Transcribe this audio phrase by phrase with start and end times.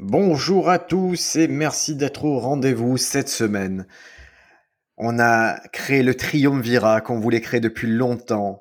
[0.00, 3.88] Bonjour à tous et merci d'être au rendez-vous cette semaine.
[4.96, 8.60] On a créé le triumvirat qu'on voulait créer depuis longtemps.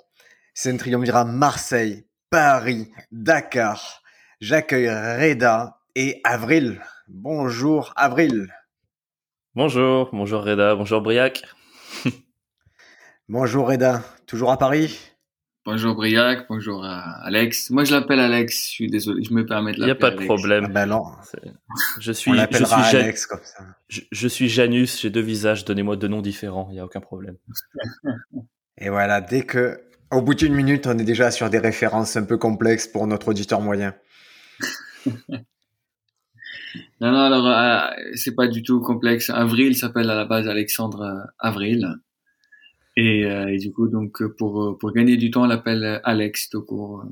[0.55, 4.01] C'est un triumvirat Marseille, Paris, Dakar.
[4.41, 6.81] J'accueille Reda et Avril.
[7.07, 8.51] Bonjour Avril.
[9.53, 11.43] Bonjour, bonjour Reda, bonjour Briac.
[13.29, 15.16] bonjour Reda, toujours à Paris?
[15.69, 17.71] Bonjour Briac, bonjour Alex.
[17.71, 19.83] Moi je l'appelle Alex, je suis désolé, je me permets de l'appeler.
[19.83, 20.63] Il n'y a pas de problème.
[20.67, 21.03] Ah ben non.
[21.99, 23.65] Je suis, On je suis Alex comme ça.
[23.89, 27.35] Je, suis Janus, j'ai deux visages, donnez-moi deux noms différents, il n'y a aucun problème.
[28.77, 32.23] Et voilà, dès que, au bout d'une minute, on est déjà sur des références un
[32.23, 33.93] peu complexes pour notre auditeur moyen.
[35.05, 35.11] non,
[37.01, 39.29] non, alors, euh, c'est pas du tout complexe.
[39.29, 41.99] Avril s'appelle à la base Alexandre euh, Avril.
[42.97, 46.49] Et, euh, et, du coup, donc pour euh, pour gagner du temps, on l'appelle Alex
[46.49, 47.05] tout court.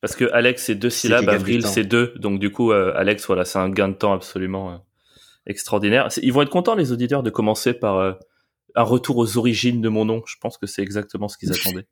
[0.00, 3.44] Parce que Alex c'est deux syllabes, Avril c'est deux, donc du coup euh, Alex voilà
[3.44, 4.82] c'est un gain de temps absolument
[5.46, 6.08] extraordinaire.
[6.22, 8.16] Ils vont être contents les auditeurs de commencer par
[8.74, 10.22] un retour aux origines de mon nom.
[10.26, 11.86] Je pense que c'est exactement ce qu'ils attendaient.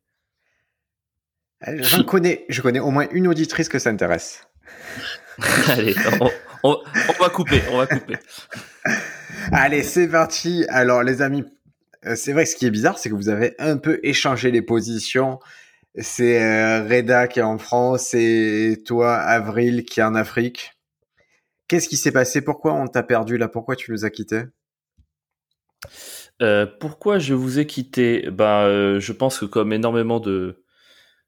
[1.61, 4.47] Je connais, je connais au moins une auditrice que ça intéresse.
[5.67, 6.29] Allez, on,
[6.63, 6.83] on,
[7.19, 8.15] va couper, on va couper.
[9.51, 10.65] Allez, c'est parti.
[10.69, 11.64] Alors les amis, euh,
[12.15, 15.39] c'est vrai, ce qui est bizarre, c'est que vous avez un peu échangé les positions.
[15.97, 20.73] C'est euh, Reda qui est en France et toi, Avril, qui est en Afrique.
[21.67, 22.41] Qu'est-ce qui s'est passé?
[22.41, 23.47] Pourquoi on t'a perdu là?
[23.47, 24.43] Pourquoi tu nous as quittés?
[26.41, 28.29] Euh, Pourquoi je vous ai quitté?
[28.29, 30.61] Ben, je pense que comme énormément de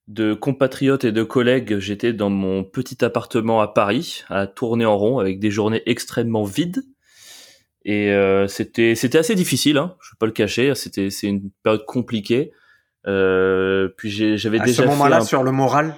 [0.08, 4.98] de compatriotes et de collègues, j'étais dans mon petit appartement à Paris, à tourner en
[4.98, 6.84] rond avec des journées extrêmement vides.
[7.88, 10.76] Et euh, c'était c'était assez difficile, hein, je vais pas le cacher.
[10.76, 12.52] C'était c'est une période compliquée.
[13.08, 14.84] Euh, puis j'avais déjà.
[14.84, 15.96] À ce moment-là, sur le moral,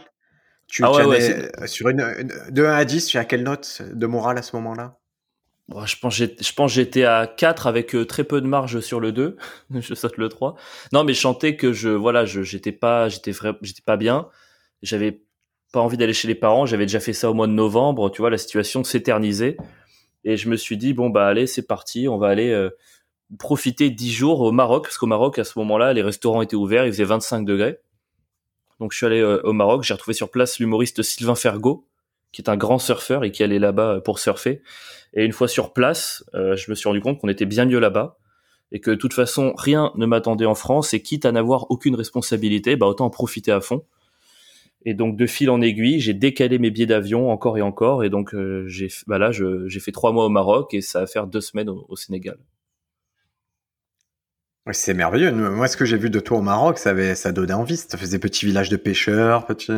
[0.68, 4.38] tu ah ouais, sur une, de 1 à 10, tu as quelle note de moral
[4.38, 5.00] à ce moment-là?
[5.86, 9.12] Je pense je pense j'étais à 4 avec euh, très peu de marge sur le
[9.12, 9.36] 2.
[9.74, 10.56] je saute le 3.
[10.94, 13.32] Non, mais je chantais que je voilà, je j'étais pas j'étais
[13.64, 14.28] j'étais pas bien.
[14.84, 15.24] J'avais
[15.74, 18.22] pas envie d'aller chez les parents, j'avais déjà fait ça au mois de novembre, tu
[18.22, 19.58] vois, la situation s'éternisait.
[20.24, 22.70] Et je me suis dit, bon, bah allez, c'est parti, on va aller euh,
[23.38, 26.86] profiter dix jours au Maroc, parce qu'au Maroc, à ce moment-là, les restaurants étaient ouverts,
[26.86, 27.80] il faisait 25 degrés.
[28.80, 31.86] Donc je suis allé euh, au Maroc, j'ai retrouvé sur place l'humoriste Sylvain Fergo,
[32.32, 34.62] qui est un grand surfeur et qui allait là-bas euh, pour surfer.
[35.14, 38.20] Et une fois sur place, je me suis rendu compte qu'on était bien mieux là-bas
[38.72, 41.96] et que de toute façon, rien ne m'attendait en France et quitte à n'avoir aucune
[41.96, 43.84] responsabilité, bah autant en profiter à fond.
[44.86, 48.04] Et donc de fil en aiguille, j'ai décalé mes billets d'avion encore et encore.
[48.04, 51.08] Et donc euh, j'ai, bah là, j'ai fait trois mois au Maroc et ça va
[51.08, 52.38] faire deux semaines au, Sénégal.
[54.72, 55.32] C'est merveilleux.
[55.32, 57.78] Moi, ce que j'ai vu de toi au Maroc, ça avait, ça donnait envie.
[57.78, 59.72] Ça faisait petit village de pêcheurs, petit.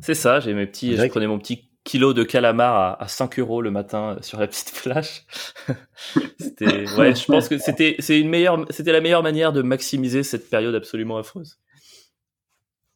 [0.00, 0.40] C'est ça.
[0.40, 3.70] J'ai mes petits, je prenais mon petit kilo de calamar à, à 5 euros le
[3.70, 5.24] matin euh, sur la petite flash.
[6.40, 10.22] c'était, ouais, je pense que c'était, c'est une meilleure, c'était la meilleure manière de maximiser
[10.22, 11.58] cette période absolument affreuse.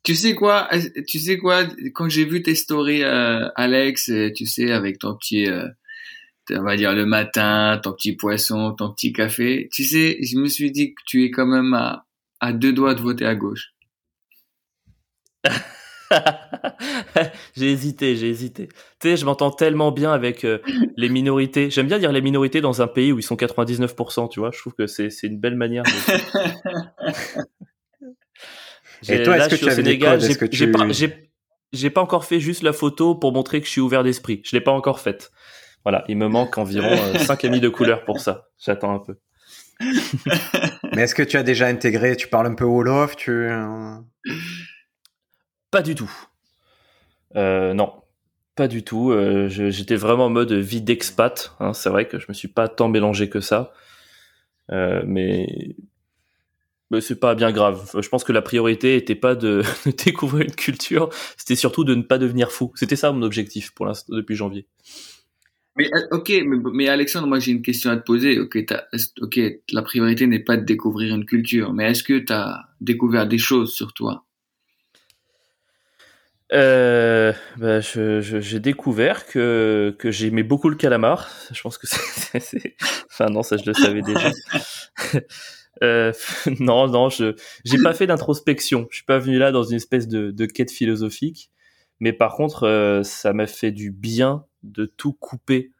[0.04, 0.68] Tu sais quoi,
[1.08, 5.14] tu sais quoi, quand j'ai vu tes stories, euh, Alex, euh, tu sais, avec ton
[5.16, 5.66] petit, euh,
[6.50, 10.46] on va dire le matin, ton petit poisson, ton petit café, tu sais, je me
[10.46, 12.04] suis dit que tu es quand même à,
[12.40, 13.72] à deux doigts de voter à gauche.
[17.56, 18.68] j'ai hésité, j'ai hésité.
[19.00, 20.46] Tu sais, je m'entends tellement bien avec
[20.98, 21.70] les minorités.
[21.70, 24.50] J'aime bien dire les minorités dans un pays où ils sont 99%, tu vois.
[24.52, 25.90] Je trouve que c'est une belle manière de...
[29.08, 30.20] Et toi, est-ce que tu au Sénégal,
[30.50, 30.86] j'ai pas,
[31.72, 34.40] j'ai pas encore fait juste la photo pour montrer que je suis ouvert d'esprit.
[34.44, 35.30] Je l'ai pas encore faite.
[35.84, 38.48] Voilà, il me manque environ 5 euh, amis de couleur pour ça.
[38.58, 39.16] J'attends un peu.
[40.94, 43.96] Mais est-ce que tu as déjà intégré, tu parles un peu Wolof, tu euh?
[45.70, 46.10] Pas du tout.
[47.36, 47.92] Euh, non,
[48.54, 49.10] pas du tout.
[49.10, 51.54] Euh, J'étais vraiment en mode vie d'expat.
[51.60, 51.72] Hein.
[51.72, 53.72] C'est vrai que je me suis pas tant mélangé que ça.
[54.70, 55.76] Euh, mais
[56.94, 57.90] mais c'est pas bien grave.
[58.00, 59.62] Je pense que la priorité était pas de,
[60.04, 62.72] découvrir une culture, c'était surtout de ne pas devenir fou.
[62.74, 64.66] C'était ça mon objectif pour l'instant depuis janvier.
[65.76, 66.32] Mais euh, ok,
[66.72, 68.38] mais, Alexandre, moi j'ai une question à te poser.
[68.38, 68.58] Ok,
[69.20, 69.40] ok,
[69.72, 73.38] la priorité n'est pas de découvrir une culture, mais est-ce que tu as découvert des
[73.38, 74.24] choses sur toi?
[76.52, 81.28] Euh, bah, j'ai découvert que, que j'aimais beaucoup le calamar.
[81.50, 81.86] Je pense que
[82.38, 82.76] c'est,
[83.10, 84.30] enfin non, ça je le savais déjà.
[85.82, 86.12] euh,
[86.60, 87.34] non, non, je
[87.64, 88.86] j'ai pas fait d'introspection.
[88.90, 91.50] Je suis pas venu là dans une espèce de, de quête philosophique.
[92.00, 95.72] Mais par contre, euh, ça m'a fait du bien de tout couper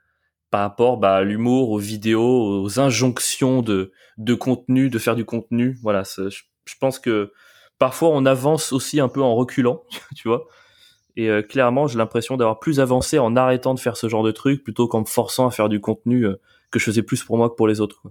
[0.50, 5.24] par rapport bah, à l'humour, aux vidéos, aux injonctions de, de contenu, de faire du
[5.24, 5.76] contenu.
[5.82, 7.32] Voilà, je, pense que
[7.78, 9.82] parfois on avance aussi un peu en reculant,
[10.16, 10.46] tu vois.
[11.16, 14.32] Et euh, clairement, j'ai l'impression d'avoir plus avancé en arrêtant de faire ce genre de
[14.32, 16.40] truc plutôt qu'en me forçant à faire du contenu euh,
[16.70, 18.02] que je faisais plus pour moi que pour les autres.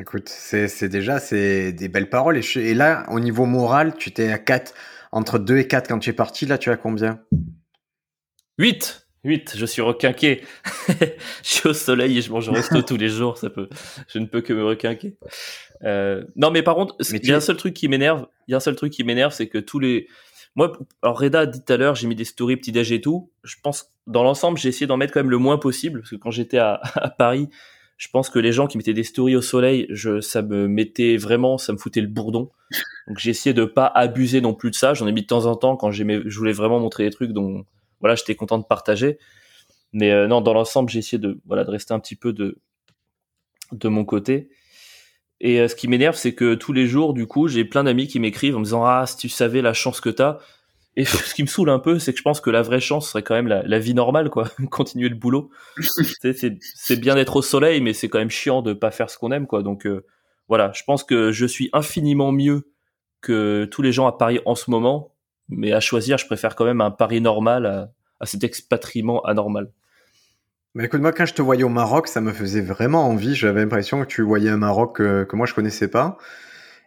[0.00, 2.38] Écoute, c'est déjà c'est des belles paroles.
[2.38, 4.72] Et, et, là, au niveau moral, tu t'es à 4,
[5.12, 6.46] entre 2 et 4 quand tu es parti.
[6.46, 7.20] Là, tu as combien?
[8.58, 10.42] 8 8, je suis requinqué.
[10.88, 11.04] je
[11.42, 13.68] suis au soleil et je mange resto tous les jours, ça peut,
[14.06, 15.16] je ne peux que me requinquer.
[15.82, 18.54] Euh, non, mais par contre, il y a un seul truc qui m'énerve, il y
[18.54, 20.06] a un seul truc qui m'énerve, c'est que tous les,
[20.54, 20.72] moi,
[21.02, 23.30] alors Reda a dit tout à l'heure, j'ai mis des stories petit déj et tout.
[23.44, 26.16] Je pense, dans l'ensemble, j'ai essayé d'en mettre quand même le moins possible, parce que
[26.16, 27.48] quand j'étais à, à, Paris,
[27.98, 29.88] je pense que les gens qui mettaient des stories au soleil,
[30.20, 32.48] ça me mettait vraiment, ça me foutait le bourdon.
[33.08, 34.94] Donc essayé de pas abuser non plus de ça.
[34.94, 37.32] J'en ai mis de temps en temps quand j'aimais, je voulais vraiment montrer des trucs
[37.32, 37.64] dont,
[38.00, 39.18] voilà, j'étais content de partager.
[39.92, 42.58] Mais euh, non, dans l'ensemble, j'ai essayé de voilà de rester un petit peu de
[43.72, 44.48] de mon côté.
[45.40, 48.06] Et euh, ce qui m'énerve, c'est que tous les jours, du coup, j'ai plein d'amis
[48.06, 50.38] qui m'écrivent en me disant ah si tu savais la chance que t'as.
[50.98, 53.08] Et ce qui me saoule un peu, c'est que je pense que la vraie chance
[53.08, 55.50] serait quand même la, vie normale, quoi, continuer le boulot.
[55.80, 59.32] c'est bien d'être au soleil, mais c'est quand même chiant de pas faire ce qu'on
[59.32, 59.62] aime, quoi.
[59.62, 60.04] Donc euh,
[60.48, 62.70] voilà, je pense que je suis infiniment mieux
[63.22, 65.14] que tous les gens à Paris en ce moment
[65.48, 67.66] mais à choisir, je préfère quand même un pari normal
[68.20, 69.70] à, cet expatriement anormal.
[70.74, 73.34] Mais écoute, moi, quand je te voyais au Maroc, ça me faisait vraiment envie.
[73.34, 76.18] J'avais l'impression que tu voyais un Maroc que, que, moi je connaissais pas.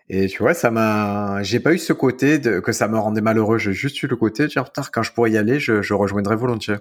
[0.09, 3.57] Et tu vois, ça m'a, j'ai pas eu ce côté que ça me rendait malheureux.
[3.57, 5.93] J'ai juste eu le côté de dire, tard, quand je pourrais y aller, je, je
[5.93, 6.77] rejoindrais volontiers.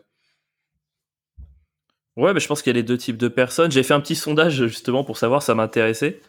[2.17, 3.71] Ouais, mais je pense qu'il y a les deux types de personnes.
[3.71, 6.21] J'ai fait un petit sondage justement pour savoir, ça m'intéressait.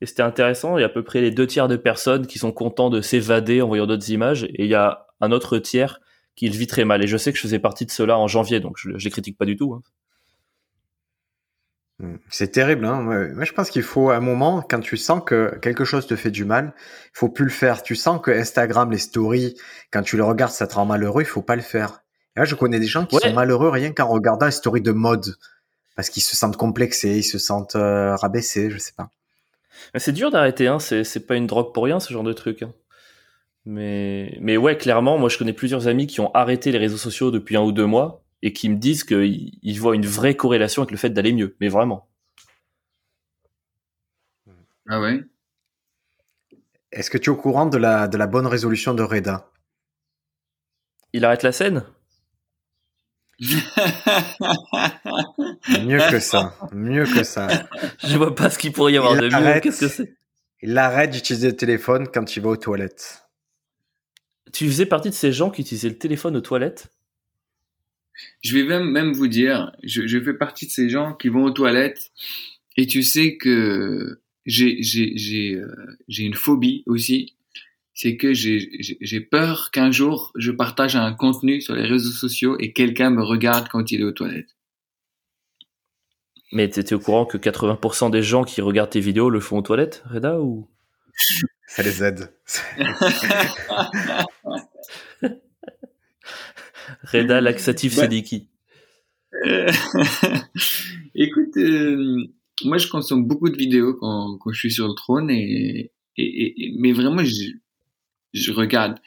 [0.00, 0.78] Et c'était intéressant.
[0.78, 3.00] Il y a à peu près les deux tiers de personnes qui sont contents de
[3.00, 4.44] s'évader en voyant d'autres images.
[4.44, 6.00] Et il y a un autre tiers
[6.36, 7.02] qui le vit très mal.
[7.02, 9.10] Et je sais que je faisais partie de cela en janvier, donc je, je les
[9.10, 9.74] critique pas du tout.
[9.74, 9.82] Hein.
[12.00, 12.16] Hmm.
[12.28, 12.84] C'est terrible.
[12.84, 16.16] Hein Moi, je pense qu'il faut un moment, quand tu sens que quelque chose te
[16.16, 17.82] fait du mal, il faut plus le faire.
[17.82, 19.54] Tu sens que Instagram, les stories,
[19.92, 22.02] quand tu le regardes, ça te rend malheureux, il faut pas le faire.
[22.36, 24.90] Et là, je connais des gens qui sont malheureux rien qu'en regardant les stories de
[24.90, 25.36] mode,
[25.94, 29.10] parce qu'ils se sentent complexés, ils se sentent euh, rabaissés, je sais pas.
[29.96, 30.80] C'est dur d'arrêter, hein.
[30.80, 32.62] C'est pas une drogue pour rien, ce genre de truc.
[32.62, 32.72] Hein.
[33.66, 37.30] Mais, mais ouais, clairement, moi, je connais plusieurs amis qui ont arrêté les réseaux sociaux
[37.30, 40.90] depuis un ou deux mois et qui me disent qu'ils voient une vraie corrélation avec
[40.90, 41.56] le fait d'aller mieux.
[41.60, 42.06] Mais vraiment.
[44.86, 45.24] Ah ouais?
[46.92, 49.50] Est-ce que tu es au courant de la, de la bonne résolution de Reda?
[51.14, 51.86] Il arrête la scène?
[53.40, 53.60] Mieux
[56.10, 57.48] que ça, mieux que ça.
[58.04, 59.60] Je vois pas ce qu'il pourrait y avoir de mieux.
[59.60, 60.18] Qu'est-ce que c'est?
[60.60, 63.26] Il arrête d'utiliser le téléphone quand il va aux toilettes.
[64.52, 66.90] Tu faisais partie de ces gens qui utilisaient le téléphone aux toilettes?
[68.42, 71.44] Je vais même, même vous dire, je, je, fais partie de ces gens qui vont
[71.44, 72.12] aux toilettes
[72.76, 75.74] et tu sais que j'ai j'ai euh,
[76.08, 77.34] j'ai une phobie aussi
[77.94, 82.72] c'est que j'ai peur qu'un jour je partage un contenu sur les réseaux sociaux et
[82.72, 84.56] quelqu'un me regarde quand il est aux toilettes.
[86.52, 89.58] Mais tu étais au courant que 80% des gens qui regardent tes vidéos le font
[89.58, 90.68] aux toilettes, Reda ou?
[91.66, 92.32] Ça les aide.
[97.04, 98.48] Reda laxatif bah, qui
[101.14, 102.24] Écoute, euh,
[102.64, 106.64] moi je consomme beaucoup de vidéos quand, quand je suis sur le trône et, et,
[106.66, 107.52] et mais vraiment je,
[108.34, 108.98] je regarde.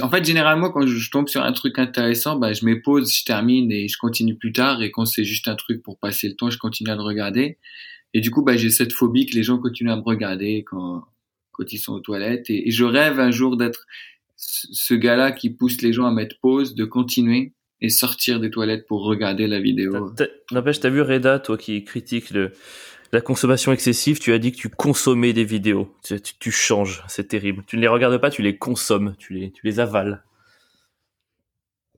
[0.00, 3.24] En fait, généralement, quand je tombe sur un truc intéressant, bah, je me pose, je
[3.24, 4.82] termine et je continue plus tard.
[4.82, 7.58] Et quand c'est juste un truc pour passer le temps, je continue à le regarder.
[8.14, 11.04] Et du coup, bah, j'ai cette phobie que les gens continuent à me regarder quand,
[11.52, 12.48] quand ils sont aux toilettes.
[12.48, 13.86] Et, je rêve un jour d'être
[14.38, 18.86] ce gars-là qui pousse les gens à mettre pause, de continuer et sortir des toilettes
[18.86, 20.12] pour regarder la vidéo.
[20.52, 22.52] N'empêche, t'as vu Reda, toi qui critique le,
[23.12, 25.94] la consommation excessive, tu as dit que tu consommais des vidéos.
[26.04, 27.64] Tu, tu, changes, c'est terrible.
[27.66, 30.24] Tu ne les regardes pas, tu les consommes, tu les, tu les avales.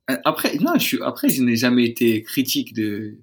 [0.09, 3.17] Euh, après, non, je suis, après, je n'ai jamais été critique de,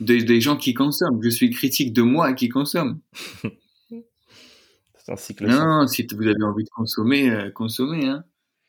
[0.00, 1.20] de, des gens qui consomment.
[1.22, 3.00] Je suis critique de moi qui consomme.
[4.98, 5.46] c'est un cycle.
[5.46, 8.06] Non, si vous avez envie de consommer, euh, consommez.
[8.06, 8.24] Hein.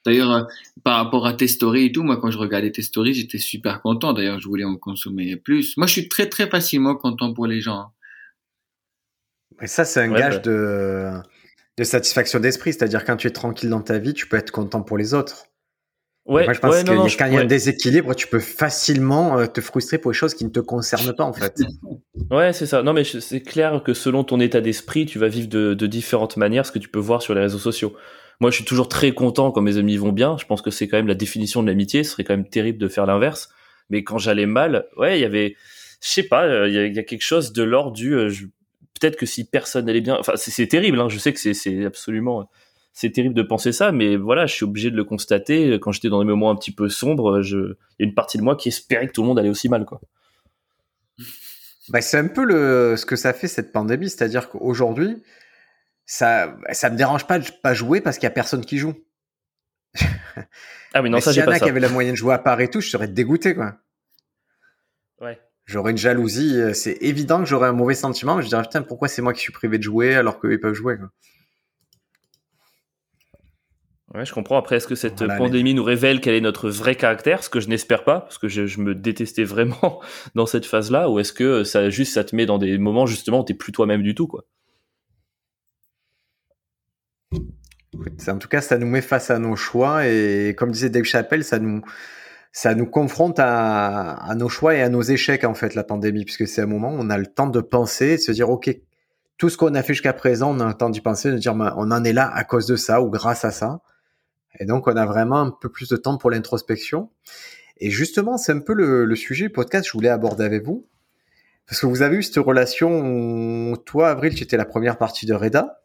[0.06, 0.44] D'ailleurs, euh,
[0.84, 3.82] par rapport à tes stories et tout, moi, quand je regardais tes stories, j'étais super
[3.82, 4.14] content.
[4.14, 5.78] D'ailleurs, je voulais en consommer plus.
[5.78, 7.80] Moi, je suis très, très facilement content pour les gens.
[7.80, 7.92] Hein.
[9.62, 10.52] Et ça, c'est un gage bah.
[10.52, 11.12] de,
[11.78, 14.82] de satisfaction d'esprit, c'est-à-dire quand tu es tranquille dans ta vie, tu peux être content
[14.82, 15.46] pour les autres.
[16.26, 18.28] Ouais, Moi, je pense ouais, que non, non, quand il y a un déséquilibre, tu
[18.28, 21.60] peux facilement euh, te frustrer pour les choses qui ne te concernent pas, en fait.
[22.30, 22.82] Ouais, c'est ça.
[22.82, 26.38] Non, mais c'est clair que selon ton état d'esprit, tu vas vivre de, de différentes
[26.38, 27.94] manières, ce que tu peux voir sur les réseaux sociaux.
[28.42, 30.36] Moi, je suis toujours très content quand mes amis vont bien.
[30.40, 32.04] Je pense que c'est quand même la définition de l'amitié.
[32.04, 33.50] Ce serait quand même terrible de faire l'inverse.
[33.92, 35.56] Mais quand j'allais mal, ouais, il y avait,
[36.02, 38.32] je sais pas, euh, il y, a, quelque chose de l'ordre du, euh,
[39.00, 41.00] peut-être que si personne n'allait bien, enfin, c'est terrible.
[41.00, 42.50] Hein, je sais que c'est- c'est absolument,
[42.94, 45.78] c'est terrible de penser ça, mais voilà, je suis obligé de le constater.
[45.80, 48.40] Quand j'étais dans des moments un petit peu sombres, je, il y a une partie
[48.40, 50.02] de moi qui espérait que tout le monde allait aussi mal, quoi.
[51.90, 55.22] Bah, c'est un peu le, ce que ça fait cette pandémie, c'est-à-dire qu'aujourd'hui,
[56.12, 58.94] ça, ça me dérange pas de pas jouer parce qu'il y a personne qui joue.
[60.94, 62.12] Ah oui, non, Mais ça s'il y j'ai en pas a qui avaient la moyenne
[62.14, 63.78] de jouer à part et tout, je serais dégoûté, quoi.
[65.22, 65.40] Ouais.
[65.66, 66.60] J'aurais une jalousie.
[66.60, 68.42] euh, C'est évident que j'aurais un mauvais sentiment.
[68.42, 70.74] Je dirais, putain, pourquoi c'est moi qui suis privé de jouer alors qu'eux, ils peuvent
[70.74, 71.10] jouer, quoi.
[74.14, 74.58] Ouais, je comprends.
[74.58, 77.42] Après, est-ce que cette Voilà, pandémie nous révèle quel est notre vrai caractère?
[77.46, 80.02] Ce que je n'espère pas, parce que je, je me détestais vraiment
[80.36, 81.10] dans cette phase-là.
[81.10, 83.72] Ou est-ce que ça juste ça te met dans des moments justement où t'es plus
[83.72, 84.44] toi-même du tout, quoi
[87.32, 87.48] Écoute,
[88.28, 91.44] En tout cas, ça nous met face à nos choix et comme disait Dave Chappelle,
[91.44, 91.82] ça nous,
[92.54, 96.48] ça nous confronte à, nos choix et à nos échecs en fait la pandémie, puisque
[96.48, 98.74] c'est un moment où on a le temps de penser, de se dire ok,
[99.38, 101.54] tout ce qu'on a fait jusqu'à présent, on a le temps d'y penser, de dire
[101.54, 103.82] ben, on en est là à cause de ça ou grâce à ça.
[104.60, 107.10] Et donc on a vraiment un peu plus de temps pour l'introspection.
[107.78, 110.64] Et justement, c'est un peu le, le sujet du podcast que je voulais aborder avec
[110.64, 110.88] vous.
[111.68, 115.26] Parce que vous avez eu cette relation, où toi, Avril, tu étais la première partie
[115.26, 115.82] de Reda.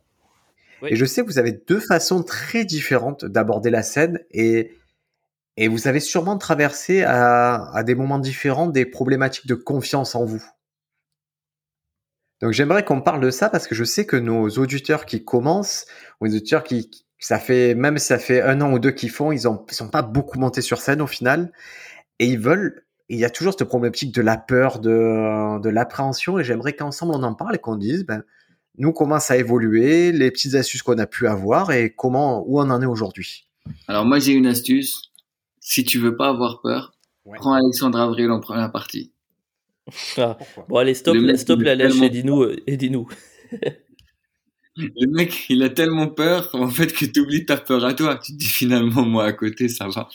[0.83, 4.73] Et je sais que vous avez deux façons très différentes d'aborder la scène et,
[5.56, 10.45] et vous avez sûrement traversé à, des moments différents des problématiques de confiance en vous.
[12.42, 15.87] Donc j'aimerais qu'on parle de ça parce que je sais que nos auditeurs qui commencent,
[16.21, 19.33] ou les auditeurs qui, ça fait, même ça fait un an ou deux qu'ils font,
[19.33, 21.50] ils ont, ils sont pas beaucoup montés sur scène au final.
[22.18, 26.38] Et ils veulent, il y a toujours cette problématique de la peur, de, de l'appréhension
[26.38, 28.23] et j'aimerais qu'ensemble on en parle et qu'on dise, ben,
[28.78, 32.61] nous comment ça a évolué, les petites astuces qu'on a pu avoir et comment, où
[32.61, 33.49] on en est aujourd'hui.
[33.88, 35.12] Alors moi j'ai une astuce.
[35.61, 36.92] Si tu veux pas avoir peur,
[37.25, 37.38] Ouais.
[37.38, 39.11] prends Alexandre Avril en première partie.
[40.16, 40.37] Ah.
[40.68, 43.09] Bon, allez, stop, Le mec, stop il la lèche et dis-nous, euh, et dis-nous.
[44.76, 48.18] Le mec, il a tellement peur en fait que tu oublies ta peur à toi.
[48.23, 50.09] Tu te dis finalement moi à côté ça va.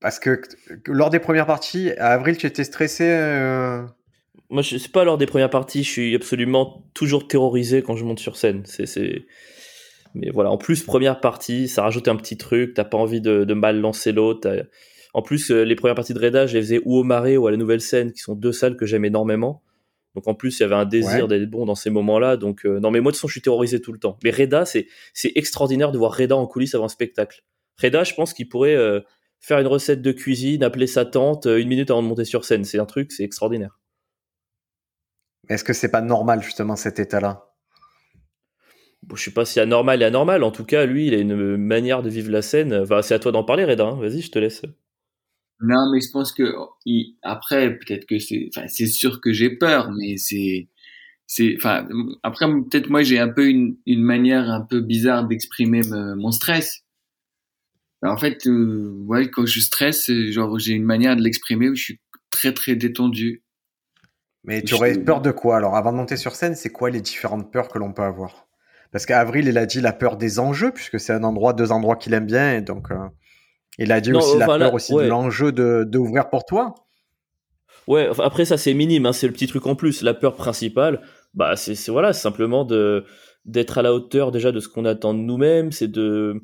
[0.00, 0.40] Parce que,
[0.84, 3.04] que lors des premières parties, à avril, tu étais stressé.
[3.08, 3.84] euh,
[4.50, 8.04] Moi, je sais pas lors des premières parties, je suis absolument toujours terrorisé quand je
[8.04, 8.62] monte sur scène.
[8.64, 9.26] C'est.
[10.14, 13.44] Mais voilà, en plus, première partie, ça rajoute un petit truc, t'as pas envie de,
[13.44, 14.66] de mal lancer l'autre.
[15.12, 17.46] En plus, euh, les premières parties de Reda, je les faisais ou au Marais ou
[17.46, 19.62] à la Nouvelle Scène, qui sont deux salles que j'aime énormément.
[20.14, 21.28] Donc en plus, il y avait un désir Ouais.
[21.38, 22.36] d'être bon dans ces moments-là.
[22.36, 24.18] Donc euh, non, mais moi de façon, je suis terrorisé tout le temps.
[24.24, 27.42] Mais Reda, c'est c'est extraordinaire de voir Reda en coulisses avant un spectacle.
[27.80, 29.00] Reda, je pense qu'il pourrait euh,
[29.40, 32.44] faire une recette de cuisine, appeler sa tante euh, une minute avant de monter sur
[32.44, 32.64] scène.
[32.64, 33.77] C'est un truc, c'est extraordinaire.
[35.48, 37.44] Est-ce que c'est pas normal, justement, cet état-là?
[39.02, 40.42] Bon, je sais pas si anormal et anormal.
[40.42, 42.74] En tout cas, lui, il a une manière de vivre la scène.
[42.74, 43.84] Enfin, c'est à toi d'en parler, Reda.
[43.86, 43.98] hein.
[44.00, 44.62] Vas-y, je te laisse.
[45.60, 46.54] Non, mais je pense que
[46.86, 50.68] il- après, peut-être que c'est, enfin, c'est sûr que j'ai peur, mais c'est,
[51.26, 51.88] c'est, enfin,
[52.24, 56.32] après, peut-être moi j'ai un peu une, une manière un peu bizarre d'exprimer me- mon
[56.32, 56.84] stress.
[58.02, 61.82] En fait, euh, ouais, quand je stresse, genre j'ai une manière de l'exprimer où je
[61.82, 62.00] suis
[62.30, 63.42] très très détendu.
[64.44, 67.00] Mais tu aurais peur de quoi Alors, avant de monter sur scène, c'est quoi les
[67.00, 68.48] différentes peurs que l'on peut avoir?
[68.90, 71.96] Parce qu'Avril, il a dit la peur des enjeux, puisque c'est un endroit, deux endroits
[71.96, 72.96] qu'il aime bien, et donc euh,
[73.78, 75.04] il a dit Non, aussi la là, peur aussi ouais.
[75.04, 76.74] de l'enjeu de, de ouvrir pour toi.
[77.86, 80.02] Ouais, enfin, après ça c'est minime, hein, c'est le petit truc en plus.
[80.02, 81.00] La peur principale,
[81.34, 83.04] bah c'est voilà, simplement de
[83.44, 86.42] d'être à la hauteur déjà de ce qu'on attend de nous-mêmes, c'est de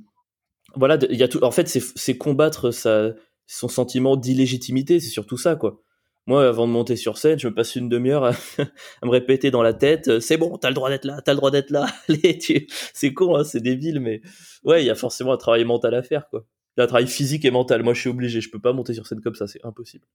[0.74, 1.42] voilà, il y a tout.
[1.44, 3.10] En fait, c'est c'est combattre sa
[3.46, 5.82] son sentiment d'illégitimité, c'est surtout ça quoi.
[6.26, 8.30] Moi, avant de monter sur scène, je me passe une demi-heure à,
[9.02, 11.32] à me répéter dans la tête, euh, c'est bon, t'as le droit d'être là, t'as
[11.32, 11.86] le droit d'être là.
[12.08, 14.22] Allez, tu- c'est con, hein, c'est débile, mais
[14.64, 16.46] ouais, il y a forcément un travail mental à faire quoi.
[16.76, 17.82] Il y a un travail physique et mental.
[17.82, 20.06] Moi, je suis obligé, je peux pas monter sur scène comme ça, c'est impossible.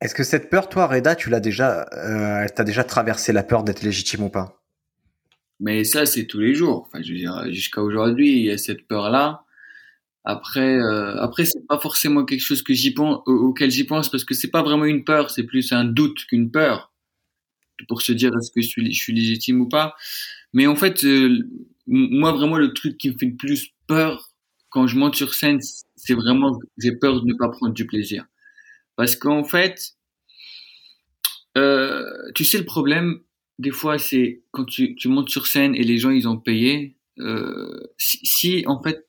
[0.00, 3.64] Est-ce que cette peur, toi, Reda, tu l'as déjà, euh, t'as déjà traversé la peur
[3.64, 4.62] d'être légitime ou pas?
[5.60, 6.86] Mais ça, c'est tous les jours.
[6.86, 9.43] Enfin, je veux dire, jusqu'à aujourd'hui, il y a cette peur-là.
[10.24, 14.08] Après, euh, après, c'est pas forcément quelque chose que j'y pense, au- auquel j'y pense,
[14.10, 16.92] parce que c'est pas vraiment une peur, c'est plus un doute qu'une peur,
[17.88, 19.94] pour se dire est-ce que je suis, je suis légitime ou pas.
[20.52, 21.38] Mais en fait, euh,
[21.86, 24.30] moi vraiment le truc qui me fait le plus peur
[24.70, 25.60] quand je monte sur scène,
[25.96, 28.26] c'est vraiment j'ai peur de ne pas prendre du plaisir,
[28.96, 29.94] parce qu'en fait,
[31.56, 32.04] euh,
[32.34, 33.20] tu sais le problème,
[33.58, 36.96] des fois, c'est quand tu, tu montes sur scène et les gens, ils ont payé.
[37.20, 39.06] Euh, si, si, en fait,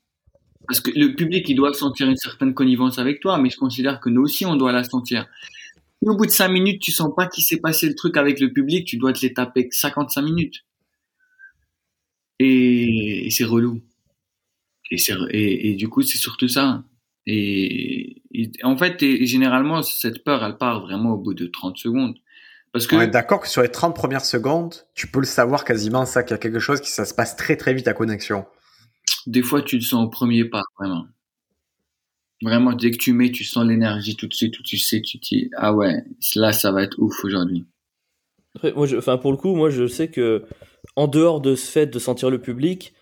[0.67, 3.99] parce que le public, il doit sentir une certaine connivence avec toi, mais je considère
[3.99, 5.27] que nous aussi, on doit la sentir.
[6.01, 8.51] Au bout de 5 minutes, tu sens pas qu'il s'est passé le truc avec le
[8.51, 10.65] public, tu dois te les taper 55 minutes.
[12.39, 13.81] Et, c'est relou.
[14.91, 16.83] Et, du coup, c'est surtout ça.
[17.25, 18.21] Et,
[18.63, 22.15] en fait, généralement, cette peur, elle part vraiment au bout de 30 secondes.
[22.71, 25.63] Parce que On est d'accord que sur les 30 premières secondes, tu peux le savoir
[25.63, 27.93] quasiment, ça, qu'il y a quelque chose qui ça se passe très très vite à
[27.93, 28.45] connexion.
[29.27, 31.05] Des fois, tu le sens au premier pas, vraiment.
[32.41, 35.27] Vraiment, dès que tu mets, tu sens l'énergie tout de suite, tu sais, tu te
[35.27, 36.03] dis, ah ouais,
[36.35, 37.65] là, ça va être ouf aujourd'hui.
[38.63, 40.45] Enfin, pour le coup, moi, je sais que,
[40.95, 42.93] en dehors de ce fait de sentir le public,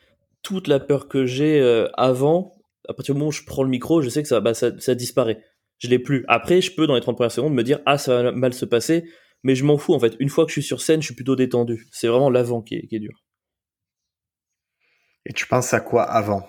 [0.44, 2.54] toute la peur que j'ai euh, avant,
[2.88, 4.54] à partir du moment où je prends le micro, je sais que ça, bah,
[4.96, 5.44] disparaît.
[5.80, 6.26] Je l'ai plus.
[6.28, 8.66] Après, je peux, dans les 30 premières secondes, me dire, ah, ça va mal se
[8.66, 9.06] passer,
[9.44, 10.16] mais je m'en fous, en fait.
[10.20, 11.88] Une fois que je suis sur scène, je suis plutôt détendu.
[11.92, 13.24] C'est vraiment l'avant qui est dur.
[15.26, 16.48] Et tu penses à quoi avant?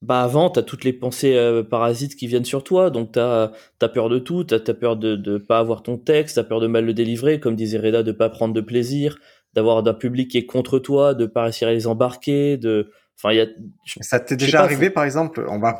[0.00, 3.50] Bah avant, t'as toutes les pensées euh, parasites qui viennent sur toi, donc t'as
[3.82, 6.60] as peur de tout, t'as as peur de de pas avoir ton texte, t'as peur
[6.60, 9.18] de mal le délivrer, comme disait Reda, de pas prendre de plaisir,
[9.54, 13.32] d'avoir un public qui est contre toi, de pas réussir à les embarquer, de, enfin
[13.32, 13.46] il y a,
[13.84, 15.78] je- Ça t'est déjà pas, arrivé, par exemple On va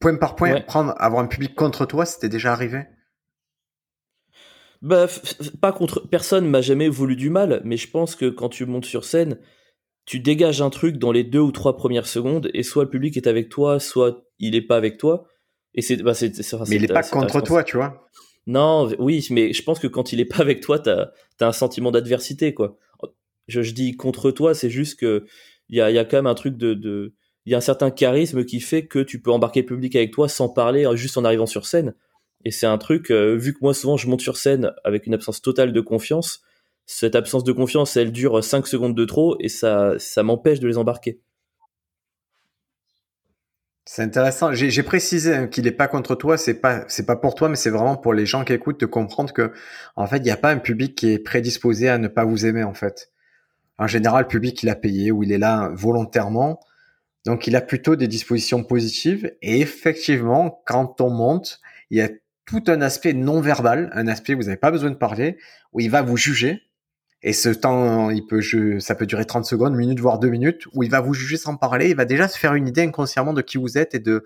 [0.00, 0.62] point par point Ouais.
[0.66, 2.04] prendre avoir un public contre toi.
[2.06, 2.84] C'était déjà arrivé?
[4.80, 5.06] Bah
[5.60, 8.84] pas contre personne m'a jamais voulu du mal, mais je pense que quand tu montes
[8.84, 9.38] sur scène,
[10.08, 13.18] tu dégages un truc dans les deux ou trois premières secondes, et soit le public
[13.18, 15.26] est avec toi, soit il est pas avec toi,
[15.74, 18.08] et c'est bah c'est c'est- Mais il est pas contre toi, tu vois.
[18.46, 21.10] Non, oui, mais je pense que quand il est pas avec toi, t'as
[21.40, 22.78] as un sentiment d'adversité, quoi.
[23.48, 25.26] Je, je dis contre toi, c'est juste que
[25.68, 27.12] il y a, y a quand même un truc de, de,
[27.44, 30.12] il y a un certain charisme qui fait que tu peux embarquer le public avec
[30.12, 31.94] toi sans parler, euh, juste en arrivant sur scène.
[32.46, 35.12] Et c'est un truc, euh, vu que moi souvent je monte sur scène avec une
[35.12, 36.40] absence totale de confiance,
[36.90, 40.66] cette absence de confiance, elle dure 5 secondes de trop et ça, ça m'empêche de
[40.66, 41.20] les embarquer.
[43.84, 44.52] C'est intéressant.
[44.54, 46.38] J'ai précisé hein, qu'il est pas contre toi.
[46.38, 48.86] C'est pas c'est pas pour toi, mais c'est vraiment pour les gens qui écoutent de
[48.86, 49.52] comprendre que
[49.96, 52.46] en fait il n'y a pas un public qui est prédisposé à ne pas vous
[52.46, 53.10] aimer en fait.
[53.76, 56.58] En général, le public il a payé ou il est là volontairement,
[57.26, 59.30] donc il a plutôt des dispositions positives.
[59.42, 61.60] Et effectivement, quand on monte,
[61.90, 62.08] il y a
[62.46, 65.36] tout un aspect non verbal, un aspect où vous n'avez pas besoin de parler,
[65.72, 66.67] où il va vous juger.
[67.22, 68.10] Et ce temps,
[68.78, 71.36] ça peut durer 30 secondes, une minute, voire deux minutes, où il va vous juger
[71.36, 71.90] sans parler.
[71.90, 74.22] Il va déjà se faire une idée inconsciemment de qui vous êtes et de,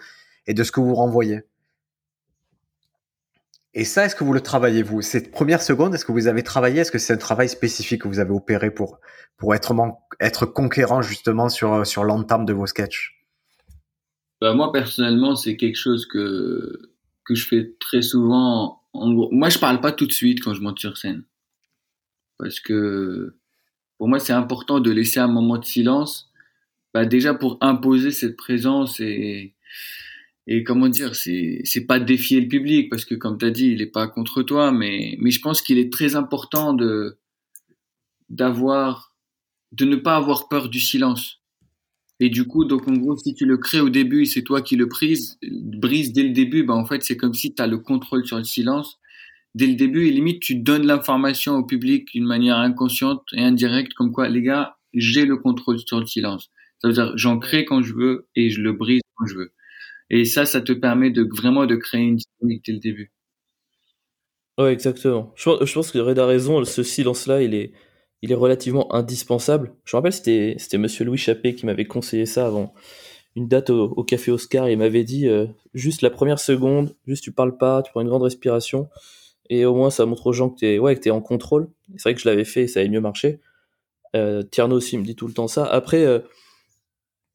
[0.46, 1.40] ce que vous renvoyez.
[3.74, 5.00] Et ça, est-ce que vous le travaillez, vous?
[5.00, 6.80] Cette première seconde, est-ce que vous avez travaillé?
[6.80, 9.00] Est-ce que c'est un travail spécifique que vous avez opéré pour,
[9.54, 13.24] être, conquérant justement sur, l'entame de vos sketchs?
[14.42, 16.90] Bah, moi, personnellement, c'est quelque chose que,
[17.30, 18.82] je fais très souvent.
[18.92, 21.24] Moi, je parle pas tout de suite quand je monte sur scène.
[22.42, 23.36] Parce que
[23.98, 26.28] pour moi, c'est important de laisser un moment de silence.
[26.92, 29.54] Bah, déjà pour imposer cette présence et,
[30.48, 33.68] et comment dire, c'est, c'est pas défier le public parce que comme tu as dit,
[33.68, 37.16] il est pas contre toi, mais, mais je pense qu'il est très important de,
[38.28, 39.14] d'avoir,
[39.70, 41.40] de ne pas avoir peur du silence.
[42.18, 44.76] Et du coup, donc en gros, si tu le crées au début c'est toi qui
[44.76, 47.78] le brise, brise dès le début, bah en fait, c'est comme si tu as le
[47.78, 48.98] contrôle sur le silence
[49.54, 53.94] dès le début et limite tu donnes l'information au public d'une manière inconsciente et indirecte
[53.94, 56.50] comme quoi les gars, j'ai le contrôle sur le silence.
[56.80, 59.52] Ça veut dire j'en crée quand je veux et je le brise quand je veux.
[60.10, 63.12] Et ça, ça te permet de vraiment de créer une dynamique dès le début.
[64.58, 65.32] Ouais, exactement.
[65.36, 67.72] Je, pense- je pense que Red a raison, ce silence-là, il est,
[68.20, 69.72] il est relativement indispensable.
[69.84, 72.74] Je me rappelle, c'était, c'était monsieur Louis Chappé qui m'avait conseillé ça avant
[73.36, 74.68] une date au, au café Oscar.
[74.68, 78.08] Il m'avait dit, euh, juste la première seconde, juste tu parles pas, tu prends une
[78.08, 78.88] grande respiration,
[79.52, 81.68] et au moins ça montre aux gens que t'es, ouais, que en contrôle.
[81.96, 83.40] C'est vrai que je l'avais fait et ça avait mieux marché.
[84.16, 85.66] Euh, Tierno aussi me dit tout le temps ça.
[85.66, 86.20] Après, euh,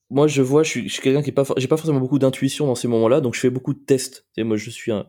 [0.09, 2.87] moi je vois, je suis, quelqu'un qui est pas, pas forcément beaucoup d'intuition dans ces
[2.87, 4.25] moments-là, donc je fais beaucoup de tests.
[4.35, 5.05] Et moi je suis un,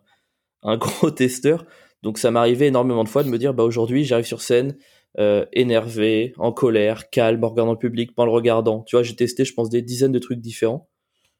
[0.76, 1.64] gros testeur.
[2.02, 4.76] Donc ça m'arrivait énormément de fois de me dire bah aujourd'hui j'arrive sur scène
[5.18, 8.82] euh, énervé, en colère, calme, en regardant le public, pas en le regardant.
[8.82, 10.90] Tu vois, j'ai testé je pense des dizaines de trucs différents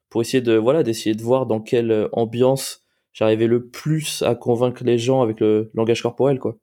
[0.09, 4.85] pour essayer de voilà d'essayer de voir dans quelle ambiance j'arrivais le plus à convaincre
[4.85, 6.57] les gens avec le langage corporel quoi.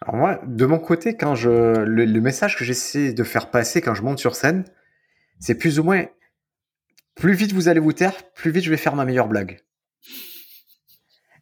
[0.00, 3.80] Alors moi, de mon côté, quand je le, le message que j'essaie de faire passer
[3.80, 4.64] quand je monte sur scène,
[5.38, 6.06] c'est plus ou moins
[7.14, 9.60] plus vite vous allez vous taire, plus vite je vais faire ma meilleure blague.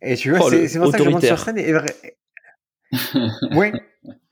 [0.02, 1.74] Et tu vois, Oh, c'est pour ça que je monte sur scène et
[3.52, 3.70] oui,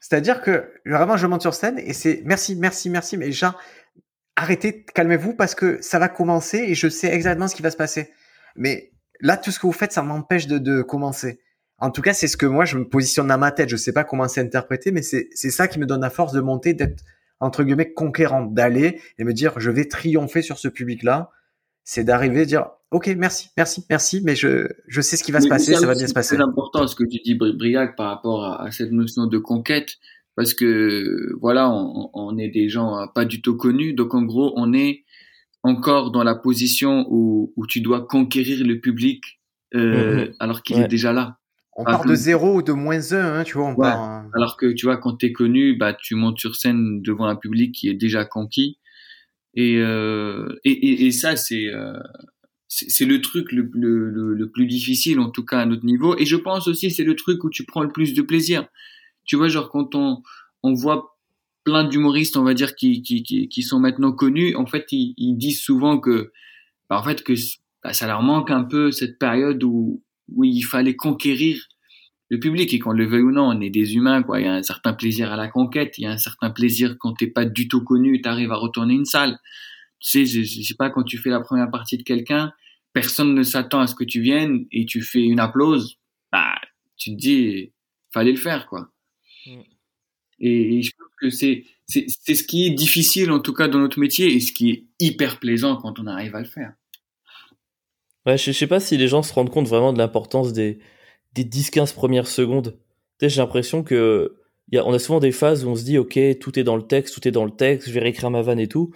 [0.01, 3.57] c'est-à-dire que vraiment je monte sur scène et c'est merci, merci, merci, mais genre
[4.39, 7.77] arrêtez, calmez-vous parce que ça va commencer et je sais exactement ce qui va se
[7.77, 8.11] passer.
[8.57, 11.41] Mais là, tout ce que vous faites, ça m'empêche de, de commencer.
[11.79, 13.69] En tout cas, c'est ce que moi je me positionne dans ma tête.
[13.69, 16.33] Je sais pas comment c'est interprété, mais c'est c'est ça qui me donne la force
[16.33, 17.05] de monter, d'être
[17.41, 21.31] entre guillemets conquérant, d'aller et me dire je vais triompher sur ce public-là.
[21.85, 25.49] C'est d'arriver dire ok merci merci merci, mais je je sais ce qui va se
[25.49, 26.37] passer, ça va bien se passer.
[26.37, 29.99] C'est important ce que tu dis Briac par rapport à, à, cette notion de conquête,
[30.39, 34.53] parce que voilà on, on est des gens pas du tout connus, donc en gros
[34.55, 35.03] on est
[35.65, 39.41] encore dans la position où, où tu dois conquérir le public
[39.75, 40.35] euh, mm-hmm.
[40.39, 41.39] alors qu'il est déjà là.
[41.77, 43.67] On part de zéro ou de moins un, hein, tu vois.
[43.67, 47.27] On part, Alors que tu vois, quand t'es connu, bah tu montes sur scène devant
[47.27, 48.79] un public qui est déjà conquis.
[49.55, 51.99] Et euh, et, et, et, ça c'est euh,
[52.69, 56.17] c'est le truc le, le, le, plus difficile en tout cas à notre niveau.
[56.17, 58.69] Et je pense aussi c'est le truc où tu prends le plus de plaisir.
[59.29, 60.23] Tu vois, genre quand on
[60.65, 61.17] on voit
[61.65, 65.15] plein d'humoristes, on va dire, qui, qui, qui, qui, sont maintenant connus, en fait, ils,
[65.17, 66.33] ils disent souvent que,
[66.89, 67.35] bah, en fait, que
[67.83, 70.03] bah, ça leur manque un peu cette période où,
[70.35, 71.69] où il fallait conquérir
[72.31, 74.41] le public et qu'on le veuille ou non, on est des humains, quoi.
[74.41, 76.97] Il y a un certain plaisir à la conquête, il y a un certain plaisir
[76.99, 79.39] quand t'es pas du tout connu, tu arrives à retourner une salle.
[80.01, 82.53] Tu sais, je, je sais pas, quand tu fais la première partie de quelqu'un,
[82.93, 85.97] personne ne s'attend à ce que tu viennes et tu fais une applause,
[86.33, 86.55] bah,
[86.97, 87.73] tu te dis,
[88.13, 88.91] fallait le faire, quoi.
[89.49, 89.63] Mm.
[90.41, 93.81] Et, je pense que c'est, c'est, c'est ce qui est difficile, en tout cas, dans
[93.81, 96.75] notre métier et ce qui est hyper plaisant quand on arrive à le faire.
[98.27, 100.79] Ouais, je, sais pas si les gens se rendent compte vraiment de l'importance des,
[101.33, 102.79] des 10-15 premières secondes.
[103.21, 104.37] J'ai l'impression que
[104.71, 106.77] y a, on a souvent des phases où on se dit, OK, tout est dans
[106.77, 108.93] le texte, tout est dans le texte, je vais réécrire ma vanne et tout.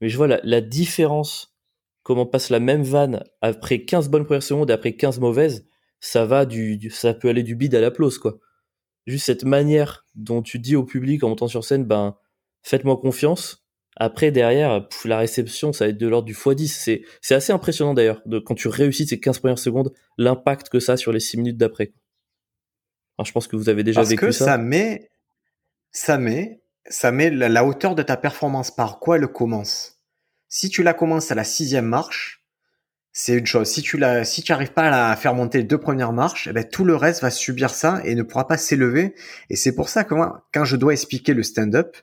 [0.00, 1.56] Mais je vois la, la différence,
[2.02, 5.66] comment passe la même vanne après 15 bonnes premières secondes et après 15 mauvaises,
[6.00, 8.40] ça va du, ça peut aller du bide à l'applause, quoi
[9.06, 12.16] juste cette manière dont tu dis au public en montant sur scène, ben,
[12.62, 13.64] faites-moi confiance.
[13.96, 16.68] Après, derrière, la réception, ça va être de l'ordre du x10.
[16.68, 20.80] C'est, c'est assez impressionnant d'ailleurs, de, quand tu réussis ces 15 premières secondes, l'impact que
[20.80, 21.92] ça a sur les 6 minutes d'après.
[23.18, 24.46] Alors, je pense que vous avez déjà vécu que ça.
[24.46, 25.10] ça met,
[25.90, 28.70] ça met, ça met la, la, hauteur de ta performance.
[28.70, 30.00] Par quoi elle commence?
[30.48, 32.41] Si tu la commences à la sixième marche,
[33.12, 33.68] c'est une chose.
[33.68, 36.48] Si tu la, si tu arrives pas à la faire monter les deux premières marches,
[36.48, 39.14] eh ben, tout le reste va subir ça et ne pourra pas s'élever.
[39.50, 41.96] Et c'est pour ça que moi, quand je dois expliquer le stand-up,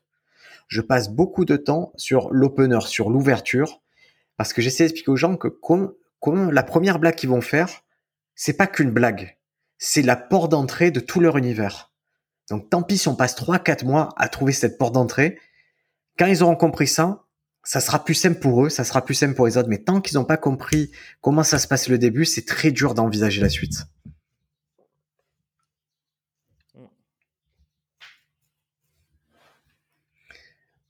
[0.68, 3.82] je passe beaucoup de temps sur l'opener, sur l'ouverture,
[4.38, 7.82] parce que j'essaie d'expliquer aux gens que comme, comme la première blague qu'ils vont faire,
[8.36, 9.38] c'est pas qu'une blague.
[9.80, 11.92] C'est la porte d'entrée de tout leur univers.
[12.52, 15.40] Donc, tant pis si on passe trois, quatre mois à trouver cette porte d'entrée.
[16.18, 17.24] Quand ils auront compris ça,
[17.70, 19.70] ça sera plus simple pour eux, ça sera plus simple pour les autres.
[19.70, 20.90] Mais tant qu'ils n'ont pas compris
[21.22, 23.84] comment ça se passe le début, c'est très dur d'envisager la suite.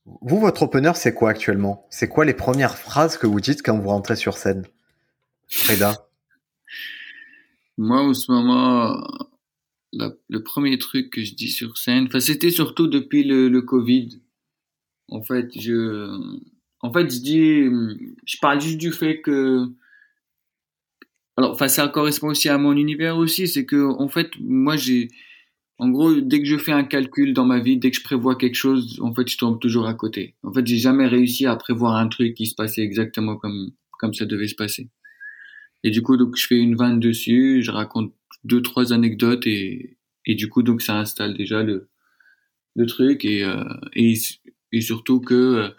[0.05, 1.85] Vous, votre opener, c'est quoi actuellement?
[1.89, 4.65] C'est quoi les premières phrases que vous dites quand vous rentrez sur scène?
[5.49, 6.07] Freda?
[7.77, 9.05] Moi, en ce moment,
[9.91, 14.21] le premier truc que je dis sur scène, c'était surtout depuis le, le Covid.
[15.09, 16.39] En fait, je,
[16.81, 17.63] en fait, je dis,
[18.25, 19.67] je parle juste du fait que,
[21.37, 25.09] alors, enfin, ça correspond aussi à mon univers aussi, c'est que, en fait, moi, j'ai,
[25.77, 28.35] en gros, dès que je fais un calcul dans ma vie, dès que je prévois
[28.35, 30.35] quelque chose, en fait, je tombe toujours à côté.
[30.43, 34.13] En fait, j'ai jamais réussi à prévoir un truc qui se passait exactement comme, comme
[34.13, 34.89] ça devait se passer.
[35.83, 38.13] Et du coup, donc, je fais une vanne dessus, je raconte
[38.43, 41.89] deux, trois anecdotes et, et du coup, donc, ça installe déjà le,
[42.75, 43.63] le truc et, euh,
[43.93, 45.69] et, surtout que, euh,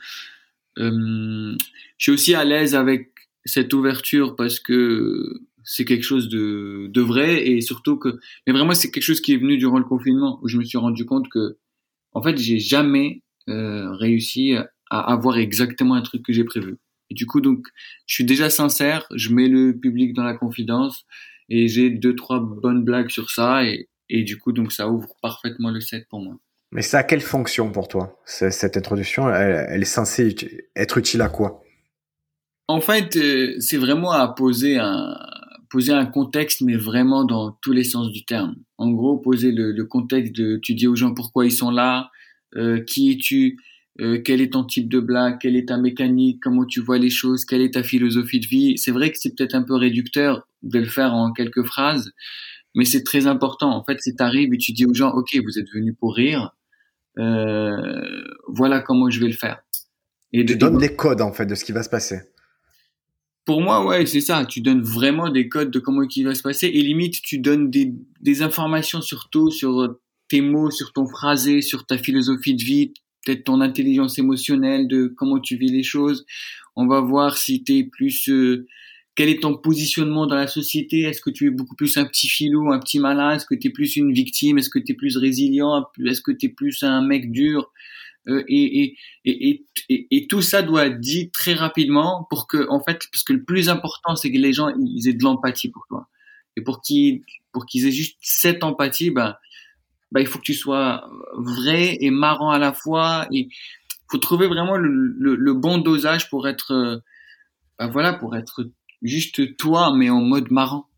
[0.88, 1.56] je
[1.98, 3.12] suis aussi à l'aise avec
[3.44, 8.74] cette ouverture parce que c'est quelque chose de, de vrai et surtout que, mais vraiment
[8.74, 11.28] c'est quelque chose qui est venu durant le confinement où je me suis rendu compte
[11.28, 11.58] que,
[12.12, 14.54] en fait, j'ai jamais euh, réussi
[14.90, 16.78] à avoir exactement un truc que j'ai prévu.
[17.10, 17.66] Et du coup, donc,
[18.06, 21.04] je suis déjà sincère, je mets le public dans la confidence
[21.48, 25.14] et j'ai deux trois bonnes blagues sur ça et, et du coup, donc ça ouvre
[25.22, 26.38] parfaitement le set pour moi.
[26.72, 30.34] Mais ça a quelle fonction pour toi Cette introduction, elle, est censée
[30.76, 31.62] être utile à quoi?
[32.68, 35.16] En fait, euh, c'est vraiment à poser un,
[35.68, 38.56] poser un contexte, mais vraiment dans tous les sens du terme.
[38.78, 42.10] En gros, poser le, contexte de, tu dis aux gens pourquoi ils sont là,
[42.56, 43.58] euh, qui es-tu,
[44.00, 47.10] euh, quel est ton type de blague, quelle est ta mécanique, comment tu vois les
[47.10, 48.78] choses, quelle est ta philosophie de vie.
[48.78, 52.12] C'est vrai que c'est peut-être un peu réducteur de le faire en quelques phrases,
[52.74, 53.70] mais c'est très important.
[53.70, 56.52] En fait, c'est t'arrives et tu dis aux gens, ok, vous êtes venus pour rire,
[57.16, 59.62] voilà comment je vais le faire.
[60.32, 62.20] Et tu donnes les codes en fait de ce qui va se passer.
[63.44, 64.44] Pour moi, ouais, c'est ça.
[64.44, 67.70] Tu donnes vraiment des codes de comment il va se passer et limite tu donnes
[67.70, 69.96] des, des informations surtout sur
[70.28, 72.92] tes mots, sur ton phrasé, sur ta philosophie de vie,
[73.24, 76.24] peut-être ton intelligence émotionnelle, de comment tu vis les choses.
[76.76, 78.66] On va voir si tu es plus euh,
[79.20, 81.02] quel est ton positionnement dans la société?
[81.02, 83.32] Est-ce que tu es beaucoup plus un petit filou, un petit malin?
[83.32, 84.56] Est-ce que tu es plus une victime?
[84.56, 85.86] Est-ce que tu es plus résilient?
[86.06, 87.70] Est-ce que tu es plus un mec dur?
[88.28, 88.96] Euh, et,
[90.30, 93.68] tout ça doit être dit très rapidement pour que, en fait, parce que le plus
[93.68, 96.08] important, c'est que les gens ils aient de l'empathie pour toi.
[96.56, 97.22] Et pour qu'ils
[97.74, 99.36] aient juste cette empathie, ben,
[100.12, 103.28] ben, il faut que tu sois vrai et marrant à la fois.
[103.34, 103.50] Et
[104.10, 107.02] faut trouver vraiment le, bon dosage pour être,
[107.78, 108.64] ben voilà, pour être
[109.02, 110.88] juste toi, mais en mode marrant.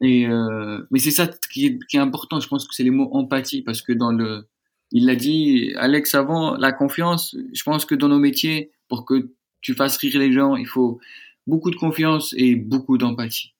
[0.00, 2.40] Et euh, mais c'est ça qui est, qui est important.
[2.40, 4.48] Je pense que c'est les mots empathie parce que dans le
[4.92, 9.30] il l'a dit, Alex, avant, la confiance, je pense que dans nos métiers, pour que
[9.62, 11.00] tu fasses rire les gens, il faut
[11.46, 13.54] beaucoup de confiance et beaucoup d'empathie.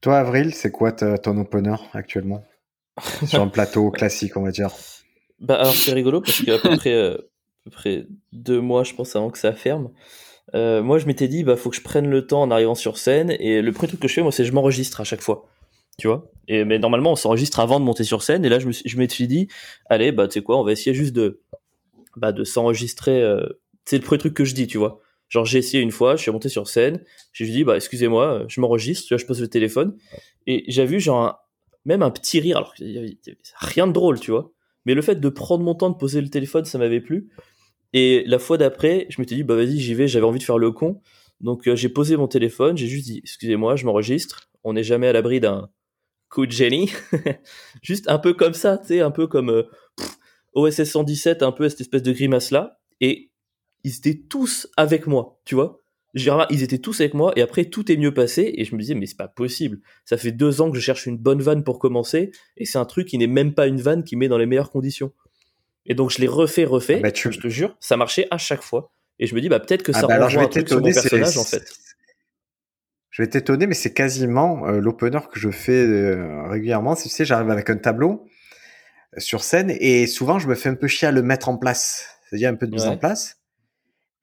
[0.00, 2.46] Toi, Avril, c'est quoi ton opener actuellement?
[3.26, 4.70] Sur un plateau classique, on va dire.
[5.38, 7.16] Bah, alors, c'est rigolo parce qu'à peu près, euh,
[7.64, 9.90] peu près deux mois, je pense, avant que ça ferme,
[10.54, 12.98] euh, moi, je m'étais dit, bah, faut que je prenne le temps en arrivant sur
[12.98, 13.34] scène.
[13.38, 15.46] Et le premier truc que je fais, moi, c'est je m'enregistre à chaque fois
[15.98, 16.30] tu vois?
[16.48, 18.44] Et mais normalement, on s'enregistre avant de monter sur scène.
[18.44, 19.48] Et là, je me je suis dit,
[19.86, 21.40] allez, bah tu sais quoi, on va essayer juste de,
[22.16, 23.22] bah, de s'enregistrer.
[23.22, 23.46] Euh,
[23.84, 25.00] c'est le premier truc que je dis, tu vois.
[25.28, 27.00] Genre j'ai essayé une fois, je suis monté sur scène,
[27.32, 29.96] j'ai dit bah excusez-moi, je m'enregistre, tu vois, je pose le téléphone
[30.46, 31.38] et j'ai vu genre
[31.86, 32.74] même un petit rire, alors
[33.56, 34.52] rien de drôle, tu vois.
[34.86, 37.30] Mais le fait de prendre mon temps de poser le téléphone, ça m'avait plu.
[37.94, 40.58] Et la fois d'après, je m'étais dit bah vas-y j'y vais, j'avais envie de faire
[40.58, 41.00] le con,
[41.40, 44.50] donc euh, j'ai posé mon téléphone, j'ai juste dit excusez-moi, je m'enregistre.
[44.64, 45.70] On n'est jamais à l'abri d'un
[46.28, 46.90] coup de génie.
[47.82, 49.62] Juste un peu comme ça, tu sais, un peu comme euh,
[50.54, 52.80] OSS 117, un peu cette espèce de grimace là.
[53.00, 53.30] Et
[53.84, 55.82] ils étaient tous avec moi, tu vois.
[56.14, 58.94] Ils étaient tous avec moi et après tout est mieux passé et je me disais
[58.94, 59.80] mais c'est pas possible.
[60.04, 62.84] Ça fait deux ans que je cherche une bonne vanne pour commencer et c'est un
[62.84, 65.12] truc qui n'est même pas une vanne qui met dans les meilleures conditions.
[65.86, 66.96] Et donc je l'ai refait, refait.
[66.98, 68.90] Ah bah, je te jure, ça marchait à chaque fois.
[69.18, 71.38] Et je me dis bah peut-être que ah ça ah un truc sur mon personnage
[71.38, 71.64] en fait
[73.14, 76.96] je vais t'étonner, mais c'est quasiment euh, l'opener que je fais euh, régulièrement.
[76.96, 78.26] Tu sais, j'arrive avec un tableau
[79.16, 81.56] euh, sur scène et souvent je me fais un peu chier à le mettre en
[81.56, 83.38] place, c'est-à-dire un peu de mise en place.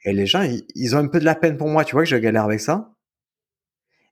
[0.04, 0.46] Et les gens,
[0.76, 2.60] ils, ont un peu de la peine pour moi, tu vois, que je galère avec
[2.60, 2.92] ça.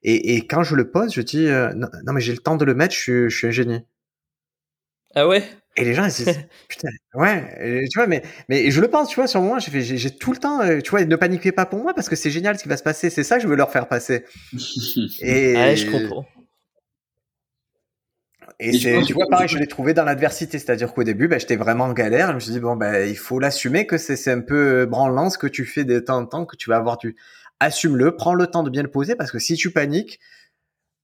[0.01, 2.73] Et, et quand je le pose, je dis non, mais j'ai le temps de le
[2.73, 3.85] mettre, je je suis un génie.
[5.13, 5.43] Ah ouais?
[5.79, 9.07] Et les gens, ils se disent, putain, ouais, tu vois, mais, mais je le pense,
[9.07, 11.65] tu vois, sur moi, j'ai, j'ai tout le temps, euh, tu vois, ne paniquez pas
[11.65, 13.09] pour moi parce que c'est génial ce qui va se passer.
[13.09, 14.25] C'est ça que je veux leur faire passer.
[15.21, 16.25] Et, ouais, je comprends.
[18.59, 20.59] Et, c'est, tu vois, pareil, je l'ai trouvé dans l'adversité.
[20.59, 22.31] C'est-à-dire qu'au début, ben, j'étais vraiment en galère.
[22.31, 25.29] Je me suis dit, bon, ben, il faut l'assumer que c'est, c'est un peu branlant
[25.29, 27.15] ce que tu fais de temps en temps, que tu vas avoir du,
[27.61, 30.19] assume-le, prends le temps de bien le poser parce que si tu paniques,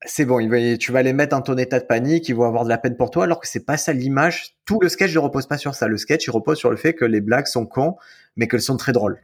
[0.04, 0.40] c'est bon,
[0.78, 2.98] tu vas les mettre dans ton état de panique, ils vont avoir de la peine
[2.98, 4.56] pour toi, alors que c'est pas ça l'image.
[4.66, 5.88] Tout le sketch ne repose pas sur ça.
[5.88, 7.96] Le sketch, il repose sur le fait que les blagues sont cons,
[8.36, 9.20] mais qu'elles sont très drôles.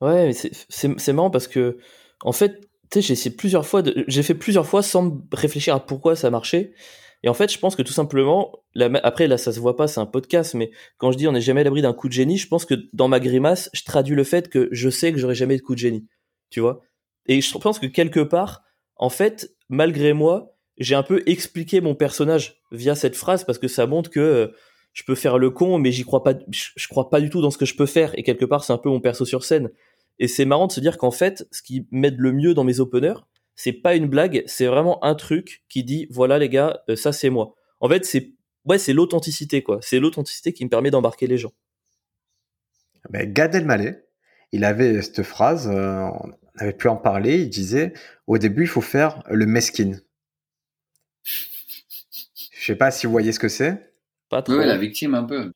[0.00, 0.32] Ouais,
[0.68, 1.78] c'est marrant parce que,
[2.22, 6.14] en fait, tu sais, j'ai plusieurs fois, j'ai fait plusieurs fois sans réfléchir à pourquoi
[6.16, 6.72] ça marchait.
[7.24, 8.52] Et en fait, je pense que tout simplement,
[9.02, 11.40] après là, ça se voit pas, c'est un podcast, mais quand je dis on n'est
[11.40, 14.14] jamais à l'abri d'un coup de génie, je pense que dans ma grimace, je traduis
[14.14, 16.06] le fait que je sais que j'aurai jamais de coup de génie,
[16.48, 16.80] tu vois.
[17.26, 18.62] Et je pense que quelque part,
[18.94, 23.68] en fait, malgré moi, j'ai un peu expliqué mon personnage via cette phrase parce que
[23.68, 24.48] ça montre que euh,
[24.92, 27.50] je peux faire le con, mais j'y crois pas, je, crois pas du tout dans
[27.50, 28.16] ce que je peux faire.
[28.18, 29.70] Et quelque part, c'est un peu mon perso sur scène.
[30.18, 32.80] Et c'est marrant de se dire qu'en fait, ce qui m'aide le mieux dans mes
[32.80, 33.14] openers,
[33.54, 37.12] c'est pas une blague, c'est vraiment un truc qui dit, voilà les gars, euh, ça
[37.12, 37.54] c'est moi.
[37.80, 38.32] En fait, c'est
[38.64, 39.78] ouais, c'est l'authenticité quoi.
[39.82, 41.52] C'est l'authenticité qui me permet d'embarquer les gens.
[43.10, 44.04] Ben, Gad Elmaleh,
[44.52, 46.08] il avait cette phrase, euh,
[46.58, 47.92] avait pu en parler, il disait
[48.26, 49.92] au début, il faut faire le mesquin.
[51.24, 53.92] Je sais pas si vous voyez ce que c'est.
[54.28, 54.58] Pas trop.
[54.58, 55.52] Oui, la victime un peu.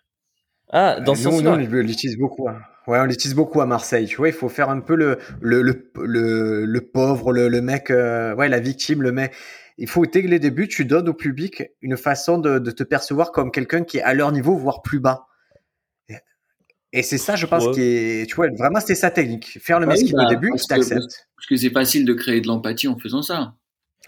[0.71, 1.57] Ah, dans ce sens-là.
[1.57, 2.49] Nous, on l'utilise beaucoup.
[2.49, 2.61] Hein.
[2.87, 4.07] Ouais, on l'utilise beaucoup à Marseille.
[4.07, 7.91] Tu vois, il faut faire un peu le le le le, pauvre, le, le mec,
[7.91, 9.35] euh, ouais, la victime, le mec.
[9.79, 13.33] Il faut dès les débuts, tu donnes au public une façon de, de te percevoir
[13.33, 15.27] comme quelqu'un qui est à leur niveau, voire plus bas.
[16.93, 19.59] Et c'est ça, je pense, qui est, tu vois, vraiment, c'était sa technique.
[19.63, 21.27] Faire le ah masque au bah, début, tu t'acceptes.
[21.37, 23.55] Parce que c'est facile de créer de l'empathie en faisant ça.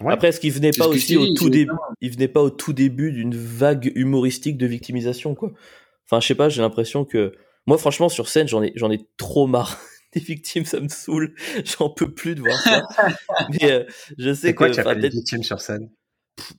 [0.05, 1.71] Après, est-ce qu'il venait pas aussi au tout début,
[2.01, 5.51] il venait pas au tout début d'une vague humoristique de victimisation, quoi.
[6.05, 7.33] Enfin, je sais pas, j'ai l'impression que,
[7.65, 9.79] moi, franchement, sur scène, j'en ai, j'en ai trop marre.
[10.13, 11.33] Des victimes, ça me saoule.
[11.65, 12.83] J'en peux plus de voir ça.
[13.49, 13.83] Mais euh,
[14.17, 14.75] je sais quoi, que.
[14.75, 15.89] tu as des victimes sur scène?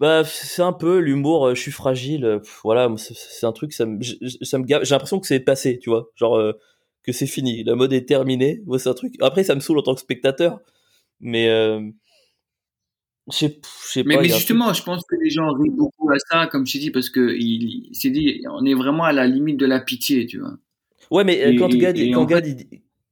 [0.00, 3.84] Bah, c'est un peu l'humour, euh, je suis fragile, euh, voilà, c'est un truc, ça
[3.84, 6.52] me, ça me j'ai l'impression que c'est passé, tu vois, genre euh,
[7.02, 9.14] que c'est fini, la mode est terminée, ouais, c'est un truc.
[9.20, 10.60] Après, ça me saoule en tant que spectateur,
[11.20, 11.80] mais euh,
[13.30, 14.22] je sais pas.
[14.22, 17.10] Mais, justement, je pense que les gens rient beaucoup à ça, comme je dis, parce
[17.10, 20.56] que il, s'est dit, on est vraiment à la limite de la pitié, tu vois.
[21.10, 22.46] Ouais, mais quand Gad, quand Gad,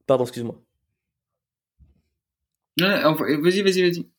[0.07, 0.61] pardon, excuse-moi.
[2.79, 4.14] Vas-y, vas-y, vas-y.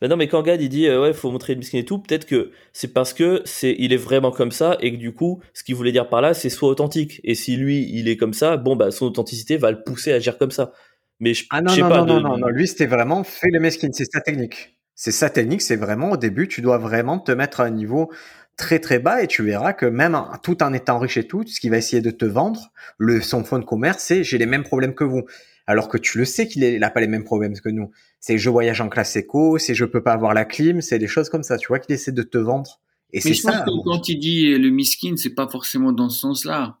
[0.00, 1.98] Ben non, mais quand Gad il dit euh, ouais, faut montrer le miskin et tout,
[1.98, 5.40] peut-être que c'est parce que c'est il est vraiment comme ça et que du coup,
[5.54, 7.20] ce qu'il voulait dire par là, c'est soit authentique.
[7.24, 10.16] Et si lui, il est comme ça, bon bah son authenticité va le pousser à
[10.16, 10.72] agir comme ça.
[11.20, 12.00] Mais je, ah non, sais non, pas.
[12.00, 14.76] non, de- non, non, non, lui c'était vraiment fais le mesquine, c'est sa technique.
[14.94, 18.10] C'est sa technique, c'est vraiment au début, tu dois vraiment te mettre à un niveau
[18.56, 21.44] très très bas et tu verras que même en- tout en étant riche et tout,
[21.46, 24.46] ce qu'il va essayer de te vendre, le son fond de commerce, c'est j'ai les
[24.46, 25.22] mêmes problèmes que vous.
[25.66, 27.90] Alors que tu le sais qu'il n'a pas les mêmes problèmes que nous.
[28.18, 31.06] C'est je voyage en classe éco, c'est je peux pas avoir la clim, c'est des
[31.06, 31.56] choses comme ça.
[31.58, 32.80] Tu vois qu'il essaie de te vendre.
[33.12, 33.64] Et c'est Mais je pense ça.
[33.64, 36.78] que quand il dit le miskin, c'est pas forcément dans ce sens-là.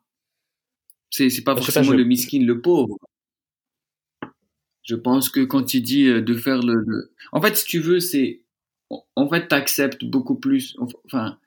[1.10, 2.96] C'est c'est pas forcément je- le miskin, le pauvre.
[4.82, 7.80] Je pense que quand il dit euh, de faire le, le- en fait, si tu
[7.80, 8.40] veux, c'est,
[8.88, 10.76] en- en fait, t'acceptes beaucoup plus.
[11.04, 11.38] Enfin,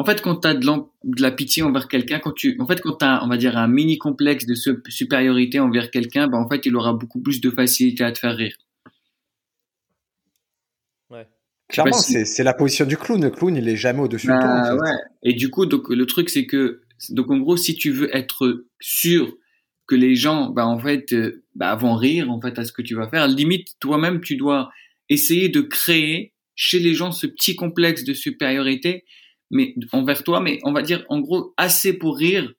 [0.00, 2.80] en fait, quand t'as de, l'em- de la pitié envers quelqu'un, quand tu, en fait,
[2.80, 6.48] quand t'as, on va dire, un mini complexe de su- supériorité envers quelqu'un, ben en
[6.48, 8.56] fait, il aura beaucoup plus de facilité à te faire rire.
[11.10, 11.26] Ouais.
[11.68, 13.22] Clairement, si- c'est la position du clown.
[13.22, 14.40] Le clown, il est jamais au-dessus de toi.
[14.40, 14.82] Bah, en fait.
[14.82, 14.96] ouais.
[15.22, 18.64] Et du coup, donc le truc c'est que donc en gros, si tu veux être
[18.80, 19.36] sûr
[19.86, 22.82] que les gens, bah en fait, euh, bah, vont rire en fait à ce que
[22.82, 24.70] tu vas faire, limite toi-même tu dois
[25.08, 29.04] essayer de créer chez les gens ce petit complexe de supériorité,
[29.50, 32.52] mais envers toi, mais on va dire en gros assez pour rire,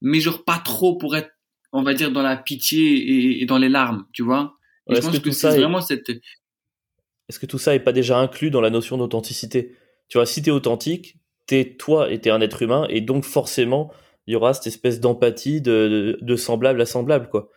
[0.00, 1.30] mais genre pas trop pour être,
[1.72, 4.54] on va dire dans la pitié et, et dans les larmes, tu vois?
[4.86, 6.08] Et Ouais, je est-ce pense que c'est est- vraiment cette
[7.28, 9.76] Est-ce que tout ça est pas déjà inclus dans la notion d'authenticité?
[10.08, 13.92] Tu vois, si t'es authentique, t'es toi et t'es un être humain, et donc forcément,
[14.26, 17.50] il y aura cette espèce d'empathie de, de, de semblable à semblable, quoi.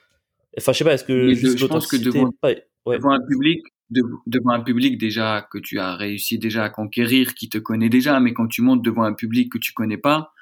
[0.58, 2.98] Enfin, je sais pas, est-ce que de- je pense que l'authenticité devant- est pas- ouais.
[2.98, 7.36] devant un public de- devant un public déjà que tu as réussi déjà à conquérir
[7.36, 10.34] qui te connaît déjà mais quand tu montes devant un public que tu connais pas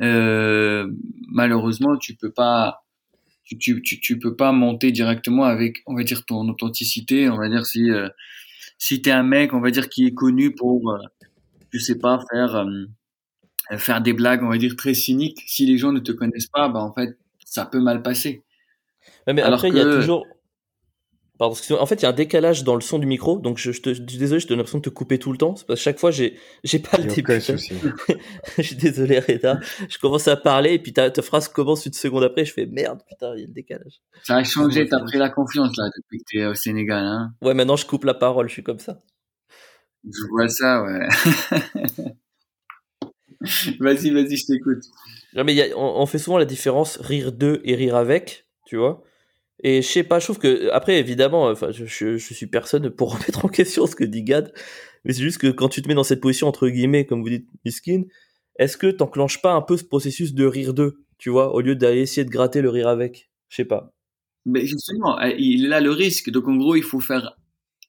[0.00, 0.90] euh,
[1.28, 2.84] malheureusement tu peux pas
[3.44, 7.36] tu, tu, tu, tu peux pas monter directement avec on va dire ton authenticité on
[7.36, 8.08] va dire si euh,
[8.78, 10.98] si t'es un mec on va dire qui est connu pour euh,
[11.70, 12.86] je sais pas faire euh,
[13.76, 16.68] faire des blagues on va dire très cyniques si les gens ne te connaissent pas
[16.68, 18.42] bah en fait ça peut mal passer
[19.26, 20.26] Ouais, mais Alors après, il y a toujours.
[21.42, 23.72] Pardon, en fait, il y a un décalage dans le son du micro, donc je,
[23.72, 25.56] je te, je suis désolé, je te donne l'impression de te couper tout le temps.
[25.56, 27.32] C'est parce que chaque fois, j'ai, j'ai pas Il le y a début.
[27.32, 27.72] aucun souci.
[28.58, 29.58] je suis désolé, Reda.
[29.88, 32.66] Je commence à parler, et puis ta, ta phrase commence une seconde après, je fais
[32.66, 34.00] merde, putain, il y a le décalage.
[34.22, 37.54] ça a changé t'as pris la confiance là depuis que t'es au Sénégal hein Ouais,
[37.54, 39.00] maintenant, je coupe la parole, je suis comme ça.
[40.04, 41.08] Je vois ça, ouais.
[43.80, 44.84] vas-y, vas-y, je t'écoute.
[45.34, 47.96] Non, mais il y a- on, on fait souvent la différence rire de et rire
[47.96, 49.02] avec, tu vois.
[49.62, 53.12] Et je sais pas, je trouve que, après, évidemment, enfin, je, je, suis personne pour
[53.14, 54.52] remettre en question ce que dit Gad,
[55.04, 57.28] mais c'est juste que quand tu te mets dans cette position, entre guillemets, comme vous
[57.28, 58.02] dites, miskin,
[58.58, 61.76] est-ce que t'enclenches pas un peu ce processus de rire de, tu vois, au lieu
[61.76, 63.30] d'aller essayer de gratter le rire avec?
[63.48, 63.92] Je sais pas.
[64.44, 66.30] Mais justement, euh, il là le risque.
[66.30, 67.36] Donc, en gros, il faut faire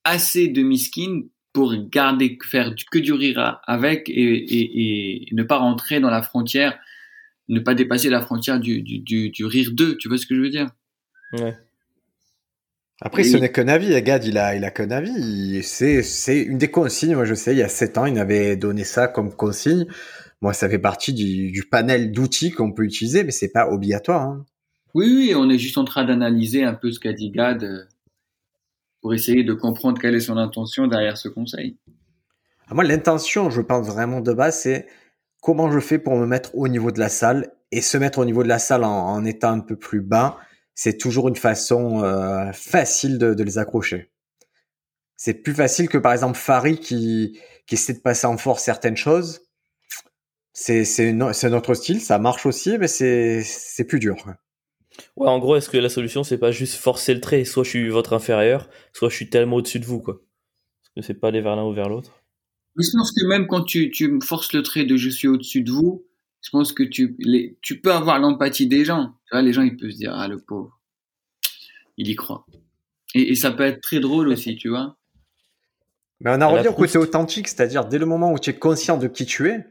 [0.03, 6.09] assez de miskin pour garder, faire que du rire avec et ne pas rentrer dans
[6.09, 6.77] la frontière,
[7.47, 9.97] ne pas dépasser la frontière du, du, du, du rire d'eux.
[9.97, 10.69] Tu vois ce que je veux dire?
[11.33, 11.55] Ouais.
[13.01, 14.01] Après, ce n'est qu'un avis.
[14.01, 15.61] Gad, il a, il a qu'un avis.
[15.63, 17.15] C'est, c'est une des consignes.
[17.15, 19.85] Moi, je sais, il y a sept ans, il avait donné ça comme consigne.
[20.41, 24.21] Moi, ça fait partie du, du panel d'outils qu'on peut utiliser, mais c'est pas obligatoire.
[24.23, 24.45] hein.
[24.93, 27.83] Oui, oui, on est juste en train d'analyser un peu ce qu'a dit Gad euh,
[29.01, 31.77] pour essayer de comprendre quelle est son intention derrière ce conseil.
[32.67, 34.87] Ah, Moi, l'intention, je pense vraiment de base, c'est
[35.41, 37.51] comment je fais pour me mettre au niveau de la salle.
[37.71, 40.37] Et se mettre au niveau de la salle en, en étant un peu plus bas,
[40.75, 44.11] c'est toujours une façon euh, facile de, de les accrocher.
[45.15, 48.97] C'est plus facile que par exemple Farid qui, qui essaie de passer en force certaines
[48.97, 49.41] choses.
[50.53, 54.15] C'est c'est no- c'est notre style, ça marche aussi, mais c'est c'est plus dur.
[55.17, 57.69] Ouais, en gros, est-ce que la solution, c'est pas juste forcer le trait, soit je
[57.69, 60.15] suis votre inférieur, soit je suis tellement au-dessus de vous, quoi.
[60.15, 62.21] Parce que c'est pas aller vers l'un ou vers l'autre.
[62.75, 65.63] Mais je pense que même quand tu, tu forces le trait de je suis au-dessus
[65.63, 66.05] de vous,
[66.43, 69.13] je pense que tu, les, tu peux avoir l'empathie des gens.
[69.25, 70.79] Tu vois, les gens, ils peuvent se dire, ah, le pauvre.
[71.97, 72.45] Il y croit.
[73.15, 74.97] Et, et ça peut être très drôle aussi, tu vois.
[76.19, 78.97] Mais on en revient au côté authentique, c'est-à-dire dès le moment où tu es conscient
[78.97, 79.65] de qui tu es,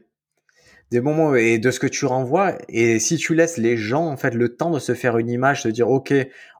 [0.91, 4.17] des moments et de ce que tu renvoies, et si tu laisses les gens en
[4.17, 6.13] fait le temps de se faire une image, de dire ok,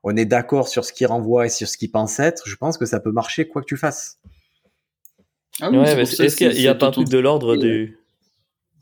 [0.04, 2.78] on est d'accord sur ce qu'ils renvoient et sur ce qu'ils pensent être, je pense
[2.80, 4.20] que ça peut marcher quoi que tu fasses.
[5.62, 7.10] Ah oui, Ouais, est-ce qu'il y a, c'est- il y a c'est pas un truc
[7.10, 8.00] de l'ordre du.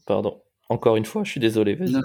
[0.05, 0.41] Pardon.
[0.71, 1.75] Encore une fois, je suis désolé.
[1.81, 1.99] Non.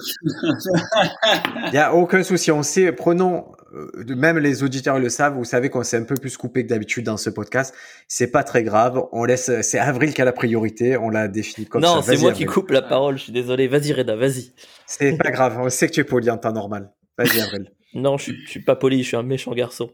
[1.69, 5.45] Il y a aucun souci, on sait, prenons, euh, même les auditeurs le savent, vous
[5.45, 7.73] savez qu'on s'est un peu plus coupé que d'habitude dans ce podcast,
[8.09, 11.69] c'est pas très grave, on laisse, c'est Avril qui a la priorité, on l'a défini
[11.69, 11.95] comme ça.
[11.95, 13.69] non, c'est moi qui coupe la parole, je suis désolé.
[13.69, 14.51] Vas-y, Reda, vas-y.
[14.85, 16.91] C'est pas grave, on sait que tu es poli en temps normal.
[17.17, 17.71] Vas-y Avril.
[17.95, 19.89] Non, je suis, je suis pas poli, je suis un méchant garçon.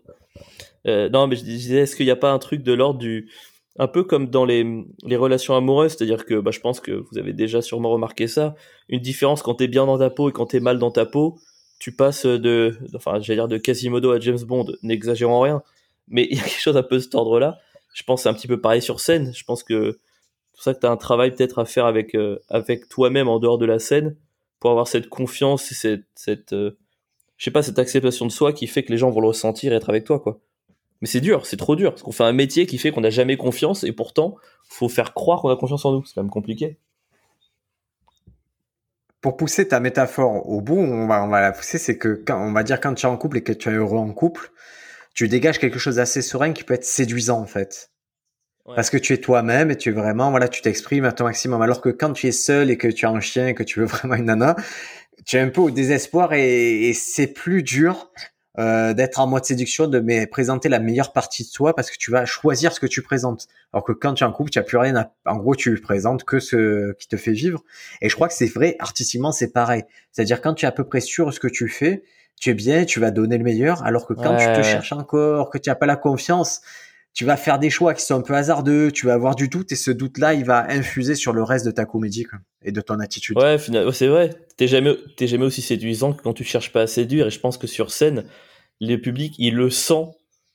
[0.89, 3.29] Euh, non, mais je disais, est-ce qu'il n'y a pas un truc de l'ordre du,
[3.79, 7.19] un peu comme dans les, les relations amoureuses, c'est-à-dire que bah, je pense que vous
[7.19, 8.55] avez déjà sûrement remarqué ça,
[8.89, 11.39] une différence quand t'es bien dans ta peau et quand t'es mal dans ta peau,
[11.79, 15.63] tu passes de, enfin, j'allais dire de Quasimodo à James Bond, n'exagérons rien,
[16.09, 17.59] mais il y a quelque chose un peu cet ordre-là.
[17.95, 19.33] Je pense c'est un petit peu pareil sur scène.
[19.35, 22.15] Je pense que c'est pour ça que tu as un travail peut-être à faire avec,
[22.15, 24.17] euh, avec toi-même en dehors de la scène
[24.61, 26.79] pour avoir cette confiance et cette, cette euh,
[27.43, 29.73] je sais pas, cette acceptation de soi qui fait que les gens vont le ressentir
[29.73, 30.41] et être avec toi, quoi.
[31.03, 33.11] Mais c'est dur, c'est trop dur, parce qu'on fait un métier qui fait qu'on n'a
[33.11, 34.37] jamais confiance, et pourtant,
[34.69, 36.05] faut faire croire qu'on a confiance en nous.
[36.07, 36.79] C'est quand même compliqué.
[39.21, 42.41] Pour pousser ta métaphore au bout, on va, on va la pousser, c'est que quand,
[42.41, 44.53] on va dire quand tu es en couple et que tu es heureux en couple,
[45.13, 47.91] tu dégages quelque chose d'assez serein qui peut être séduisant, en fait.
[48.65, 51.61] Parce que tu es toi-même et tu es vraiment, voilà, tu t'exprimes à ton maximum.
[51.63, 53.81] Alors que quand tu es seul et que tu as un chien et que tu
[53.81, 54.55] veux vraiment une nana,
[55.27, 58.13] tu es un peu au désespoir et, et c'est plus dur
[58.59, 61.97] euh, d'être en mode séduction, de mais présenter la meilleure partie de toi parce que
[61.97, 63.49] tu vas choisir ce que tu présentes.
[63.73, 65.81] Alors que quand tu es en couple, tu as plus rien à, en gros, tu
[65.81, 67.65] présentes que ce qui te fait vivre.
[68.03, 69.85] Et je crois que c'est vrai, artistiquement, c'est pareil.
[70.11, 72.03] C'est-à-dire quand tu es à peu près sûr de ce que tu fais,
[72.39, 73.83] tu es bien, tu vas donner le meilleur.
[73.85, 76.61] Alors que quand tu te cherches encore, que tu n'as pas la confiance,
[77.15, 79.71] tu vas faire des choix qui sont un peu hasardeux, tu vas avoir du doute
[79.73, 82.27] et ce doute-là, il va infuser sur le reste de ta comédie
[82.63, 83.37] et de ton attitude.
[83.37, 83.59] Ouais,
[83.93, 84.31] c'est vrai.
[84.57, 87.27] T'es jamais, jamais aussi séduisant que quand tu cherches pas à séduire.
[87.27, 88.25] Et je pense que sur scène,
[88.81, 90.07] le public, il le sent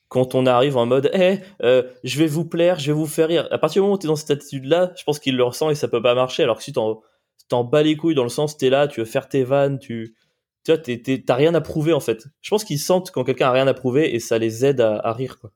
[0.10, 3.28] quand on arrive en mode, eh, euh, je vais vous plaire, je vais vous faire
[3.28, 3.48] rire.
[3.52, 5.76] À partir du moment où t'es dans cette attitude-là, je pense qu'il le ressent et
[5.76, 6.44] ça peut pas marcher.
[6.44, 7.02] Alors que si t'en,
[7.50, 10.16] t'en bats les couilles dans le sens, t'es là, tu veux faire tes vannes, tu,
[10.64, 12.26] tu vois, t'as rien à prouver en fait.
[12.42, 14.98] Je pense qu'ils sentent quand quelqu'un a rien à prouver et ça les aide à,
[14.98, 15.52] à rire quoi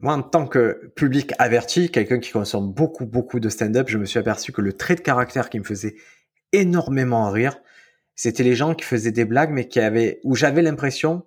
[0.00, 4.04] moi, en tant que public averti, quelqu'un qui consomme beaucoup, beaucoup de stand-up, je me
[4.04, 5.96] suis aperçu que le trait de caractère qui me faisait
[6.52, 7.58] énormément rire,
[8.14, 11.24] c'était les gens qui faisaient des blagues, mais qui avaient, où j'avais l'impression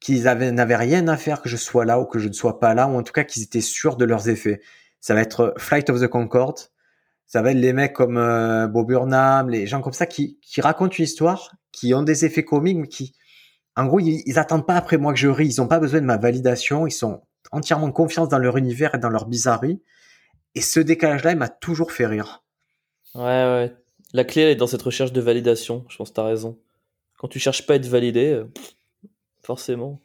[0.00, 2.60] qu'ils avaient, n'avaient rien à faire que je sois là ou que je ne sois
[2.60, 4.60] pas là, ou en tout cas qu'ils étaient sûrs de leurs effets.
[5.00, 6.58] Ça va être Flight of the Concorde,
[7.26, 10.60] ça va être les mecs comme euh, Bob Burnham, les gens comme ça qui, qui
[10.60, 13.14] racontent une histoire, qui ont des effets comiques, mais qui,
[13.76, 16.00] en gros, ils, ils attendent pas après moi que je ris, ils ont pas besoin
[16.00, 19.82] de ma validation, ils sont entièrement confiance dans leur univers et dans leur bizarrerie.
[20.54, 22.44] Et ce décalage-là, il m'a toujours fait rire.
[23.14, 23.74] Ouais, ouais.
[24.12, 25.84] La clé, elle est dans cette recherche de validation.
[25.88, 26.58] Je pense que tu as raison.
[27.18, 28.44] Quand tu cherches pas à être validé, euh,
[29.42, 30.00] forcément,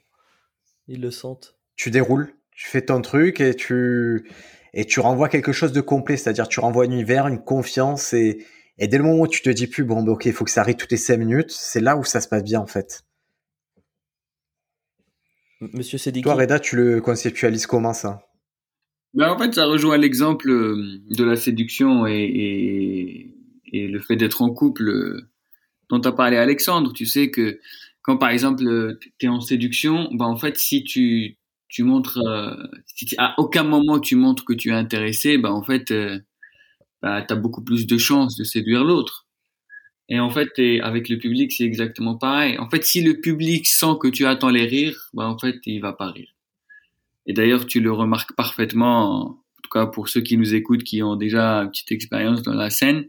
[0.86, 1.56] ils le sentent.
[1.76, 4.30] Tu déroules, tu fais ton truc et tu,
[4.72, 6.16] et tu renvoies quelque chose de complet.
[6.16, 8.46] C'est-à-dire, tu renvoies un univers, une confiance et,
[8.78, 10.50] et dès le moment où tu te dis plus, bon, bah, ok, il faut que
[10.50, 13.02] ça arrive toutes les cinq minutes, c'est là où ça se passe bien, en fait.
[15.60, 16.22] Monsieur Sediki.
[16.22, 18.22] Toi, Reda, tu le conceptualises comment ça?
[19.14, 23.34] Ben, En fait, ça rejoint l'exemple euh, de la séduction et, et,
[23.72, 25.30] et le fait d'être en couple euh,
[25.88, 26.92] dont a parlé Alexandre.
[26.92, 27.58] Tu sais que
[28.02, 31.38] quand, par exemple, tu es en séduction, ben, en fait, si tu,
[31.68, 32.54] tu montres, euh,
[32.86, 35.92] si à aucun moment tu montres que tu es intéressé, ben, en fait,
[37.02, 39.27] ben, tu as beaucoup plus de chances de séduire l'autre.
[40.08, 42.58] Et en fait, avec le public, c'est exactement pareil.
[42.58, 45.80] En fait, si le public sent que tu attends les rires, bah, en fait, il
[45.80, 46.34] va pas rire.
[47.26, 51.02] Et d'ailleurs, tu le remarques parfaitement, en tout cas pour ceux qui nous écoutent, qui
[51.02, 53.06] ont déjà une petite expérience dans la scène.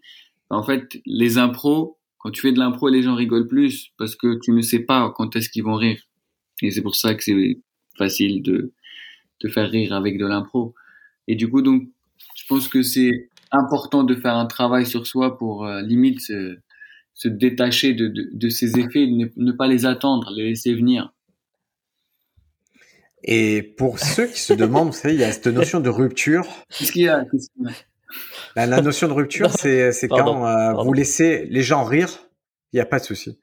[0.50, 4.18] Bah, en fait, les impros, quand tu fais de l'impro, les gens rigolent plus parce
[4.18, 6.02] que tu ne sais pas quand est-ce qu'ils vont rire.
[6.62, 7.62] Et c'est pour ça que c'est
[7.98, 8.74] facile de,
[9.42, 10.76] de faire rire avec de l'impro.
[11.30, 11.84] Et du coup, donc,
[12.36, 16.30] je pense que c'est important de faire un travail sur soi pour euh, limite
[17.20, 21.14] se détacher de, de, ces effets, ne, ne, pas les attendre, les laisser venir.
[23.26, 26.48] Et pour ceux qui se demandent, vous savez, il y a cette notion de rupture.
[26.70, 27.26] Qu'est-ce qu'il y a,
[28.56, 32.10] La notion de rupture, c'est quand euh, vous laissez les gens rire,
[32.72, 33.38] il n'y a pas de souci.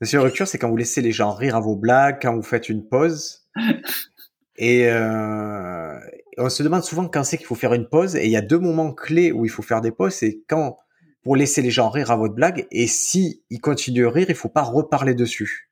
[0.00, 2.36] La notion de rupture, c'est quand vous laissez les gens rire à vos blagues, quand
[2.36, 3.48] vous faites une pause.
[4.58, 5.98] Et euh,
[6.36, 8.14] on se demande souvent quand c'est qu'il faut faire une pause.
[8.14, 10.14] Et il y a deux moments clés où il faut faire des pauses.
[10.14, 10.76] C'est quand
[11.28, 12.66] pour laisser les gens rire à votre blague.
[12.70, 15.70] Et si ils continuent de rire, il faut pas reparler dessus.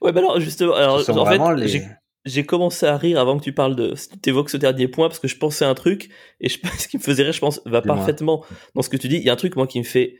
[0.00, 1.88] Ouais, bah alors justement, alors, en fait,
[2.24, 5.20] j'ai commencé à rire avant que tu parles de, tu évoques ce dernier point parce
[5.20, 6.10] que je pensais à un truc
[6.40, 9.06] et je, ce qui me faisait rire, je pense, va parfaitement dans ce que tu
[9.06, 9.18] dis.
[9.18, 10.18] Il y a un truc moi qui me fait,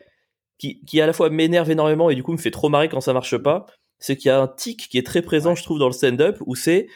[0.59, 3.01] qui, qui à la fois m'énerve énormément et du coup me fait trop marrer quand
[3.01, 3.67] ça marche pas.
[3.99, 6.39] C'est qu'il y a un tic qui est très présent, je trouve, dans le stand-up
[6.47, 6.87] où c'est,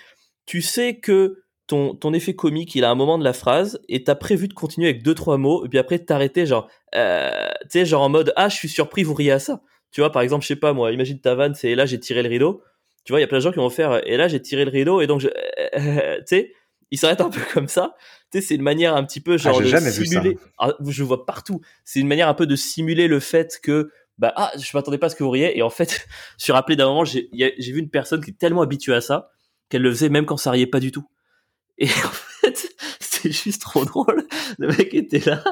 [0.46, 4.04] tu sais que ton, ton effet comique, il a un moment de la phrase, et
[4.04, 7.30] t'as prévu de continuer avec deux, trois mots, et puis après de t'arrêter, genre, euh,
[7.62, 9.60] tu sais, genre en mode, ah, je suis surpris, vous riez à ça.
[9.90, 12.22] Tu vois, par exemple, je sais pas, moi, imagine ta vanne, c'est, là, j'ai tiré
[12.22, 12.62] le rideau.
[13.04, 14.64] Tu vois, il y a plein de gens qui vont faire, et là, j'ai tiré
[14.64, 16.52] le rideau, et donc, je, tu sais,
[16.92, 17.96] ils s'arrêtent un peu comme ça.
[18.30, 20.38] Tu sais, c'est une manière un petit peu, ah, genre, de simuler.
[20.58, 21.60] Ah, je vois partout.
[21.84, 25.06] C'est une manière un peu de simuler le fait que, bah, ah, je m'attendais pas
[25.06, 26.06] à ce que vous riez, et en fait,
[26.38, 29.30] je suis rappelé d'un moment, j'ai vu une personne qui est tellement habituée à ça,
[29.68, 31.08] qu'elle le faisait même quand ça riait pas du tout.
[31.78, 32.68] Et en fait,
[33.00, 34.26] c'est juste trop drôle.
[34.58, 35.42] Le mec était là.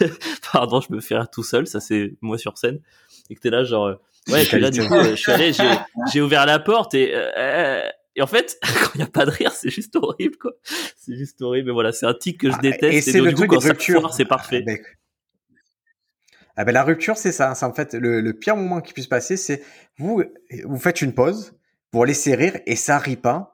[0.52, 1.66] Pardon, je me fais rire tout seul.
[1.66, 2.80] Ça, c'est moi sur scène.
[3.30, 3.98] Et que t'es là, genre,
[4.28, 5.52] ouais, là, du coup, je suis allé,
[6.12, 9.30] j'ai ouvert la porte et, euh, et en fait, quand il n'y a pas de
[9.30, 10.52] rire, c'est juste horrible, quoi.
[10.96, 11.68] C'est juste horrible.
[11.68, 12.94] Mais voilà, c'est un tic que je ah, déteste.
[12.94, 13.60] Et, c'est le truc quand
[14.10, 14.64] c'est parfait.
[14.66, 14.72] Ah,
[16.56, 17.54] ah ben la rupture, c'est ça.
[17.54, 19.62] C'est en fait le, le, pire moment qui puisse passer, c'est
[19.96, 20.22] vous
[20.64, 21.54] vous faites une pause
[21.90, 23.51] pour laisser rire et ça rit pas.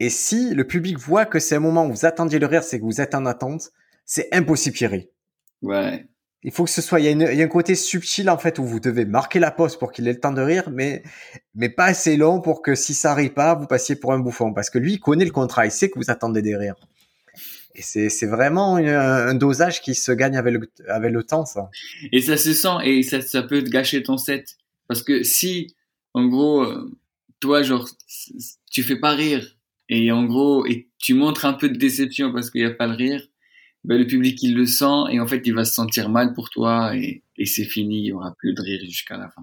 [0.00, 2.80] Et si le public voit que c'est un moment où vous attendiez le rire, c'est
[2.80, 3.70] que vous êtes en attente,
[4.06, 5.08] c'est impossible qu'il rit.
[5.60, 6.06] Ouais.
[6.42, 8.38] Il faut que ce soit, il y, a il y, a un côté subtil en
[8.38, 11.02] fait où vous devez marquer la pause pour qu'il ait le temps de rire, mais
[11.54, 14.54] mais pas assez long pour que si ça rit pas, vous passiez pour un bouffon,
[14.54, 16.76] parce que lui il connaît le contrat, il sait que vous attendez des rires.
[17.74, 21.68] Et c'est c'est vraiment un dosage qui se gagne avec le avec le temps ça.
[22.10, 24.56] Et ça se sent et ça ça peut gâcher ton set,
[24.88, 25.76] parce que si
[26.14, 26.90] en gros euh,
[27.38, 27.86] toi genre
[28.70, 29.59] tu fais pas rire
[29.90, 32.86] et en gros et tu montres un peu de déception parce qu'il y a pas
[32.86, 33.26] le rire
[33.84, 36.50] ben, le public il le sent et en fait il va se sentir mal pour
[36.50, 39.42] toi et, et c'est fini, il y aura plus de rire jusqu'à la fin.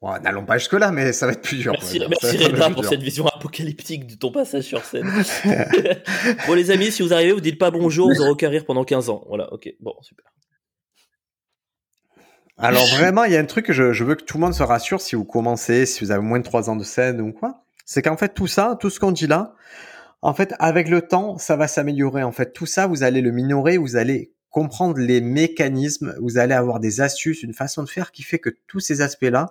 [0.00, 1.72] Ouais, N'allons pas jusque là, mais ça va être plus dur.
[1.72, 5.10] Merci, merci pour cette vision apocalyptique de ton passage sur scène.
[6.46, 8.84] bon les amis, si vous arrivez, vous dites pas bonjour, vous aurez aucun rire pendant
[8.84, 9.24] 15 ans.
[9.26, 10.26] Voilà, ok, bon, super.
[12.58, 14.54] Alors vraiment, il y a un truc que je, je, veux que tout le monde
[14.54, 17.32] se rassure si vous commencez, si vous avez moins de 3 ans de scène ou
[17.32, 17.64] quoi.
[17.90, 19.54] C'est qu'en fait tout ça, tout ce qu'on dit là,
[20.20, 22.22] en fait, avec le temps, ça va s'améliorer.
[22.22, 26.52] En fait, tout ça, vous allez le minorer, vous allez comprendre les mécanismes, vous allez
[26.52, 29.46] avoir des astuces, une façon de faire qui fait que tous ces aspects-là,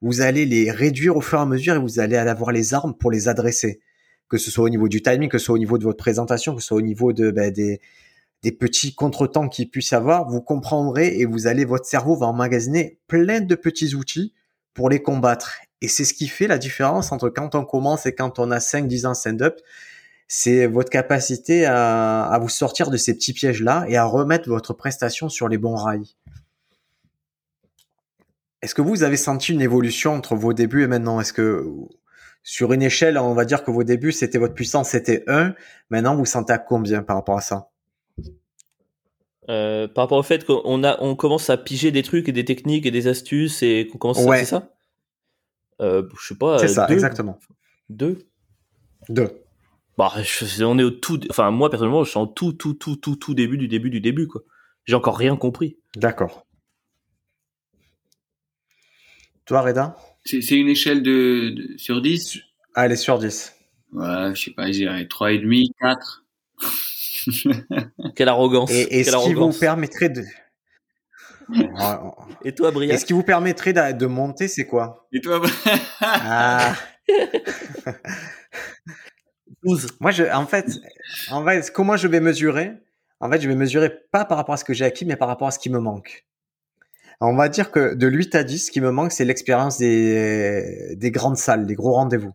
[0.00, 2.94] vous allez les réduire au fur et à mesure et vous allez avoir les armes
[2.94, 3.80] pour les adresser.
[4.30, 6.54] Que ce soit au niveau du timing, que ce soit au niveau de votre présentation,
[6.54, 7.80] que ce soit au niveau de ben, des,
[8.58, 13.42] petits contretemps qu'il puisse avoir, vous comprendrez et vous allez, votre cerveau va emmagasiner plein
[13.42, 14.32] de petits outils
[14.72, 15.58] pour les combattre.
[15.84, 18.56] Et c'est ce qui fait la différence entre quand on commence et quand on a
[18.56, 19.60] 5-10 ans stand-up.
[20.28, 25.28] C'est votre capacité à, vous sortir de ces petits pièges-là et à remettre votre prestation
[25.28, 26.08] sur les bons rails.
[28.62, 31.20] Est-ce que vous avez senti une évolution entre vos débuts et maintenant?
[31.20, 31.66] Est-ce que
[32.42, 35.54] sur une échelle, on va dire que vos débuts, c'était votre puissance, c'était 1.
[35.90, 37.68] Maintenant, vous sentez à combien par rapport à ça?
[39.50, 42.46] Euh, par rapport au fait qu'on a, on commence à piger des trucs et des
[42.46, 44.73] techniques et des astuces et qu'on commence à, c'est ça?
[45.80, 46.58] Euh, Je sais pas.
[46.58, 47.38] C'est ça, exactement.
[47.88, 48.26] Deux.
[49.08, 49.44] Deux.
[49.96, 50.12] Bah,
[50.62, 53.34] on est au tout, enfin moi personnellement, je suis en tout, tout, tout, tout, tout
[53.34, 54.42] début du début du début quoi.
[54.84, 55.76] J'ai encore rien compris.
[55.94, 56.46] D'accord.
[59.46, 59.96] Toi, Reda?
[60.24, 62.38] C'est une échelle de, sur 10
[62.74, 63.54] Ah, elle est sur 10.
[63.92, 66.24] Ouais, je sais pas, j'irais 3,5, 4.
[68.16, 68.70] Quelle arrogance.
[68.72, 70.22] Et, et ce qui vous permettrait de.
[72.44, 75.06] Et toi, Briac Et ce qui vous permettrait de, de monter, c'est quoi?
[75.12, 75.40] Et toi
[76.00, 76.74] Ah
[80.00, 80.66] Moi, je, en fait,
[81.30, 82.72] en fait, comment je vais mesurer
[83.20, 85.28] En fait, je vais mesurer pas par rapport à ce que j'ai acquis, mais par
[85.28, 86.26] rapport à ce qui me manque.
[87.20, 90.94] On va dire que de 8 à 10, ce qui me manque, c'est l'expérience des,
[90.96, 92.32] des grandes salles, des gros rendez-vous.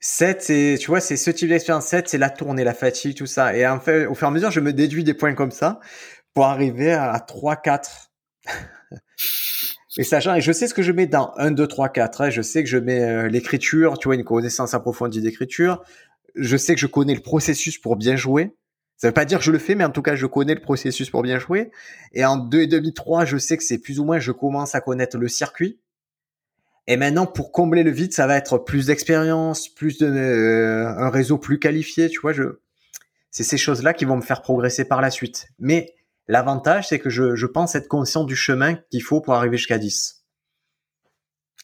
[0.00, 1.86] 7, c'est, tu vois, c'est ce type d'expérience.
[1.86, 3.56] 7, c'est la tournée, la fatigue, tout ça.
[3.56, 5.80] Et en fait, au fur et à mesure, je me déduis des points comme ça
[6.36, 8.12] pour arriver à 3, 4.
[9.96, 12.28] Et sachant, et je sais ce que je mets dans 1, 2, 3, 4.
[12.28, 15.82] je sais que je mets euh, l'écriture, tu vois, une connaissance approfondie d'écriture.
[16.34, 18.54] Je sais que je connais le processus pour bien jouer.
[18.98, 20.60] Ça veut pas dire que je le fais, mais en tout cas, je connais le
[20.60, 21.70] processus pour bien jouer.
[22.12, 24.74] Et en 2 et demi, 3, je sais que c'est plus ou moins, je commence
[24.74, 25.80] à connaître le circuit.
[26.86, 31.08] Et maintenant, pour combler le vide, ça va être plus d'expérience, plus de, euh, un
[31.08, 32.58] réseau plus qualifié, tu vois, je,
[33.30, 35.48] c'est ces choses-là qui vont me faire progresser par la suite.
[35.58, 35.95] Mais
[36.28, 40.24] L'avantage, c'est que je, pense être conscient du chemin qu'il faut pour arriver jusqu'à 10.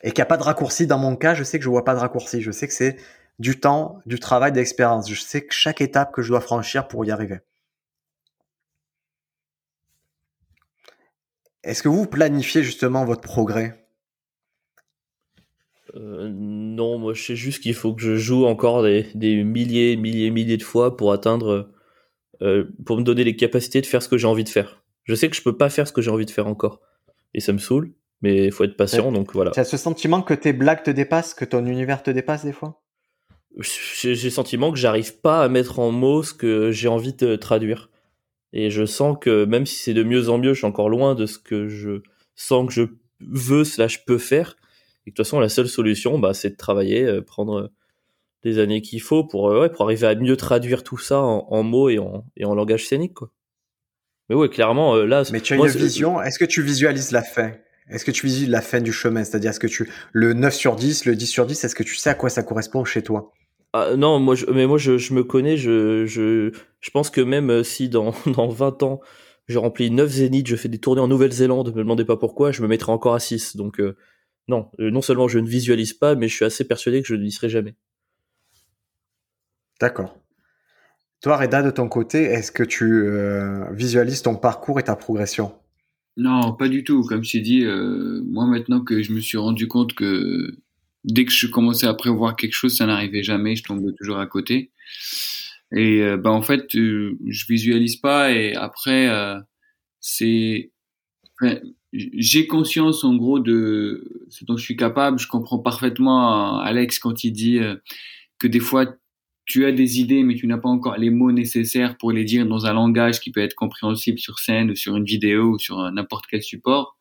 [0.04, 1.84] Et qu'il n'y a pas de raccourci dans mon cas, je sais que je vois
[1.84, 2.42] pas de raccourci.
[2.42, 2.96] Je sais que c'est
[3.38, 5.10] du temps, du travail, d'expérience.
[5.10, 7.40] Je sais que chaque étape que je dois franchir pour y arriver.
[11.64, 13.86] Est-ce que vous planifiez justement votre progrès?
[15.94, 19.96] Euh, Non, moi je sais juste qu'il faut que je joue encore des, des milliers,
[19.96, 21.70] milliers, milliers de fois pour atteindre
[22.42, 24.82] euh, pour me donner les capacités de faire ce que j'ai envie de faire.
[25.04, 26.80] Je sais que je peux pas faire ce que j'ai envie de faire encore.
[27.34, 29.52] Et ça me saoule, mais il faut être patient, donc voilà.
[29.52, 32.52] Tu as ce sentiment que tes blagues te dépassent, que ton univers te dépasse des
[32.52, 32.82] fois?
[33.58, 37.36] J'ai le sentiment que j'arrive pas à mettre en mots ce que j'ai envie de
[37.36, 37.90] traduire.
[38.52, 41.14] Et je sens que même si c'est de mieux en mieux, je suis encore loin
[41.14, 42.02] de ce que je
[42.34, 42.82] sens que je
[43.20, 44.56] veux, je peux faire.
[45.06, 47.70] Et de toute façon, la seule solution, bah, c'est de travailler, euh, prendre
[48.42, 51.62] des années qu'il faut pour, euh, ouais, pour arriver à mieux traduire tout ça en,
[51.62, 53.30] mots et en, et en langage scénique, quoi.
[54.28, 55.24] Mais ouais, clairement, euh, là.
[55.32, 56.20] Mais tu as une vision.
[56.22, 57.52] Est-ce que tu visualises la fin?
[57.90, 59.24] Est-ce que tu visualises la fin du chemin?
[59.24, 61.96] C'est-à-dire, est-ce que tu le 9 sur 10, le 10 sur 10, est-ce que tu
[61.96, 63.32] sais à quoi ça correspond chez toi?
[63.72, 65.56] Ah, non, moi, je, mais moi, je, je me connais.
[65.56, 69.00] Je, je, je pense que même euh, si dans, dans 20 ans,
[69.48, 72.62] je remplis 9 zéniths, je fais des tournées en Nouvelle-Zélande, me demandez pas pourquoi, je
[72.62, 73.56] me mettrai encore à 6.
[73.56, 73.96] Donc, euh,
[74.48, 77.32] non, non seulement je ne visualise pas, mais je suis assez persuadé que je n'y
[77.32, 77.74] serai jamais.
[79.82, 80.16] D'accord.
[81.20, 83.04] Toi, Reda, de ton côté, est-ce que tu
[83.76, 85.52] visualises ton parcours et ta progression?
[86.16, 87.02] Non, pas du tout.
[87.02, 87.66] Comme je t'ai dit,
[88.24, 90.56] moi maintenant que je me suis rendu compte que
[91.04, 94.26] dès que je commençais à prévoir quelque chose, ça n'arrivait jamais, je tombais toujours à
[94.26, 94.70] côté.
[95.74, 99.40] Et euh, ben en fait, euh, je visualise pas et après euh,
[100.00, 100.70] c'est
[101.92, 105.18] j'ai conscience en gros de ce dont je suis capable.
[105.18, 107.58] Je comprends parfaitement Alex quand il dit
[108.38, 108.86] que des fois
[109.44, 112.46] tu as des idées mais tu n'as pas encore les mots nécessaires pour les dire
[112.46, 115.90] dans un langage qui peut être compréhensible sur scène ou sur une vidéo ou sur
[115.92, 116.98] n'importe quel support.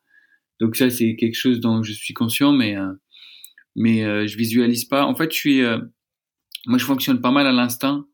[0.60, 2.76] Donc ça c'est quelque chose dont je suis conscient mais
[3.76, 5.04] mais euh, je visualise pas.
[5.04, 5.78] En fait, je suis, euh,
[6.66, 8.06] moi, je fonctionne pas mal à l'instinct,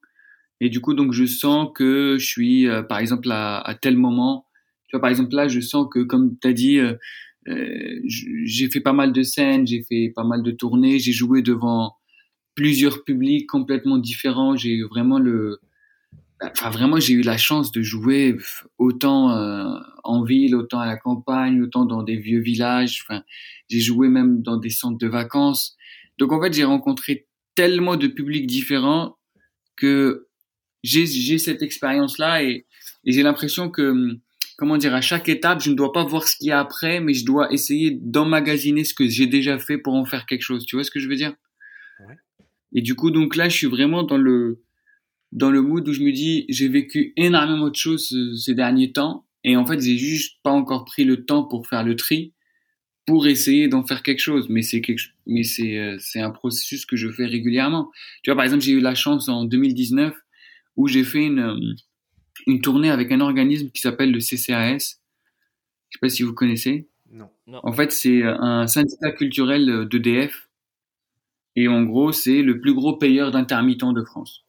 [0.60, 3.96] et du coup, donc, je sens que je suis, euh, par exemple, à, à, tel
[3.96, 4.46] moment.
[4.88, 6.80] Tu vois, par exemple, là, je sens que, comme tu as dit,
[8.04, 11.94] j'ai fait pas mal de scènes, j'ai fait pas mal de tournées, j'ai joué devant
[12.58, 14.56] plusieurs publics complètement différents.
[14.56, 15.60] J'ai eu vraiment le,
[16.42, 18.36] enfin vraiment j'ai eu la chance de jouer
[18.78, 23.04] autant euh, en ville, autant à la campagne, autant dans des vieux villages.
[23.06, 23.22] Enfin,
[23.68, 25.76] j'ai joué même dans des centres de vacances.
[26.18, 29.16] Donc en fait, j'ai rencontré tellement de publics différents
[29.76, 30.26] que
[30.82, 32.66] j'ai j'ai cette expérience là et,
[33.04, 34.18] j'ai l'impression que
[34.56, 36.98] comment dire à chaque étape, je ne dois pas voir ce qu'il y a après,
[36.98, 40.66] mais je dois essayer d'emmagasiner ce que j'ai déjà fait pour en faire quelque chose.
[40.66, 41.34] Tu vois ce que je veux dire?
[42.00, 42.16] Ouais.
[42.72, 44.62] Et du coup, donc là, je suis vraiment dans le
[45.32, 48.92] dans le mood où je me dis j'ai vécu énormément de choses euh, ces derniers
[48.92, 49.26] temps.
[49.44, 52.32] Et en fait j'ai juste pas encore pris le temps pour faire le tri
[53.06, 54.48] pour essayer d'en faire quelque chose.
[54.48, 57.90] Mais c'est quelque mais c'est euh, c'est un processus que je fais régulièrement.
[58.22, 60.14] Tu vois par exemple j'ai eu la chance en 2019
[60.76, 61.74] où j'ai fait une euh,
[62.46, 65.00] une tournée avec un organisme qui s'appelle le CCAS
[65.90, 66.88] je sais pas si vous connaissez.
[67.10, 67.60] Non, non.
[67.62, 70.47] en fait c'est un syndicat culturel d'EDF
[71.60, 74.44] et en gros c'est le plus gros payeur d'intermittents de France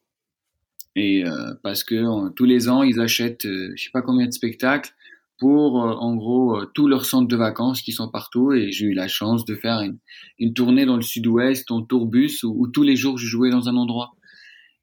[0.96, 4.26] et euh, parce que euh, tous les ans, ils achètent, euh, je sais pas combien
[4.26, 4.92] de spectacles
[5.38, 8.52] pour en gros tous leurs centres de vacances qui sont partout.
[8.52, 9.96] Et j'ai eu la chance de faire une,
[10.38, 13.66] une tournée dans le Sud-Ouest en tourbus où, où, tous les jours je jouais dans
[13.66, 14.12] un endroit.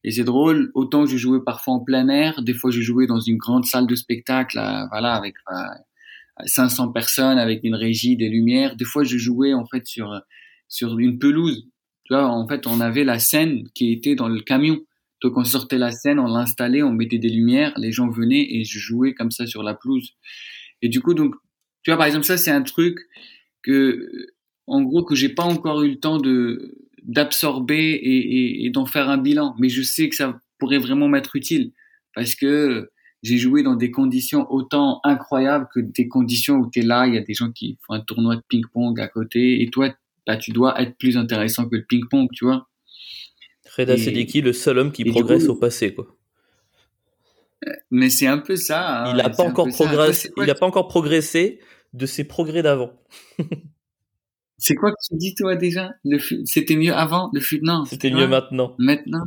[0.03, 3.19] Et c'est drôle, autant je jouais parfois en plein air, des fois je jouais dans
[3.19, 4.59] une grande salle de spectacle,
[4.89, 5.35] voilà, avec
[6.43, 8.75] 500 personnes, avec une régie, des lumières.
[8.77, 10.19] Des fois je jouais en fait sur
[10.67, 11.67] sur une pelouse.
[12.07, 14.79] Tu vois, en fait, on avait la scène qui était dans le camion.
[15.21, 18.63] Donc on sortait la scène, on l'installait, on mettait des lumières, les gens venaient et
[18.63, 20.13] je jouais comme ça sur la pelouse.
[20.81, 21.35] Et du coup, donc,
[21.83, 22.99] tu vois, par exemple, ça c'est un truc
[23.63, 24.09] que,
[24.67, 28.85] en gros, que j'ai pas encore eu le temps de d'absorber et, et, et d'en
[28.85, 29.55] faire un bilan.
[29.59, 31.71] Mais je sais que ça pourrait vraiment m'être utile
[32.13, 32.89] parce que
[33.23, 37.15] j'ai joué dans des conditions autant incroyables que des conditions où tu es là, il
[37.15, 39.93] y a des gens qui font un tournoi de ping-pong à côté et toi,
[40.27, 42.67] là, tu dois être plus intéressant que le ping-pong, tu vois.
[43.75, 46.07] Reda Sediki, le seul homme qui progresse au passé, quoi.
[47.89, 49.05] Mais c'est un peu ça.
[49.05, 50.31] Hein, il n'a pas encore progressé.
[50.37, 51.59] Il a pas encore progressé
[51.93, 52.91] de ses progrès d'avant.
[54.57, 55.93] c'est quoi que tu dis toi déjà?
[56.03, 57.85] Le c'était mieux avant, le fut non.
[57.85, 58.75] C'était mieux maintenant.
[58.77, 59.25] Maintenant?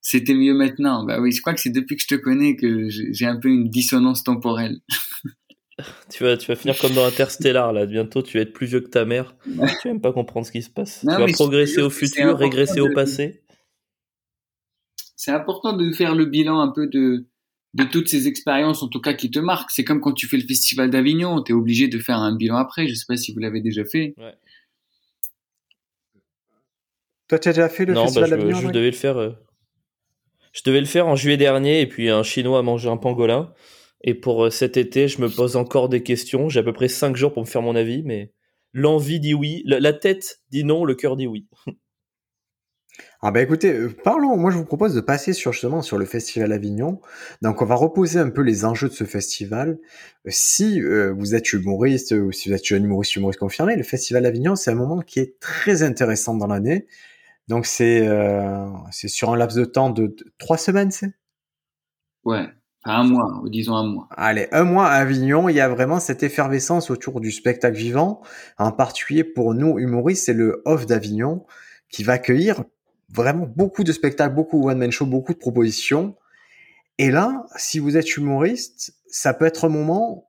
[0.00, 1.04] C'était mieux maintenant.
[1.04, 3.48] Bah oui, je crois que c'est depuis que je te connais que j'ai un peu
[3.48, 4.80] une dissonance temporelle?
[6.10, 7.86] tu vas, tu vas finir comme dans Interstellar là.
[7.86, 9.34] Bientôt, tu vas être plus vieux que ta mère.
[9.44, 11.00] tu vas même pas comprendre ce qui se passe.
[11.00, 13.42] tu vas progresser au futur, régresser au passé
[15.26, 17.26] c'est important de faire le bilan un peu de,
[17.74, 19.72] de toutes ces expériences, en tout cas qui te marquent.
[19.72, 22.56] C'est comme quand tu fais le festival d'Avignon, tu es obligé de faire un bilan
[22.56, 22.86] après.
[22.86, 24.14] Je sais pas si vous l'avez déjà fait.
[24.18, 24.34] Ouais.
[27.26, 29.16] Toi, tu as déjà fait le festival bah, d'Avignon je, je devais le faire.
[29.16, 29.32] Euh,
[30.52, 33.52] je devais le faire en juillet dernier, et puis un Chinois a mangé un pangolin.
[34.06, 36.48] Et pour euh, cet été, je me pose encore des questions.
[36.48, 38.32] J'ai à peu près 5 jours pour me faire mon avis, mais
[38.72, 41.46] l'envie dit oui, la tête dit non, le cœur dit oui.
[43.22, 46.04] Ah bah écoutez, euh, parlons, moi je vous propose de passer sur justement sur le
[46.04, 47.00] festival Avignon.
[47.42, 49.78] Donc on va reposer un peu les enjeux de ce festival.
[50.26, 53.82] Euh, si euh, vous êtes humoriste ou si vous êtes jeune humoriste, humoriste confirmé, le
[53.82, 56.86] festival Avignon c'est un moment qui est très intéressant dans l'année.
[57.48, 61.12] Donc c'est euh, c'est sur un laps de temps de, trois semaines, c'est?
[62.24, 62.48] Ouais,
[62.88, 64.08] un mois, disons un mois.
[64.10, 68.22] Allez, un mois à Avignon, il y a vraiment cette effervescence autour du spectacle vivant.
[68.58, 71.44] En particulier pour nous humoristes, c'est le Off d'Avignon
[71.88, 72.64] qui va accueillir
[73.08, 76.16] vraiment beaucoup de spectacles, beaucoup one-man show, beaucoup de propositions.
[76.98, 80.26] Et là, si vous êtes humoriste, ça peut être un moment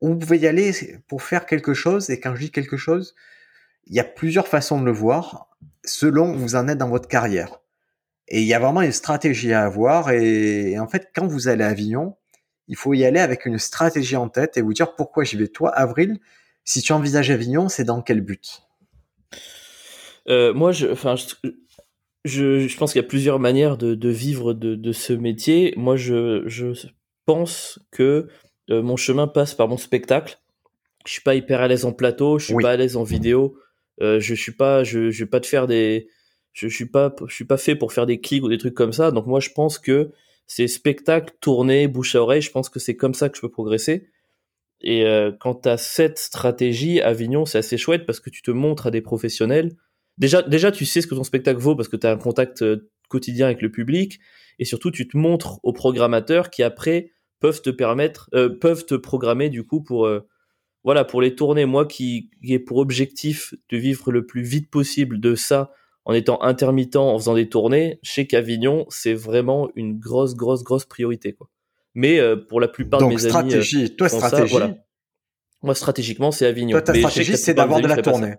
[0.00, 0.72] vous pouvez y aller
[1.08, 2.10] pour faire quelque chose.
[2.10, 3.14] Et quand je dis quelque chose,
[3.86, 5.48] il y a plusieurs façons de le voir
[5.84, 7.60] selon où vous en êtes dans votre carrière.
[8.30, 10.10] Et il y a vraiment une stratégie à avoir.
[10.10, 12.16] Et, en fait, quand vous allez à Avignon,
[12.68, 15.48] il faut y aller avec une stratégie en tête et vous dire pourquoi j'y vais.
[15.48, 16.18] Toi, Avril,
[16.64, 18.62] si tu envisages Avignon, c'est dans quel but?
[20.28, 21.14] Euh, Moi, je, enfin,
[22.24, 25.72] je, je, pense qu'il y a plusieurs manières de, de vivre de, de, ce métier.
[25.78, 26.72] Moi, je, je
[27.24, 28.28] pense que
[28.70, 30.38] euh, mon chemin passe par mon spectacle.
[31.06, 33.56] Je suis pas hyper à l'aise en plateau, je suis pas à l'aise en vidéo.
[34.02, 36.08] Euh, je suis pas, je, je vais pas te faire des,
[36.52, 38.74] je, je suis pas, je suis pas fait pour faire des clics ou des trucs
[38.74, 39.10] comme ça.
[39.10, 40.12] Donc moi, je pense que
[40.46, 42.42] c'est spectacle, tournée, bouche à oreille.
[42.42, 44.08] Je pense que c'est comme ça que je peux progresser.
[44.80, 48.50] Et euh, quand tu as cette stratégie, Avignon, c'est assez chouette parce que tu te
[48.50, 49.76] montres à des professionnels.
[50.16, 52.62] Déjà, déjà tu sais ce que ton spectacle vaut parce que tu as un contact
[52.62, 54.20] euh, quotidien avec le public.
[54.58, 58.94] Et surtout, tu te montres aux programmateurs qui après peuvent te permettre, euh, peuvent te
[58.94, 60.26] programmer du coup pour, euh,
[60.82, 61.66] voilà, pour les tournées.
[61.66, 65.72] Moi qui, qui ai pour objectif de vivre le plus vite possible de ça
[66.04, 70.64] en étant intermittent, en faisant des tournées, je sais qu'Avignon, c'est vraiment une grosse, grosse,
[70.64, 71.32] grosse priorité.
[71.34, 71.48] Quoi.
[71.94, 74.74] Mais euh, pour la plupart de mes stratégie, amis, toi, stratégie, voilà.
[75.62, 76.72] moi stratégiquement, c'est Avignon.
[76.72, 78.02] Toi, ta Mais stratégie, c'est d'avoir de la ça.
[78.02, 78.34] tournée.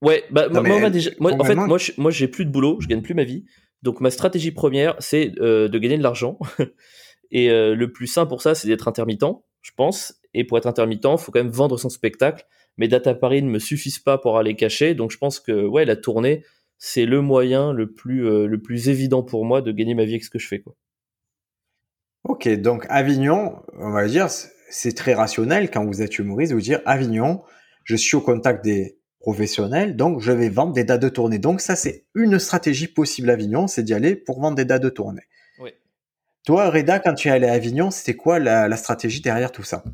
[0.00, 2.44] Ouais, bah Non, moi, moi, mais déjà, moi, en fait, moi, je, moi, j'ai plus
[2.44, 3.44] de boulot, je gagne plus ma vie.
[3.82, 6.38] Donc ma stratégie première, c'est euh, de gagner de l'argent.
[7.30, 9.24] Et euh, le plus sain pour ça, c'est d'être intermittent,
[9.60, 10.14] je pense.
[10.34, 12.46] Et pour être intermittent, il faut quand même vendre son spectacle.
[12.78, 14.94] Mes data Paris ne me suffisent pas pour aller cacher.
[14.94, 16.44] Donc je pense que ouais, la tournée,
[16.78, 20.12] c'est le moyen le plus euh, le plus évident pour moi de gagner ma vie
[20.12, 20.60] avec ce que je fais.
[20.60, 20.74] Quoi.
[22.24, 24.28] Ok, donc Avignon, on va dire,
[24.70, 27.42] c'est très rationnel quand vous êtes humoriste, vous dire Avignon,
[27.84, 31.38] je suis au contact des professionnels, donc je vais vendre des dates de tournée.
[31.38, 34.82] Donc ça, c'est une stratégie possible à Avignon, c'est d'y aller pour vendre des dates
[34.82, 35.22] de tournée.
[35.60, 35.70] Oui.
[36.44, 39.62] Toi, Reda, quand tu es allé à Avignon, c'était quoi la, la stratégie derrière tout
[39.62, 39.84] ça?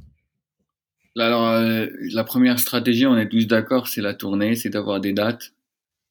[1.16, 5.12] Alors, euh, la première stratégie, on est tous d'accord, c'est la tournée, c'est d'avoir des
[5.12, 5.52] dates.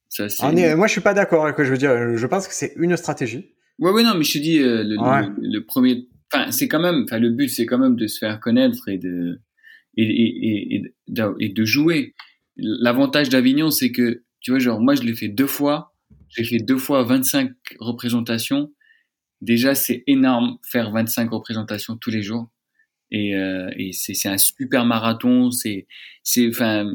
[0.09, 0.43] Ça, c'est...
[0.43, 2.17] On est- Moi, je suis pas d'accord avec ce que je veux dire.
[2.17, 3.51] Je pense que c'est une stratégie.
[3.79, 5.27] Ouais, ouais, non, mais je te dis, euh, le, Ouais.
[5.41, 8.17] le, le premier, enfin, c'est quand même, enfin, le but, c'est quand même de se
[8.17, 9.39] faire connaître et de,
[9.95, 12.15] et, et, et, et, d'a- et de jouer.
[12.57, 15.93] L'avantage d'Avignon, c'est que, tu vois, genre, moi, je l'ai fait deux fois.
[16.29, 18.73] J'ai fait deux fois 25 représentations.
[19.41, 22.49] Déjà, c'est énorme, faire 25 représentations tous les jours.
[23.11, 25.51] Et, euh, et c'est, un super marathon.
[25.51, 25.87] C'est,
[26.23, 26.93] c'est, enfin,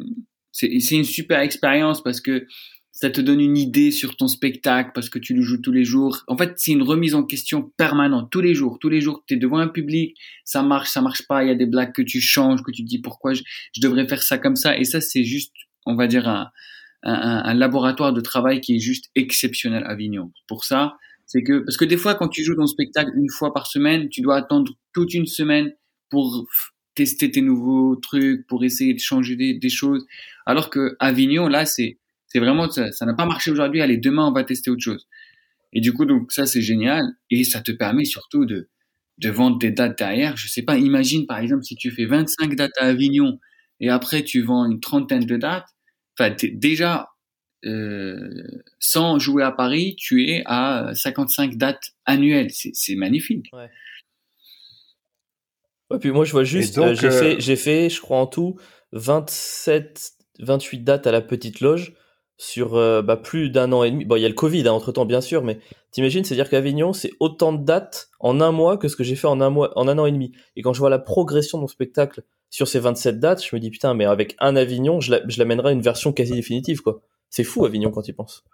[0.53, 2.47] c'est une super expérience parce que
[2.93, 5.85] ça te donne une idée sur ton spectacle parce que tu le joues tous les
[5.85, 6.23] jours.
[6.29, 8.79] En fait, c'est une remise en question permanente, tous les jours.
[8.79, 11.51] Tous les jours, tu es devant un public, ça marche, ça marche pas, il y
[11.51, 13.43] a des blagues que tu changes, que tu te dis pourquoi je,
[13.75, 14.77] je devrais faire ça comme ça.
[14.79, 15.53] Et ça, c'est juste,
[15.87, 16.51] on va dire, un,
[17.03, 20.31] un, un laboratoire de travail qui est juste exceptionnel à Avignon.
[20.47, 20.97] Pour ça,
[21.27, 24.11] c'est que, parce que des fois, quand tu joues ton spectacle une fois par semaine,
[24.11, 25.73] tu dois attendre toute une semaine
[26.13, 26.47] pour
[26.95, 30.07] tester tes nouveaux trucs, pour essayer de changer des, choses.
[30.45, 31.99] Alors que Avignon, là, c'est,
[32.35, 35.09] vraiment, ça ça n'a pas marché aujourd'hui, allez, demain, on va tester autre chose.
[35.73, 37.05] Et du coup, donc, ça, c'est génial.
[37.31, 38.69] Et ça te permet surtout de,
[39.17, 40.37] de vendre des dates derrière.
[40.37, 43.39] Je sais pas, imagine, par exemple, si tu fais 25 dates à Avignon
[43.81, 45.69] et après, tu vends une trentaine de dates.
[46.19, 47.09] Enfin, déjà,
[47.65, 48.29] euh,
[48.79, 52.51] sans jouer à Paris, tu es à 55 dates annuelles.
[52.53, 53.51] C'est, magnifique.
[55.99, 58.57] Puis moi, je vois juste, euh, j'ai euh, fait, j'ai fait, je crois en tout,
[58.93, 61.95] 27, 28 dates à la petite loge
[62.36, 64.05] sur euh, bah, plus d'un an et demi.
[64.05, 65.59] Bon, il y a le Covid entre temps, bien sûr, mais
[65.93, 69.28] t'imagines, c'est-à-dire qu'Avignon, c'est autant de dates en un mois que ce que j'ai fait
[69.28, 70.32] en un mois, en un an et demi.
[70.57, 73.61] Et quand je vois la progression de mon spectacle sur ces 27 dates, je me
[73.61, 76.80] dis putain, mais avec un Avignon, je la- je l'amènerai à une version quasi définitive,
[76.80, 77.01] quoi.
[77.30, 78.45] C'est fou, Avignon, quand il pense.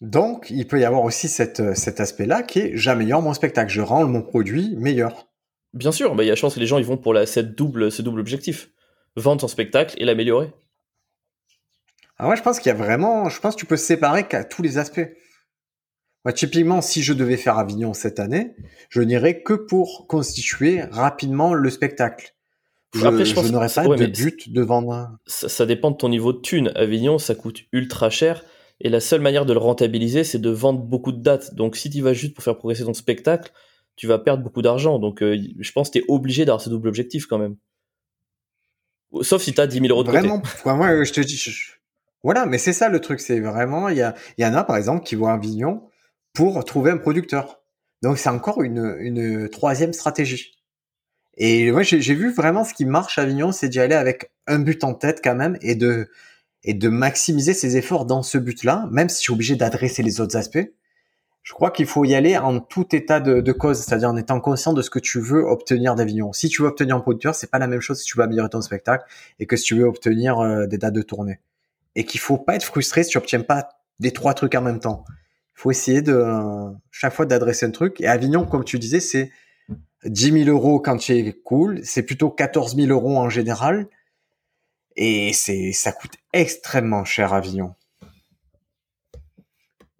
[0.00, 3.80] Donc, il peut y avoir aussi cette, cet aspect-là qui est j'améliore mon spectacle, je
[3.80, 5.27] rends mon produit meilleur.
[5.78, 7.54] Bien sûr, bah, il y a chance que les gens, ils vont pour la, cette
[7.54, 8.70] double, ce double objectif.
[9.14, 10.50] Vendre son spectacle et l'améliorer.
[12.18, 14.42] Ah ouais, je pense qu'il y a vraiment, je pense que tu peux séparer qu'à
[14.42, 15.08] tous les aspects.
[16.24, 18.56] Moi, typiquement, si je devais faire Avignon cette année,
[18.90, 22.34] je n'irais que pour constituer rapidement le spectacle.
[22.92, 25.16] Je, Après, je n'aurais pas ouais, de but de vendre.
[25.26, 26.72] ça, ça dépend de ton niveau de thune.
[26.74, 28.44] Avignon, ça coûte ultra cher.
[28.80, 31.54] Et la seule manière de le rentabiliser, c'est de vendre beaucoup de dates.
[31.54, 33.52] Donc, si tu vas juste pour faire progresser ton spectacle,
[33.98, 34.98] tu vas perdre beaucoup d'argent.
[34.98, 37.56] Donc, euh, je pense que tu es obligé d'avoir ce double objectif quand même.
[39.22, 41.42] Sauf si tu as 10 000 euros de Vraiment, moi, je te dis,
[42.22, 44.76] voilà, mais c'est ça le truc, c'est vraiment, il y, a, y en a par
[44.76, 45.82] exemple qui vont à Avignon
[46.32, 47.60] pour trouver un producteur.
[48.02, 50.54] Donc c'est encore une, une troisième stratégie.
[51.36, 54.30] Et moi, j'ai j'ai vu vraiment ce qui marche à Avignon, c'est d'y aller avec
[54.46, 56.08] un but en tête quand même et de,
[56.62, 60.20] et de maximiser ses efforts dans ce but-là, même si je suis obligé d'adresser les
[60.20, 60.68] autres aspects.
[61.48, 64.74] Je crois qu'il faut y aller en tout état de, cause, c'est-à-dire en étant conscient
[64.74, 66.30] de ce que tu veux obtenir d'Avignon.
[66.34, 68.50] Si tu veux obtenir un producteur, c'est pas la même chose si tu veux améliorer
[68.50, 69.06] ton spectacle
[69.40, 71.40] et que si tu veux obtenir euh, des dates de tournée.
[71.96, 74.78] Et qu'il faut pas être frustré si tu obtiens pas des trois trucs en même
[74.78, 75.06] temps.
[75.56, 76.22] Il faut essayer de
[76.90, 77.98] chaque fois d'adresser un truc.
[78.02, 79.30] Et Avignon, comme tu disais, c'est
[80.04, 83.86] 10 000 euros quand tu es cool, c'est plutôt 14 000 euros en général.
[84.96, 87.74] Et c'est, ça coûte extrêmement cher Avignon.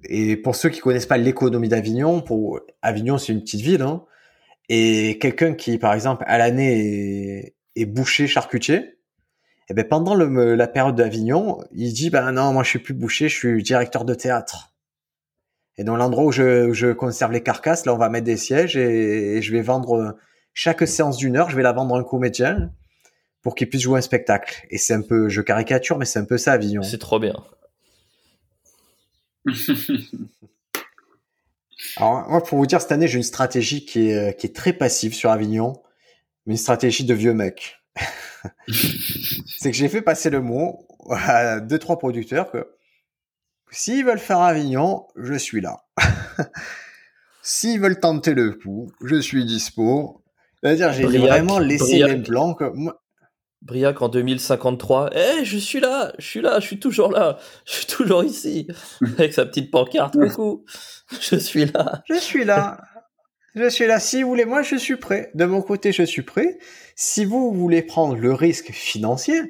[0.05, 4.05] Et pour ceux qui connaissent pas l'économie d'Avignon, pour Avignon c'est une petite ville, hein,
[4.69, 10.69] et quelqu'un qui par exemple à l'année est, boucher charcutier, et eh ben pendant la
[10.69, 14.15] période d'Avignon, il dit ben non moi je suis plus boucher, je suis directeur de
[14.15, 14.75] théâtre.
[15.77, 18.77] Et dans l'endroit où je, je, conserve les carcasses, là on va mettre des sièges
[18.77, 20.17] et, je vais vendre
[20.55, 22.73] chaque séance d'une heure, je vais la vendre à un comédien
[23.43, 24.67] pour qu'il puisse jouer un spectacle.
[24.71, 26.83] Et c'est un peu, je caricature, mais c'est un peu ça Avignon.
[26.83, 27.35] C'est trop bien.
[31.97, 34.73] Alors, moi, pour vous dire, cette année, j'ai une stratégie qui est, qui est très
[34.73, 35.81] passive sur Avignon,
[36.47, 37.77] mais une stratégie de vieux mec.
[38.69, 42.67] c'est que j'ai fait passer le mot à deux, trois producteurs que
[43.71, 45.85] s'ils veulent faire Avignon, je suis là.
[47.43, 50.23] s'ils veulent tenter le coup, je suis dispo.
[50.63, 52.61] C'est-à-dire, j'ai vraiment laissé les blancs.
[52.75, 53.01] Moi,
[53.63, 55.11] Briac en 2053.
[55.15, 58.69] Eh, je suis là, je suis là, je suis toujours là, je suis toujours ici.
[59.19, 60.65] Avec sa petite pancarte, coucou,
[61.21, 62.03] je suis là.
[62.09, 62.81] Je suis là.
[63.55, 63.99] Je suis là.
[63.99, 65.31] Si vous voulez, moi, je suis prêt.
[65.35, 66.59] De mon côté, je suis prêt.
[66.95, 69.41] Si vous voulez prendre le risque financier,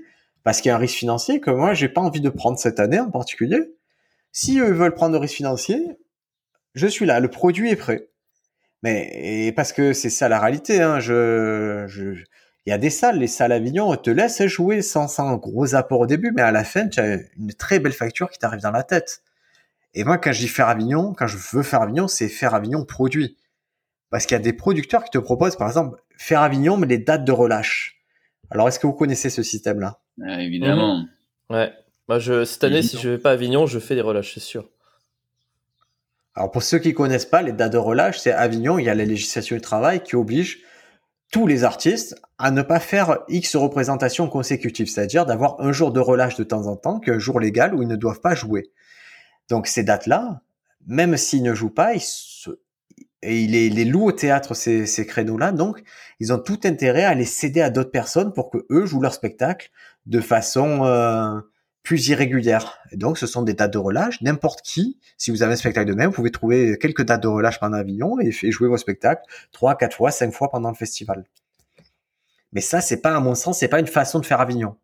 [0.44, 2.80] parce qu'il y a un risque financier que moi, j'ai pas envie de prendre cette
[2.80, 3.60] année en particulier.
[4.32, 5.78] Si eux veulent prendre le risque financier,
[6.74, 7.20] je suis là.
[7.20, 8.08] Le produit est prêt.
[8.82, 10.80] Mais parce que c'est ça la réalité.
[10.80, 12.14] Hein, je, je
[12.68, 16.00] il y a des salles, les salles Avignon te laissent jouer sans, sans gros apport
[16.00, 18.70] au début, mais à la fin, tu as une très belle facture qui t'arrive dans
[18.70, 19.22] la tête.
[19.94, 22.84] Et moi, quand je dis faire Avignon, quand je veux faire Avignon, c'est faire Avignon
[22.84, 23.38] produit.
[24.10, 26.98] Parce qu'il y a des producteurs qui te proposent, par exemple, faire Avignon, mais les
[26.98, 28.02] dates de relâche.
[28.50, 30.00] Alors, est-ce que vous connaissez ce système-là?
[30.38, 30.98] Évidemment.
[30.98, 31.08] Mhm.
[31.48, 31.72] Ouais.
[32.06, 34.40] Moi, je, cette année, si je vais pas à Avignon, je fais des relâches, c'est
[34.40, 34.68] sûr.
[36.34, 38.94] Alors, pour ceux qui connaissent pas, les dates de relâche, c'est Avignon, il y a
[38.94, 40.64] la législation du travail qui oblige
[41.30, 46.00] tous les artistes à ne pas faire X représentations consécutives, c'est-à-dire d'avoir un jour de
[46.00, 48.70] relâche de temps en temps, qu'un jour légal où ils ne doivent pas jouer.
[49.48, 50.40] Donc ces dates-là,
[50.86, 52.02] même s'ils ne jouent pas, ils
[53.22, 55.82] et il les, les louent au théâtre ces, ces créneaux-là, donc
[56.20, 59.14] ils ont tout intérêt à les céder à d'autres personnes pour que eux jouent leur
[59.14, 59.70] spectacle
[60.06, 61.40] de façon euh,
[61.82, 62.78] plus irrégulière.
[62.90, 64.20] Et donc ce sont des dates de relâche.
[64.20, 67.28] N'importe qui, si vous avez un spectacle de même, vous pouvez trouver quelques dates de
[67.28, 69.22] relâche pendant Avignon et, et jouer vos spectacles
[69.52, 71.24] trois, quatre fois, cinq fois pendant le festival.
[72.52, 74.76] Mais ça, c'est pas, à mon sens, c'est pas une façon de faire Avignon.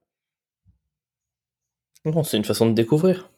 [2.04, 3.30] Non, c'est une façon de découvrir.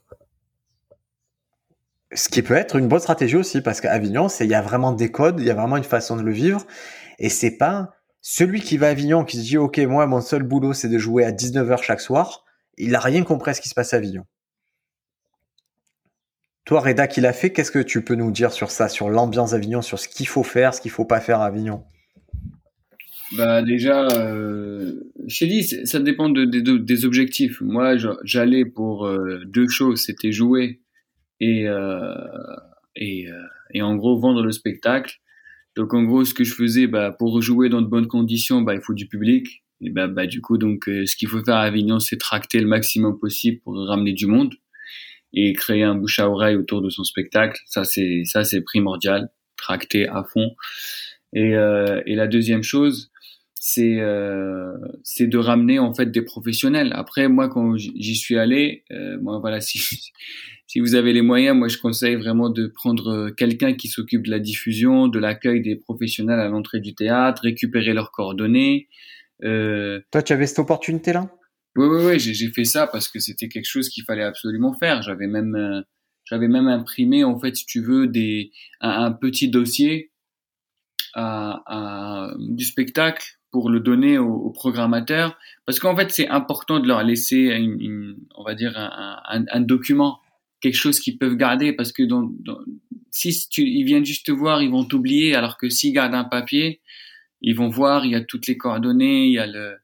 [2.13, 4.93] Ce qui peut être une bonne stratégie aussi, parce qu'Avignon, c'est, il y a vraiment
[4.93, 6.67] des codes, il y a vraiment une façon de le vivre,
[7.19, 10.43] et c'est pas celui qui va à Avignon qui se dit, OK, moi, mon seul
[10.43, 12.45] boulot, c'est de jouer à 19h chaque soir,
[12.77, 14.25] il a rien compris à ce qui se passe à Avignon.
[16.65, 19.53] Toi, Reda, qui l'a fait, qu'est-ce que tu peux nous dire sur ça, sur l'ambiance
[19.53, 21.85] d'Avignon, sur ce qu'il faut faire, ce qu'il faut pas faire à Avignon
[23.37, 27.61] bah déjà, euh, je dit, ça dépend de, des objectifs.
[27.61, 30.81] Moi, j'allais pour euh, deux choses, c'était jouer
[31.41, 32.15] et euh,
[32.95, 35.17] et, euh, et en gros vendre le spectacle.
[35.75, 38.75] Donc en gros, ce que je faisais, bah pour jouer dans de bonnes conditions, bah
[38.75, 39.65] il faut du public.
[39.81, 42.67] Et bah, bah du coup, donc ce qu'il faut faire à Avignon, c'est tracter le
[42.67, 44.55] maximum possible pour ramener du monde
[45.35, 47.61] et créer un bouche à oreille autour de son spectacle.
[47.67, 50.51] Ça c'est ça c'est primordial, tracter à fond.
[51.35, 53.11] Et, et la deuxième chose,
[53.69, 56.93] c'est euh, c'est de ramener en fait des professionnels.
[56.95, 60.13] Après moi quand j'y suis allé, euh, moi voilà si
[60.69, 64.31] si vous avez les moyens, moi je conseille vraiment de prendre quelqu'un qui s'occupe de
[64.31, 68.87] la diffusion, de l'accueil des professionnels à l'entrée du théâtre, récupérer leurs coordonnées.
[69.45, 70.01] Euh...
[70.11, 71.31] Toi tu avais cette opportunité là
[71.77, 75.03] Oui oui oui, j'ai fait ça parce que c'était quelque chose qu'il fallait absolument faire.
[75.03, 75.83] J'avais même euh,
[76.25, 80.11] j'avais même imprimé en fait si tu veux des un, petit dossier
[81.15, 86.87] à, à, du spectacle pour le donner aux, programmateurs, parce qu'en fait c'est important de
[86.87, 90.21] leur laisser, une, on va dire un, un, document,
[90.61, 92.29] quelque chose qu'ils peuvent garder, parce que dans,
[93.11, 96.25] si tu, ils viennent juste te voir, ils vont t'oublier, alors que s'ils gardent un
[96.25, 96.83] papier,
[97.47, 99.77] ils vont voir, il y a toutes les coordonnées, il y a le,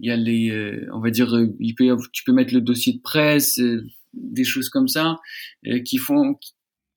[0.00, 1.28] il y a les, euh, on va dire,
[1.76, 5.18] peut, tu peux mettre le dossier de presse, euh, des choses comme ça,
[5.66, 6.38] euh, qui font,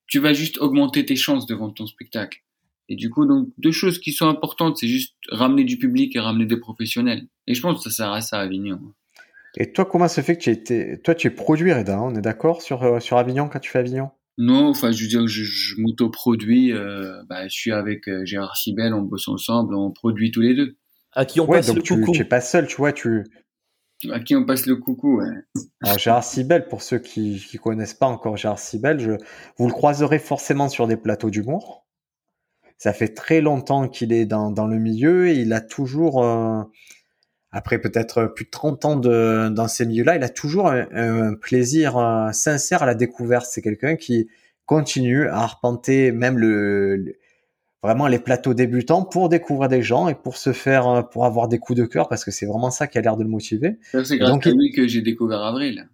[0.06, 2.42] tu vas juste augmenter tes chances devant ton spectacle.
[2.88, 6.18] Et du coup, donc, deux choses qui sont importantes, c'est juste ramener du public et
[6.18, 7.28] ramener des professionnels.
[7.46, 8.80] Et je pense que ça sert à ça à Avignon.
[9.56, 12.20] Et toi, comment ça fait que tu étais, toi, tu es produit Reda, on est
[12.22, 14.10] d'accord sur, euh, sur Avignon quand tu fais Avignon?
[14.38, 16.72] Non, enfin, je veux dire, je, je m'autoproduis.
[16.72, 20.54] Euh, bah, je suis avec euh, Gérard Sibel, on bosse ensemble, on produit tous les
[20.54, 20.76] deux.
[21.12, 22.12] À qui on Ouais, passe donc le tu, coucou.
[22.12, 23.24] tu es pas seul, tu vois, tu,
[24.10, 25.28] À qui on passe le coucou, ouais.
[25.82, 29.12] Alors Gérard Sibel, pour ceux qui qui connaissent pas encore Gérard Sibel, je,
[29.58, 31.86] vous le croiserez forcément sur des plateaux d'humour.
[32.78, 36.62] Ça fait très longtemps qu'il est dans, dans le milieu et il a toujours, euh,
[37.52, 41.34] après peut-être plus de 30 ans de, dans ces milieux-là, il a toujours un, un
[41.34, 43.46] plaisir euh, sincère à la découverte.
[43.50, 44.28] C'est quelqu'un qui
[44.66, 47.16] continue à arpenter même le, le-
[47.82, 51.48] vraiment les plateaux débutants pour découvrir des gens et pour se faire, euh, pour avoir
[51.48, 53.78] des coups de cœur parce que c'est vraiment ça qui a l'air de le motiver.
[54.04, 55.88] C'est grâce donc, à lui que j'ai découvert Avril.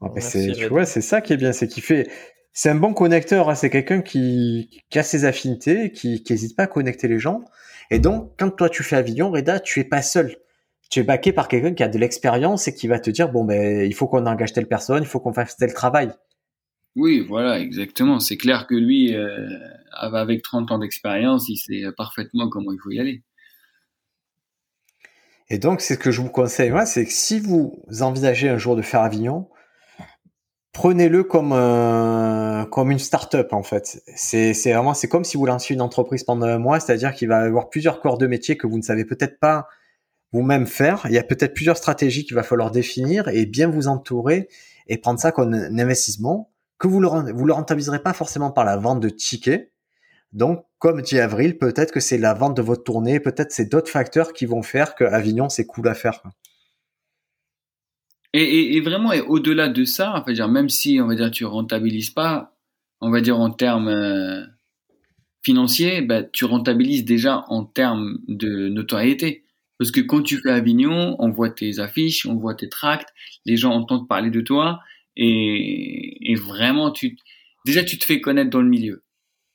[0.00, 2.08] Ouais, c'est, tu vois, c'est ça qui est bien, c'est qu'il fait,
[2.52, 6.56] c'est un bon connecteur, hein, c'est quelqu'un qui, qui a ses affinités, qui, qui hésite
[6.56, 7.44] pas à connecter les gens.
[7.90, 10.36] Et donc, quand toi tu fais Avignon, Reda, tu es pas seul.
[10.94, 13.42] Tu es baqué par quelqu'un qui a de l'expérience et qui va te dire, bon,
[13.42, 16.12] ben, il faut qu'on engage telle personne, il faut qu'on fasse tel travail.
[16.94, 18.20] Oui, voilà, exactement.
[18.20, 19.48] C'est clair que lui, euh,
[19.90, 23.24] avec 30 ans d'expérience, il sait parfaitement comment il faut y aller.
[25.48, 28.58] Et donc, c'est ce que je vous conseille, moi, c'est que si vous envisagez un
[28.58, 29.48] jour de faire Avignon,
[30.70, 34.00] prenez-le comme euh, comme une start-up en fait.
[34.14, 37.26] C'est c'est vraiment c'est comme si vous lanciez une entreprise pendant un mois, c'est-à-dire qu'il
[37.26, 39.66] va y avoir plusieurs corps de métier que vous ne savez peut-être pas
[40.34, 41.06] vous-même faire.
[41.08, 44.48] Il y a peut-être plusieurs stratégies qu'il va falloir définir et bien vous entourer
[44.88, 48.64] et prendre ça comme un investissement que vous ren- vous le rentabiliserez pas forcément par
[48.64, 49.72] la vente de tickets.
[50.32, 53.90] Donc, comme dit Avril, peut-être que c'est la vente de votre tournée, peut-être c'est d'autres
[53.90, 56.20] facteurs qui vont faire que Avignon c'est cool à faire.
[58.32, 62.10] Et, vraiment, et au-delà de ça, enfin, dire, même si on va dire tu rentabilises
[62.10, 62.56] pas,
[63.00, 64.42] on va dire en termes euh,
[65.44, 69.43] financiers, bah, tu rentabilises déjà en termes de notoriété.
[69.78, 73.08] Parce que quand tu fais Avignon, on voit tes affiches, on voit tes tracts,
[73.44, 74.80] les gens entendent parler de toi,
[75.16, 77.16] et, et vraiment, tu,
[77.66, 79.02] déjà tu te fais connaître dans le milieu.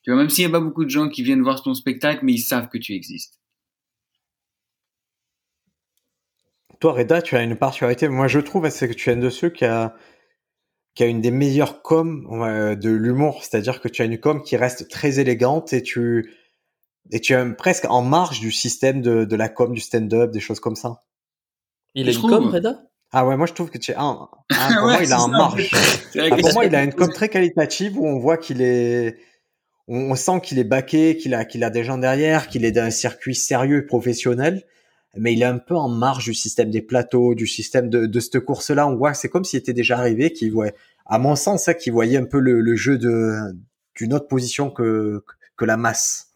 [0.04, 2.34] Tu même s'il n'y a pas beaucoup de gens qui viennent voir ton spectacle, mais
[2.34, 3.40] ils savent que tu existes.
[6.80, 8.08] Toi, Reda, tu as une particularité.
[8.08, 9.98] Moi, je trouve, c'est que tu es un de ceux qui a,
[10.96, 12.24] qui a une des meilleures coms
[12.78, 13.44] de l'humour.
[13.44, 16.34] C'est-à-dire que tu as une com qui reste très élégante et tu,
[17.12, 20.40] et tu es presque en marge du système de, de la com, du stand-up, des
[20.40, 21.04] choses comme ça.
[21.96, 22.32] Il a une trouve.
[22.32, 25.04] com, Reda Ah ouais, moi, je trouve que tu es un, ah, pour Ouais, moi,
[25.04, 25.28] il a en ça.
[25.28, 25.72] marge.
[26.20, 29.18] Ah, pour moi, il a une com très qualitative où on voit qu'il est,
[29.88, 32.72] on, on sent qu'il est baqué, qu'il a, qu'il a des gens derrière, qu'il est
[32.72, 34.64] d'un circuit sérieux et professionnel.
[35.18, 38.20] Mais il est un peu en marge du système des plateaux, du système de, de
[38.20, 38.88] cette course-là.
[38.88, 40.76] On voit que c'est comme s'il était déjà arrivé, qu'il voyait,
[41.08, 43.34] à mon sens, ça, qu'il voyait un peu le, le jeu de,
[43.96, 45.24] d'une autre position que,
[45.58, 46.29] que la masse.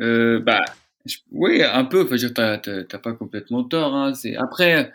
[0.00, 0.64] Euh, bah,
[1.32, 2.02] oui, un peu.
[2.02, 3.94] Enfin, t'as, t'as, pas complètement tort.
[3.94, 4.14] Hein.
[4.14, 4.92] C'est après.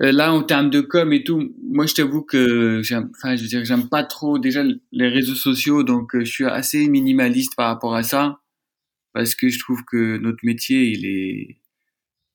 [0.00, 3.42] euh, là, en termes de com et tout, moi, je t'avoue que j'aime, enfin, je
[3.42, 4.62] veux dire, j'aime pas trop déjà
[4.92, 8.40] les réseaux sociaux, donc euh, je suis assez minimaliste par rapport à ça,
[9.14, 11.58] parce que je trouve que notre métier, il est,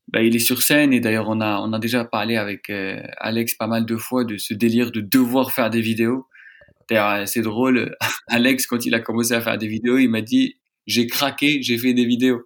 [0.10, 0.94] bah, il est sur scène.
[0.94, 4.24] Et d'ailleurs, on a, on a déjà parlé avec euh, Alex pas mal de fois
[4.26, 6.28] de ce délire de devoir faire des vidéos.
[6.90, 7.96] D'ailleurs, c'est drôle.
[8.28, 11.78] Alex, quand il a commencé à faire des vidéos, il m'a dit j'ai craqué, j'ai
[11.78, 12.44] fait des vidéos.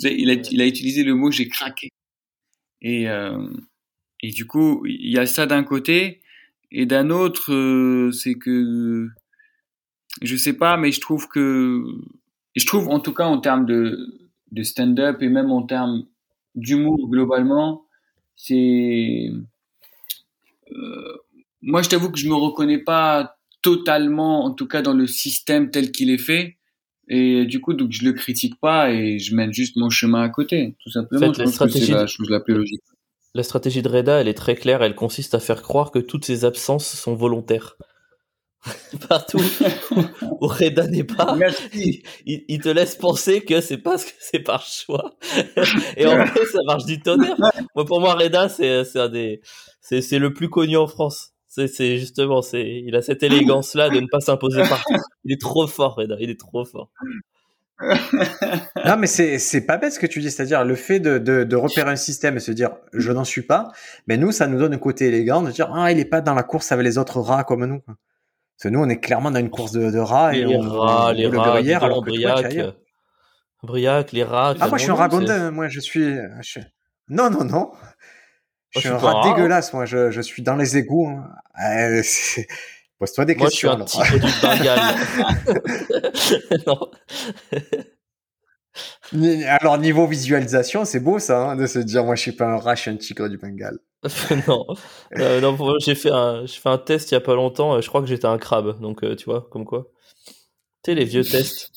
[0.00, 1.90] Il, a, il a utilisé le mot j'ai craqué.
[2.82, 3.48] Et, euh,
[4.22, 6.20] et du coup, il y a ça d'un côté.
[6.70, 9.08] Et d'un autre, euh, c'est que
[10.22, 11.84] je sais pas, mais je trouve que
[12.56, 16.06] je trouve en tout cas en termes de, de stand-up et même en termes
[16.54, 17.84] d'humour globalement,
[18.36, 19.30] c'est
[20.72, 21.16] euh,
[21.62, 25.70] moi je t'avoue que je me reconnais pas totalement, en tout cas dans le système
[25.70, 26.58] tel qu'il est fait.
[27.08, 30.28] Et du coup, donc je le critique pas et je mène juste mon chemin à
[30.28, 31.26] côté, tout simplement.
[31.26, 32.82] En fait, je la pense que c'est la chose la plus logique.
[33.34, 34.82] La stratégie de Reda, elle est très claire.
[34.82, 37.76] Elle consiste à faire croire que toutes ses absences sont volontaires.
[39.08, 39.40] Partout
[40.40, 41.36] où Reda n'est pas,
[41.72, 45.16] il, il te laisse penser que c'est parce que c'est par choix.
[45.96, 47.36] Et en fait, ça marche du tonnerre.
[47.74, 51.32] Moi, pour moi, Reda, c'est c'est le plus connu en France.
[51.48, 54.94] C'est justement, c'est, il a cette élégance-là de ne pas s'imposer partout.
[55.24, 56.16] Il est trop fort, Reda.
[56.20, 56.90] Il est trop fort.
[58.84, 60.30] Non, mais c'est, c'est pas bête ce que tu dis.
[60.30, 63.42] C'est-à-dire, le fait de, de, de repérer un système et se dire, je n'en suis
[63.42, 63.70] pas.
[64.06, 66.34] Mais nous, ça nous donne un côté élégant de dire, ah, il est pas dans
[66.34, 67.80] la course avec les autres rats comme nous.
[67.80, 67.96] Parce
[68.64, 71.10] que nous, on est clairement dans une course de, de rats et les on, rats,
[71.10, 72.56] on les le rats, dis alors que Briac,
[73.62, 74.54] Briac, les rats.
[74.60, 75.50] Ah, moi, je suis un ragondin.
[75.50, 76.60] Moi, je suis, je suis-
[77.08, 77.70] non, non, non.
[78.78, 79.72] Je suis un rat dégueulasse.
[79.72, 81.08] Moi, je, je suis dans les égouts.
[81.08, 81.28] hein.
[81.64, 82.02] Euh,
[82.98, 83.70] Pose-toi des Moi, je suis questions.
[83.70, 83.86] un alors.
[83.86, 84.96] tigre du Bengale.
[86.66, 86.90] non.
[89.46, 92.58] Alors, niveau visualisation, c'est beau ça, hein, de se dire, moi je suis pas un
[92.58, 93.78] rat, je suis un tigre du Bengale.
[94.46, 94.66] non,
[95.16, 97.88] euh, non j'ai fait, un, fait un test il y a pas longtemps, euh, je
[97.88, 99.88] crois que j'étais un crabe, donc euh, tu vois, comme quoi.
[100.26, 100.34] Tu
[100.86, 101.70] sais, les vieux tests.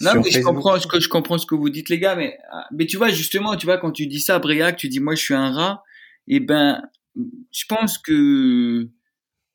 [0.00, 2.38] Non, mais je comprends, je, je, comprends ce que vous dites, les gars, mais,
[2.72, 5.22] mais tu vois, justement, tu vois, quand tu dis ça, Briac, tu dis, moi, je
[5.22, 5.82] suis un rat,
[6.26, 6.82] et eh ben,
[7.16, 8.88] je pense que,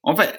[0.03, 0.37] en fait,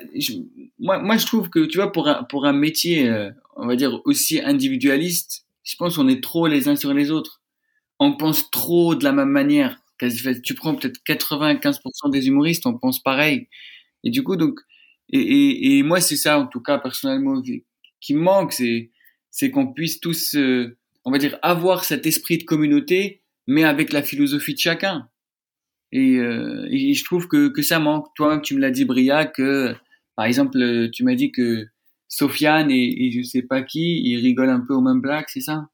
[0.78, 3.74] moi, moi, je trouve que, tu vois, pour un, pour un métier, euh, on va
[3.74, 7.42] dire, aussi individualiste, je pense qu'on est trop les uns sur les autres.
[7.98, 9.80] On pense trop de la même manière.
[10.44, 13.48] Tu prends peut-être 95% des humoristes, on pense pareil.
[14.04, 14.60] Et du coup, donc,
[15.08, 17.42] et, et, et moi, c'est ça, en tout cas, personnellement,
[18.00, 18.90] qui me manque, c'est,
[19.36, 23.92] c'est qu'on puisse tous, euh, on va dire, avoir cet esprit de communauté, mais avec
[23.92, 25.10] la philosophie de chacun.
[25.92, 28.06] Et, euh, et je trouve que, que ça manque.
[28.16, 29.74] Toi, tu me l'as dit, Bria, que,
[30.16, 31.66] par exemple, tu m'as dit que
[32.08, 35.42] Sofiane et, et je sais pas qui, ils rigolent un peu au même blague, c'est
[35.42, 35.68] ça?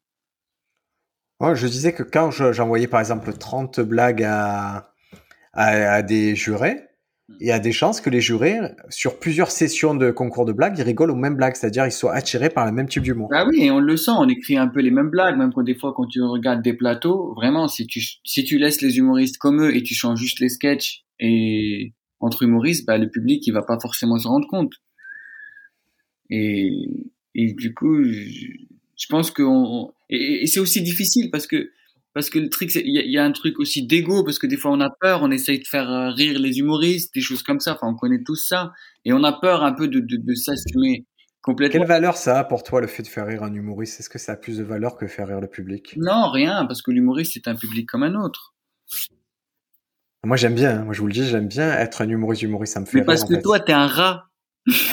[1.38, 4.92] Ouais, je disais que quand j'envoyais par exemple 30 blagues à,
[5.52, 6.88] à des jurés,
[7.40, 8.58] il y a des chances que les jurés,
[8.90, 12.14] sur plusieurs sessions de concours de blagues, ils rigolent aux mêmes blagues, c'est-à-dire ils soient
[12.14, 13.30] attirés par le même type d'humour.
[13.32, 15.62] Ah oui, et on le sent, on écrit un peu les mêmes blagues, même quand
[15.62, 19.38] des fois quand tu regardes des plateaux, vraiment, si tu, si tu laisses les humoristes
[19.38, 23.52] comme eux et tu changes juste les sketchs et entre humoristes, bah, le public, il
[23.52, 24.74] va pas forcément se rendre compte.
[26.30, 26.70] Et,
[27.34, 28.48] et du coup, je,
[28.96, 31.70] je pense que on, et, et c'est aussi difficile parce que
[32.14, 34.56] parce que le truc, il y, y, a un truc aussi d'ego, parce que des
[34.56, 37.60] fois on a peur, on essaye de faire euh, rire les humoristes, des choses comme
[37.60, 37.74] ça.
[37.74, 38.72] Enfin, on connaît tous ça,
[39.04, 41.06] et on a peur un peu de, de, de s'assumer
[41.40, 41.80] complètement.
[41.80, 44.00] Quelle valeur ça a pour toi le fait de faire rire un humoriste?
[44.00, 45.94] Est-ce que ça a plus de valeur que faire rire le public?
[45.96, 48.54] Non, rien, parce que l'humoriste c'est un public comme un autre.
[50.24, 52.80] Moi j'aime bien, moi je vous le dis, j'aime bien être un humoriste humoriste, ça
[52.80, 54.28] me fait Mais parce que toi t'es un rat.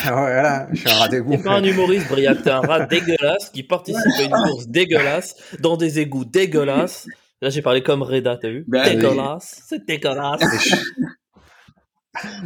[0.03, 1.31] Ah voilà, je suis un rat d'égout.
[1.37, 5.35] T'es pas un humoriste, Briac, t'es un rat dégueulasse qui participe à une course dégueulasse,
[5.59, 7.05] dans des égouts dégueulasses.
[7.41, 8.65] Là, j'ai parlé comme Reda, t'as vu?
[8.67, 10.41] Bah, Dégueulasse, c'est dégueulasse.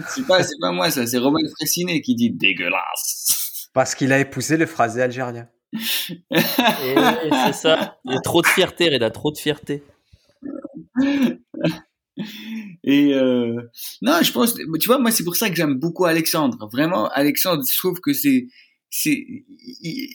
[0.10, 3.70] c'est pas, c'est pas moi ça, c'est Romain Fressinet qui dit dégueulasse.
[3.74, 5.48] Parce qu'il a épousé le phrasé algérien.
[6.30, 7.98] c'est ça.
[8.06, 9.82] Il y a trop de fierté, Reda, trop de fierté.
[12.84, 13.62] Et euh,
[14.02, 16.70] non, je pense, tu vois, moi c'est pour ça que j'aime beaucoup Alexandre.
[16.72, 18.48] Vraiment, Alexandre, je trouve que c'est,
[18.90, 19.26] c'est,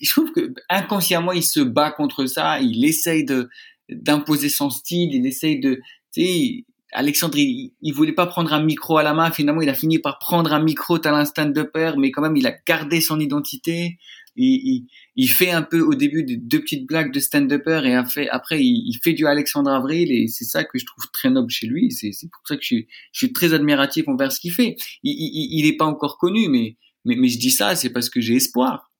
[0.02, 2.60] je trouve que inconsciemment il se bat contre ça.
[2.60, 3.48] Il essaye de
[3.88, 5.14] d'imposer son style.
[5.14, 5.80] Il essaye de,
[6.12, 9.30] tu sais, Alexandre, il, il, voulait pas prendre un micro à la main.
[9.30, 12.46] Finalement, il a fini par prendre un micro tel un stand-upper, mais quand même, il
[12.46, 13.98] a gardé son identité.
[14.36, 14.86] Il, il,
[15.16, 18.62] il, fait un peu au début des deux petites blagues de stand-upper et après, après
[18.62, 21.90] il, fait du Alexandre Avril et c'est ça que je trouve très noble chez lui.
[21.90, 24.76] C'est pour ça que je suis, je suis très admiratif envers ce qu'il fait.
[25.02, 28.20] Il, il, est pas encore connu, mais, mais, mais je dis ça, c'est parce que
[28.20, 28.92] j'ai espoir.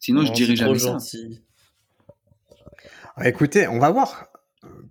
[0.00, 0.98] Sinon, non, je dirais jamais ça.
[3.24, 4.26] Écoutez, on va voir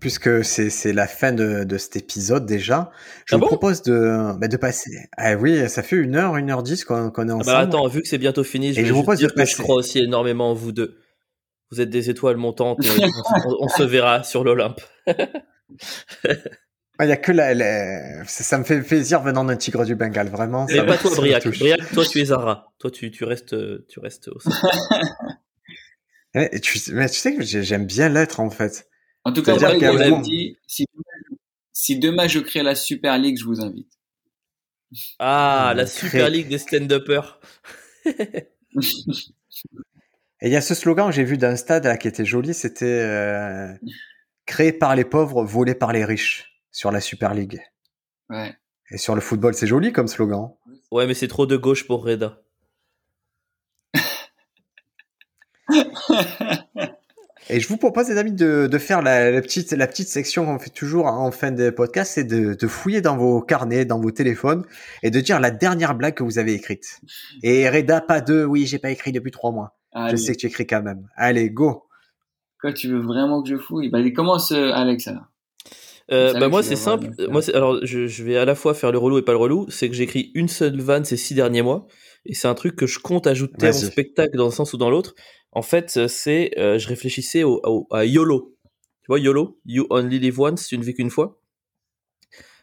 [0.03, 2.91] puisque c'est la fin de, de, cet épisode déjà,
[3.25, 4.91] je ah vous bon propose de, bah, de passer.
[5.15, 7.43] Ah oui, ça fait une heure, une heure dix qu'on qu est ensemble.
[7.47, 9.33] Ah bah attends, vu que c'est bientôt fini, je, et je vous propose dire de
[9.33, 9.53] passer.
[9.53, 10.99] que je crois aussi énormément en vous deux.
[11.71, 12.79] Vous êtes des étoiles montantes.
[13.45, 14.81] on, on, se verra sur l'Olympe.
[15.07, 20.27] Il y a que la, la, ça, me fait plaisir venant d'un tigre du Bengale,
[20.27, 20.65] vraiment.
[20.69, 21.47] Mais pas toi, Briac.
[21.47, 22.73] Briac, toi, tu es rat.
[22.77, 23.55] Toi, tu, tu restes,
[23.87, 24.37] tu restes au
[26.35, 28.89] mais, tu, mais tu sais que j'aime bien l'être, en fait.
[29.25, 30.85] En tout cas, moi, je dit, si,
[31.71, 33.91] si demain je crée la Super League, je vous invite.
[35.19, 37.39] Ah, la Super League des stand-uppers.
[40.43, 42.53] Et il y a ce slogan que j'ai vu d'un stade là, qui était joli,
[42.53, 43.73] c'était euh,
[44.45, 47.61] créé par les pauvres, volé par les riches sur la Super League.
[48.29, 48.53] Ouais.
[48.91, 50.49] Et sur le football, c'est joli comme slogan.
[50.91, 52.41] Ouais, mais c'est trop de gauche pour Reda.
[57.49, 60.45] Et je vous propose, les amis, de, de faire la, la, petite, la petite section
[60.45, 63.99] qu'on fait toujours en fin de podcast, c'est de, de, fouiller dans vos carnets, dans
[63.99, 64.63] vos téléphones,
[65.01, 67.01] et de dire la dernière blague que vous avez écrite.
[67.41, 69.77] Et Reda, pas de, oui, j'ai pas écrit depuis trois mois.
[69.91, 70.11] Allez.
[70.11, 71.07] Je sais que tu écris quand même.
[71.15, 71.83] Allez, go.
[72.61, 73.89] Quoi, tu veux vraiment que je fouille?
[73.89, 75.23] Bah, commence, euh, Alex, alors.
[76.11, 77.11] Euh, bah moi c'est simple.
[77.29, 79.67] Moi alors je, je, vais à la fois faire le relou et pas le relou.
[79.69, 81.87] C'est que j'écris une seule vanne ces six derniers mois
[82.25, 84.77] et c'est un truc que je compte ajouter à mon spectacle dans un sens ou
[84.77, 85.15] dans l'autre.
[85.55, 88.55] En fait, c'est, euh, je réfléchissais au, au, à YOLO.
[89.01, 91.39] Tu vois, YOLO, You Only Live Once, tu ne vis qu'une fois.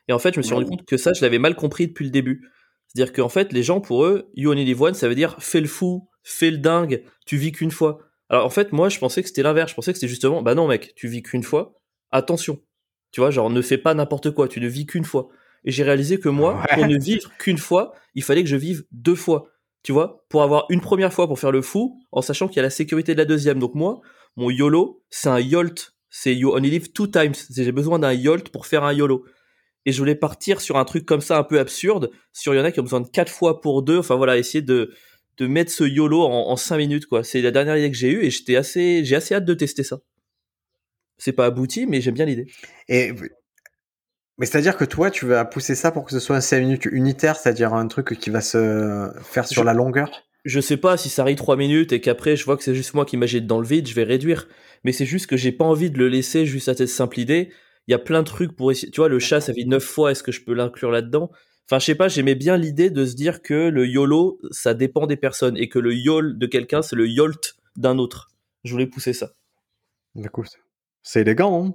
[0.09, 2.05] Et en fait, je me suis rendu compte que ça, je l'avais mal compris depuis
[2.05, 2.49] le début.
[2.89, 5.61] C'est-à-dire qu'en fait, les gens, pour eux, You Only Live Once, ça veut dire fais
[5.61, 8.01] le fou, fais le dingue, tu vis qu'une fois.
[8.29, 9.71] Alors en fait, moi, je pensais que c'était l'inverse.
[9.71, 11.75] Je pensais que c'était justement, bah non, mec, tu vis qu'une fois.
[12.11, 12.61] Attention.
[13.13, 15.29] Tu vois, genre, ne fais pas n'importe quoi, tu ne vis qu'une fois.
[15.65, 16.75] Et j'ai réalisé que moi, ouais.
[16.75, 19.49] pour ne vivre qu'une fois, il fallait que je vive deux fois
[19.83, 22.61] tu vois, pour avoir une première fois pour faire le fou, en sachant qu'il y
[22.61, 23.59] a la sécurité de la deuxième.
[23.59, 24.01] Donc moi,
[24.37, 25.93] mon YOLO, c'est un YOLT.
[26.11, 27.35] C'est You Only Live Two Times.
[27.51, 29.25] J'ai besoin d'un YOLT pour faire un YOLO.
[29.87, 32.11] Et je voulais partir sur un truc comme ça un peu absurde.
[32.33, 33.99] Sur il y en a qui ont besoin de quatre fois pour deux.
[33.99, 34.93] Enfin voilà, essayer de,
[35.39, 37.25] de mettre ce YOLO en, cinq minutes, quoi.
[37.25, 39.83] C'est la dernière idée que j'ai eue et j'étais assez, j'ai assez hâte de tester
[39.85, 40.01] ça.
[41.17, 42.47] C'est pas abouti, mais j'aime bien l'idée.
[42.89, 43.13] Et
[44.41, 46.87] mais c'est-à-dire que toi, tu vas pousser ça pour que ce soit un 5 minutes
[46.87, 50.11] unitaire, c'est-à-dire un truc qui va se faire sur Je- la longueur?
[50.47, 52.95] Je sais pas si ça arrive 3 minutes et qu'après je vois que c'est juste
[52.95, 54.49] moi qui m'agite dans le vide, je vais réduire.
[54.83, 57.53] Mais c'est juste que j'ai pas envie de le laisser juste à cette simple idée.
[57.87, 58.91] Il y a plein de trucs pour essayer.
[58.91, 61.31] Tu vois, le chat, ça vit 9 fois, est-ce que je peux l'inclure là-dedans?
[61.69, 65.07] Enfin, je sais pas, j'aimais bien l'idée de se dire que le YOLO, ça dépend
[65.07, 68.31] des personnes et que le YOL de quelqu'un, c'est le YOLT d'un autre.
[68.65, 69.33] Je voulais pousser ça.
[70.25, 70.49] Écoute,
[71.03, 71.75] c'est élégant, hein?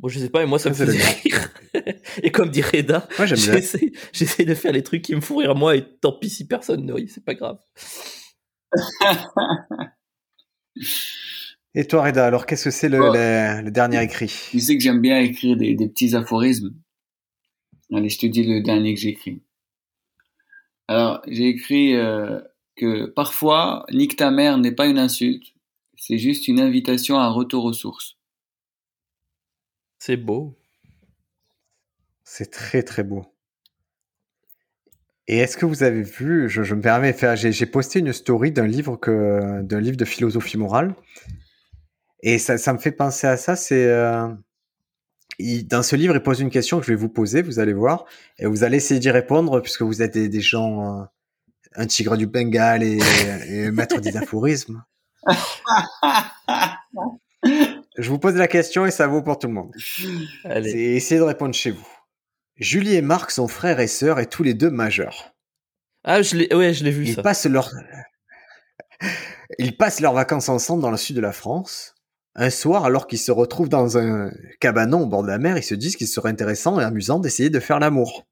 [0.00, 1.50] Bon, je sais pas, et moi, ça me Ça, faisait rire.
[2.22, 5.74] et comme dit Reda, j'essaie j'essaie de faire les trucs qui me font rire moi
[5.74, 7.58] et tant pis si personne ne rit, c'est pas grave.
[11.74, 13.12] Et toi, Reda, alors qu'est-ce que c'est le, Oh.
[13.12, 14.32] le- le dernier écrit?
[14.50, 16.74] Tu sais que j'aime bien écrire des, des petits aphorismes.
[17.92, 19.42] Allez, je te dis le dernier que j'ai écrit.
[20.88, 22.40] Alors, j'ai écrit euh,
[22.76, 25.54] que parfois, nique ta mère n'est pas une insulte,
[25.96, 28.17] c'est juste une invitation à un retour aux sources.
[29.98, 30.56] C'est beau.
[32.24, 33.26] C'est très très beau.
[35.26, 38.12] Et est-ce que vous avez vu, je, je me permets, de faire- j'ai posté une
[38.12, 40.94] story d'un livre que d'un livre de philosophie morale,
[42.22, 43.54] et ça, ça me fait penser à ça.
[43.54, 44.26] C'est euh,
[45.66, 48.06] dans ce livre, il pose une question que je vais vous poser, vous allez voir,
[48.38, 51.04] et vous allez essayer d'y répondre puisque vous êtes des, des gens, euh,
[51.74, 52.98] un tigre du Bengale et,
[53.48, 54.82] et maître des aphorismes.
[57.98, 59.74] Je vous pose la question et ça vaut pour tout le monde.
[60.44, 60.70] Allez.
[60.70, 61.86] C'est essayez de répondre chez vous.
[62.56, 65.34] Julie et Marc sont frères et sœurs et tous les deux majeurs.
[66.04, 67.22] Ah, je l'ai, ouais, je l'ai vu Ils ça.
[67.22, 67.70] passent leur
[69.58, 71.94] ils passent leurs vacances ensemble dans le sud de la France.
[72.34, 74.30] Un soir, alors qu'ils se retrouvent dans un
[74.60, 77.50] cabanon au bord de la mer, ils se disent qu'il serait intéressant et amusant d'essayer
[77.50, 78.26] de faire l'amour.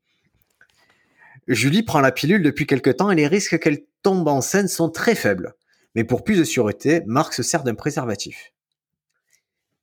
[1.49, 5.17] Julie prend la pilule depuis quelque temps et les risques qu'elle tombe enceinte sont très
[5.17, 5.55] faibles.
[5.97, 8.53] Mais pour plus de sûreté, Marc se sert d'un préservatif.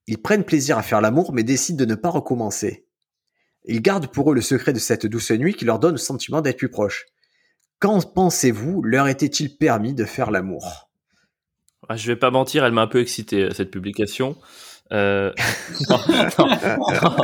[0.08, 2.86] Ils prennent plaisir à faire l'amour mais décident de ne pas recommencer.
[3.66, 6.42] Ils gardent pour eux le secret de cette douce nuit qui leur donne le sentiment
[6.42, 7.06] d'être plus proches.
[7.80, 8.82] Quand pensez-vous?
[8.84, 10.90] Leur était-il permis de faire l'amour?
[11.90, 14.38] Ah, je vais pas mentir, elle m'a un peu excité cette publication.
[14.92, 15.34] Euh...
[15.90, 17.16] non, non, non,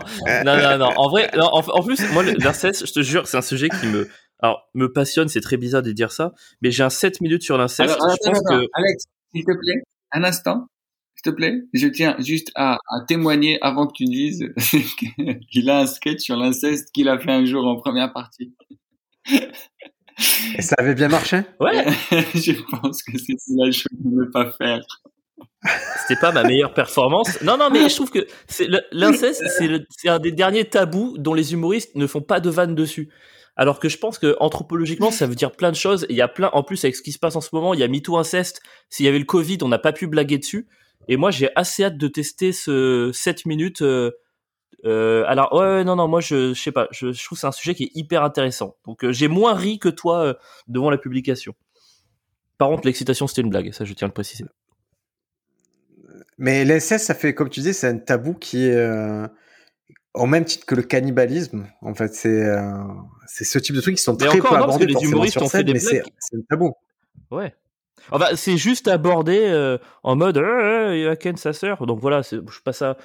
[0.44, 0.90] non, non, non.
[0.98, 3.88] En vrai, non, en, en plus, moi, l'inceste, je te jure, c'est un sujet qui
[3.88, 5.28] me, alors, me passionne.
[5.28, 7.94] C'est très bizarre de dire ça, mais j'ai un 7 minutes sur l'inceste.
[7.94, 9.04] Je pense que Alex,
[9.34, 10.68] s'il te plaît, un instant,
[11.20, 11.64] s'il te plaît.
[11.74, 14.46] Je tiens juste à, à témoigner avant que tu dises
[15.52, 18.54] qu'il a un sketch sur l'inceste qu'il a fait un jour en première partie.
[20.58, 21.42] Et ça avait bien marché?
[21.60, 21.86] Ouais,
[22.34, 24.82] je pense que c'est la chose de ne pas faire.
[26.02, 27.42] c'était pas ma meilleure performance.
[27.42, 28.26] Non, non, mais je trouve que
[28.92, 29.44] l'inceste,
[29.90, 33.10] c'est un des derniers tabous dont les humoristes ne font pas de vannes dessus.
[33.58, 36.06] Alors que je pense que anthropologiquement, ça veut dire plein de choses.
[36.10, 37.82] Il y a plein, en plus avec ce qui se passe en ce moment, il
[37.82, 38.62] y a MeToo inceste.
[38.90, 40.70] S'il y avait le Covid, on n'a pas pu blaguer dessus.
[41.10, 43.82] Et moi, j'ai assez hâte de tester ce 7 minutes.
[43.82, 44.12] euh,
[44.86, 47.42] euh, alors ouais, ouais, non, non, moi je, je sais pas, je, je trouve que
[47.42, 48.78] c'est un sujet qui est hyper intéressant.
[48.86, 50.34] Donc euh, j'ai moins ri que toi euh,
[50.68, 51.54] devant la publication.
[52.58, 54.46] Par contre, l'excitation c'était une blague, ça je tiens à le préciser.
[56.38, 59.28] Mais l'inceste, ça fait, comme tu disais, c'est un tabou qui est
[60.14, 61.68] au même titre que le cannibalisme.
[61.82, 62.46] En fait, c'est
[63.28, 64.94] c'est ce type de trucs qui sont Mais très encore, peu non, parce que abordés
[64.94, 66.14] les humoristes ont fait des mais c'est blagues.
[66.20, 66.74] c'est un tabou.
[67.32, 67.54] Ouais.
[68.12, 71.86] Enfin, c'est juste abordé euh, en mode euh, euh, il a ken sa sœur.
[71.86, 72.98] Donc voilà, je passe à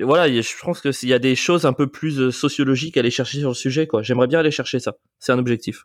[0.00, 3.00] voilà, je pense que s'il y a des choses un peu plus euh, sociologiques à
[3.00, 4.02] aller chercher sur le sujet quoi.
[4.02, 4.94] J'aimerais bien aller chercher ça.
[5.18, 5.84] C'est un objectif.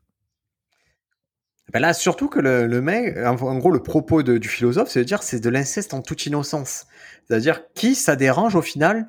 [1.73, 4.89] Ben là, surtout que le, le mec, en, en gros, le propos de- du philosophe,
[4.89, 6.85] c'est de dire c'est de l'inceste en toute innocence.
[7.27, 9.07] C'est-à-dire, qui ça dérange au final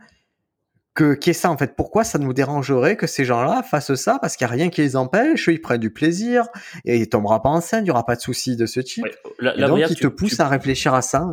[0.97, 1.77] que qui est ça en fait?
[1.77, 4.19] Pourquoi ça nous dérangerait que ces gens-là fassent ça?
[4.21, 6.49] Parce qu'il n'y a rien qui les empêche, ils prennent du plaisir,
[6.85, 9.05] et il tombera pas enceinte, il n'y aura pas de souci de ce type.
[9.05, 11.25] Ouais, là, Et là, donc, il tu- te pousse tu- à réfléchir à ça.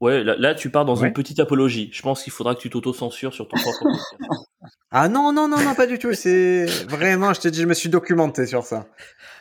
[0.00, 1.08] Ouais, là, là, tu pars dans Ouais.
[1.08, 1.90] une petite apologie.
[1.92, 4.14] Je pense qu'il faudra que tu t'auto-censures sur ton propre podcast.
[4.94, 6.12] Ah non, non, non, non, pas du tout.
[6.12, 8.84] C'est vraiment, je te dis, je me suis documenté sur ça.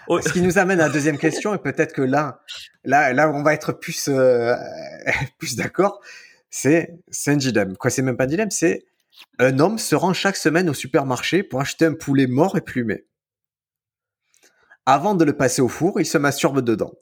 [0.09, 2.39] Ce qui nous amène à la deuxième question, et peut-être que là,
[2.85, 4.55] là, là, on va être plus, euh,
[5.39, 5.99] plus d'accord.
[6.49, 7.75] C'est, c'est un dilemme.
[7.75, 8.85] Quoi, c'est même pas un dilemme, c'est
[9.39, 13.05] un homme se rend chaque semaine au supermarché pour acheter un poulet mort et plumé.
[14.85, 16.93] Avant de le passer au four, il se masturbe dedans.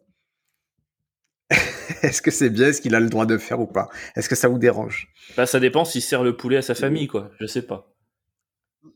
[2.03, 3.89] Est-ce que c'est bien Est-ce qu'il a le droit de faire ou pas?
[4.15, 5.11] Est-ce que ça vous dérange?
[5.35, 7.31] Bah, ça dépend s'il sert le poulet à sa famille, quoi.
[7.39, 7.95] Je sais pas.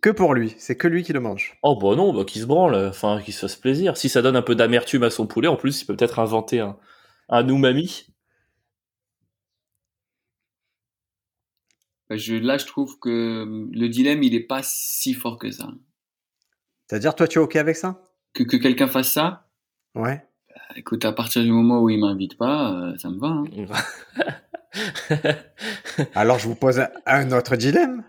[0.02, 1.58] Que pour lui, c'est que lui qui le mange.
[1.62, 3.98] Oh bah non, bah qu'il se branle, enfin qu'il se fasse plaisir.
[3.98, 6.60] Si ça donne un peu d'amertume à son poulet, en plus, il peut peut-être inventer
[6.60, 6.78] un,
[7.30, 8.13] un umami.
[12.10, 15.70] Je, là, je trouve que le dilemme, il est pas si fort que ça.
[16.88, 18.02] C'est-à-dire, toi, tu es OK avec ça?
[18.34, 19.48] Que, que quelqu'un fasse ça?
[19.96, 20.24] Ouais.
[20.50, 23.28] bah, Écoute, à partir du moment où il m'invite pas, euh, ça me va.
[23.28, 23.46] Hein.
[26.16, 28.04] Alors, je vous pose un, un autre dilemme.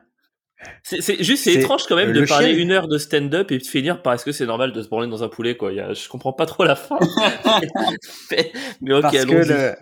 [0.83, 2.63] C'est c'est- juste, c'est C'est étrange quand même de le parler chien.
[2.63, 5.09] une heure de stand-up et de finir par est-ce que c'est normal de se branler
[5.11, 5.73] dans un poulet, quoi?
[5.73, 6.99] Il y a, je comprends pas trop la fin.
[8.31, 9.75] mais, mais ok, parce, que le,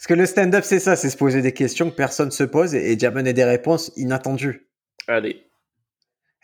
[0.00, 2.74] parce que le stand-up, c'est ça, c'est se poser des questions que personne se pose
[2.74, 4.70] et, et d'y amener des réponses inattendues.
[5.06, 5.46] Allez.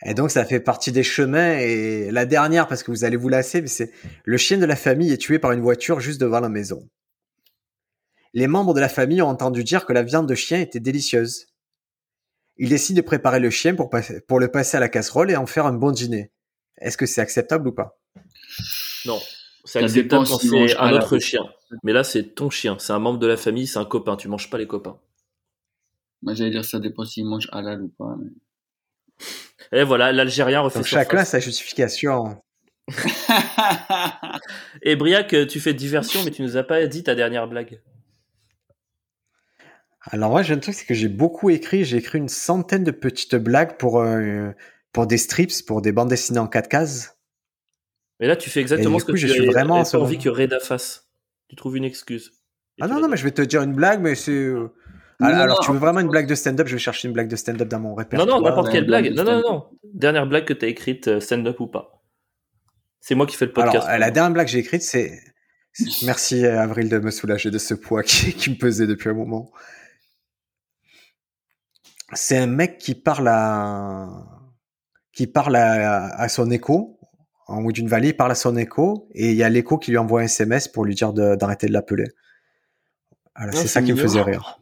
[0.05, 1.57] Et donc, ça fait partie des chemins.
[1.57, 3.91] Et la dernière, parce que vous allez vous lasser, mais c'est
[4.25, 6.87] le chien de la famille est tué par une voiture juste devant la maison.
[8.33, 11.47] Les membres de la famille ont entendu dire que la viande de chien était délicieuse.
[12.57, 15.35] Ils décident de préparer le chien pour, passer- pour le passer à la casserole et
[15.35, 16.31] en faire un bon dîner.
[16.79, 17.99] Est-ce que c'est acceptable ou pas?
[19.07, 19.19] Non.
[19.67, 21.41] C'est Ça acceptable dépend quand c'est un autre chien.
[21.83, 22.77] Mais là, c'est ton chien.
[22.79, 24.15] C'est un membre de la famille, c'est un copain.
[24.15, 24.97] Tu manges pas les copains.
[26.21, 28.15] Moi, j'allais dire ça dépend s'il mange halal ou pas.
[28.17, 28.31] mais-
[29.79, 32.41] Et voilà, l'Algérien refait Donc, chacun sa justification.
[34.81, 37.81] Et Briac, tu fais diversion, mais tu nous as pas dit ta dernière blague.
[40.09, 41.83] Alors moi, j'ai un truc, c'est que j'ai beaucoup écrit.
[41.83, 44.51] J'ai écrit une centaine de petites blagues pour, euh,
[44.93, 47.16] pour des strips, pour des bandes dessinées en 4 cases.
[48.19, 50.17] Mais là, tu fais exactement ce que coup, tu je suis as vraiment as envie
[50.17, 51.09] que Reda fasse.
[51.49, 52.31] Tu trouves une excuse.
[52.81, 54.31] Ah tu non, non, mais je vais te dire une blague, mais c'est...
[54.31, 54.69] euh,
[55.19, 56.67] Non, non, Alors, non, tu veux en vraiment une blague de stand-up?
[56.67, 58.27] Je vais chercher une blague de stand-up dans mon Non, répertoire.
[58.27, 59.15] non, n'importe ouais, quelle blague blague.
[59.15, 59.65] Non, non, non.
[59.83, 62.03] Dernière blague que t'as écrite, euh, stand-up ou pas.
[62.99, 63.87] C'est moi qui fais le Alors, podcast.
[63.89, 65.11] euh, la dernière blague que j'ai écrite, c'est...
[66.03, 69.13] Merci, euh, Avril, de me soulager de ce poids qui, qui me pesait depuis un
[69.13, 69.51] moment.
[72.13, 74.09] C'est un mec qui parle à...
[75.13, 76.96] qui parle à, à son écho.
[77.47, 79.91] En haut d'une vallée, il parle à son écho, et il y a l'écho qui
[79.91, 82.05] lui envoie un SMS pour lui dire d'arrêter de l'appeler.
[83.35, 84.59] Voilà, Ah, c'est ça qui me faisait rire.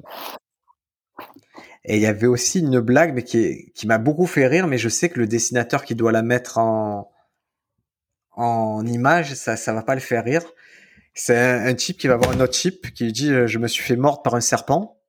[1.84, 4.78] Et il y avait aussi une blague, mais qui, qui m'a beaucoup fait rire, mais
[4.78, 7.12] je sais que le dessinateur qui doit la mettre en,
[8.32, 10.44] en image, ça, ça va pas le faire rire.
[11.14, 13.57] C'est un, un type qui va voir un autre type qui lui dit euh, Je
[13.60, 14.99] me suis fait mordre par un serpent.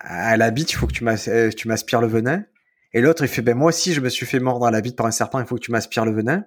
[0.00, 2.44] À la bite, il faut que tu euh, tu m'aspires le venin.
[2.92, 4.96] Et l'autre, il fait Ben moi aussi, je me suis fait mordre à la bite
[4.96, 6.44] par un serpent, il faut que tu m'aspires le venin.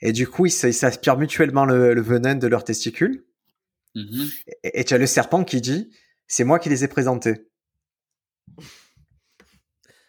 [0.00, 3.24] Et du coup, ils s'aspirent mutuellement le, le venin de leurs testicules.
[3.94, 4.28] Mhm.
[4.64, 5.90] Et et tu as le serpent qui dit
[6.26, 7.46] c'est moi qui les ai présentés.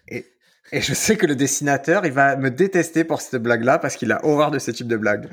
[0.08, 0.26] Et,
[0.72, 4.12] et je sais que le dessinateur, il va me détester pour cette blague-là parce qu'il
[4.12, 5.30] a horreur de ce type de blague.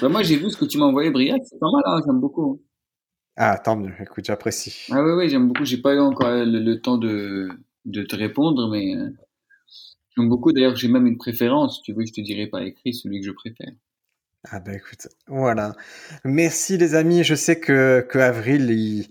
[0.00, 1.40] Bah, moi, j'ai vu ce que tu m'as envoyé, Briac.
[1.48, 2.62] C'est pas mal, hein, j'aime beaucoup.
[3.36, 4.90] Ah, tant mieux, écoute, j'apprécie.
[4.90, 5.64] Ah oui, oui, j'aime beaucoup.
[5.66, 7.48] J'ai pas eu encore le, le temps de,
[7.84, 9.10] de te répondre, mais euh,
[10.16, 10.52] j'aime beaucoup.
[10.52, 11.80] D'ailleurs, j'ai même une préférence.
[11.82, 13.70] Tu veux que je te dirai par écrit celui que je préfère.
[14.50, 15.74] Ah ben écoute, voilà.
[16.24, 19.08] Merci les amis, je sais que, que Avril, il,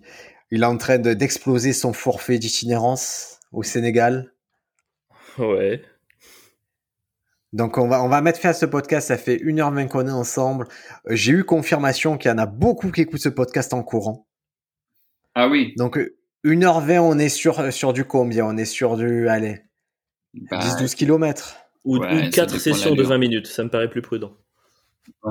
[0.51, 4.31] il est en train de- d'exploser son forfait d'itinérance au Sénégal.
[5.37, 5.83] Ouais.
[7.53, 10.11] Donc on va, on va mettre fin à ce podcast, ça fait 1h20 qu'on est
[10.11, 10.67] ensemble.
[11.07, 14.27] Euh, J'ai eu confirmation qu'il y en a beaucoup qui écoutent ce podcast en courant.
[15.35, 15.73] Ah oui.
[15.77, 18.45] Donc euh, 1h20, on est sur, sur du combien?
[18.45, 19.61] On est sur du, allez,
[20.33, 21.57] Bah, 10-12 kilomètres.
[21.85, 23.09] Ou, Ouais, ou quatre dépend sessions de l'allure.
[23.09, 23.47] 20 minutes.
[23.47, 24.33] Ça me paraît plus prudent.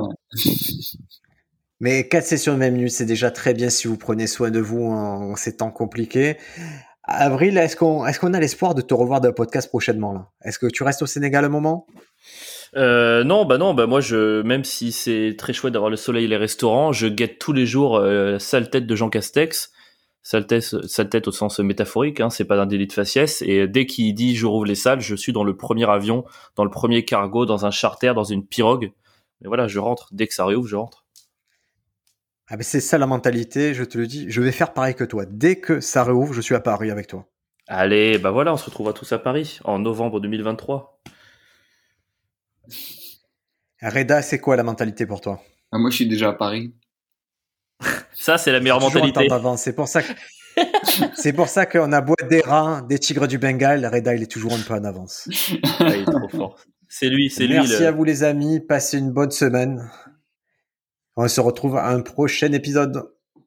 [1.80, 4.60] Mais 4 sessions de 20 minutes, c'est déjà très bien si vous prenez soin de
[4.60, 6.36] vous en, en ces temps compliqués.
[7.04, 10.28] Avril, est-ce qu'on est a l'espoir de te revoir dans le podcast prochainement là?
[10.44, 11.86] Est-ce que tu restes au Sénégal un moment?
[12.76, 16.24] Euh, non, bah non, bah moi, je, même si c'est très chouette d'avoir le soleil
[16.24, 19.72] et les restaurants, je guette tous les jours euh, la sale tête de Jean Castex.
[20.24, 20.64] Sale tête,
[21.10, 23.42] tête au sens métaphorique, hein, c'est pas d'un délit de faciès.
[23.42, 26.24] Et dès qu'il dit je rouvre les salles, je suis dans le premier avion,
[26.54, 28.92] dans le premier cargo, dans un charter, dans une pirogue.
[29.40, 30.08] Mais voilà, je rentre.
[30.12, 31.01] Dès que ça réouvre, je rentre.
[32.48, 34.26] Ah ben c'est ça la mentalité, je te le dis.
[34.30, 35.24] Je vais faire pareil que toi.
[35.26, 37.26] Dès que ça réouvre, je suis à Paris avec toi.
[37.68, 41.00] Allez, bah voilà, on se retrouvera tous à Paris en novembre 2023.
[43.82, 45.40] Reda, c'est quoi la mentalité pour toi?
[45.72, 46.74] Ah, moi, je suis déjà à Paris.
[48.12, 49.26] Ça, c'est la meilleure mentalité.
[49.56, 50.12] C'est pour ça que
[51.14, 54.22] c'est pour ça qu'on a beau être des rats, des tigres du Bengale, Reda il
[54.22, 55.26] est toujours un peu en avance.
[55.80, 56.58] Ah, il est trop fort.
[56.88, 57.54] C'est lui, c'est lui.
[57.54, 59.90] Merci le- à vous les amis, passez une bonne semaine.
[61.16, 63.04] On se retrouve à un prochain épisode.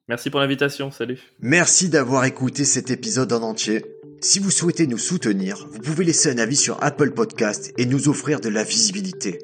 [0.08, 0.92] Merci pour l'invitation.
[0.92, 1.18] Salut.
[1.40, 3.84] Merci d'avoir écouté cet épisode en entier.
[4.20, 8.08] Si vous souhaitez nous soutenir, vous pouvez laisser un avis sur Apple Podcast et nous
[8.08, 9.40] offrir de la visibilité.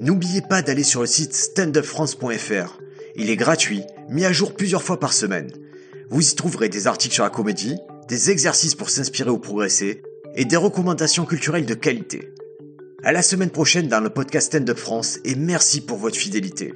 [0.00, 2.78] N'oubliez pas d'aller sur le site standupfrance.fr.
[3.16, 5.50] Il est gratuit, mis à jour plusieurs fois par semaine.
[6.10, 7.76] Vous y trouverez des articles sur la comédie,
[8.08, 10.02] des exercices pour s'inspirer ou progresser,
[10.34, 12.32] et des recommandations culturelles de qualité.
[13.02, 16.74] À la semaine prochaine dans le podcast Stand Up France et merci pour votre fidélité.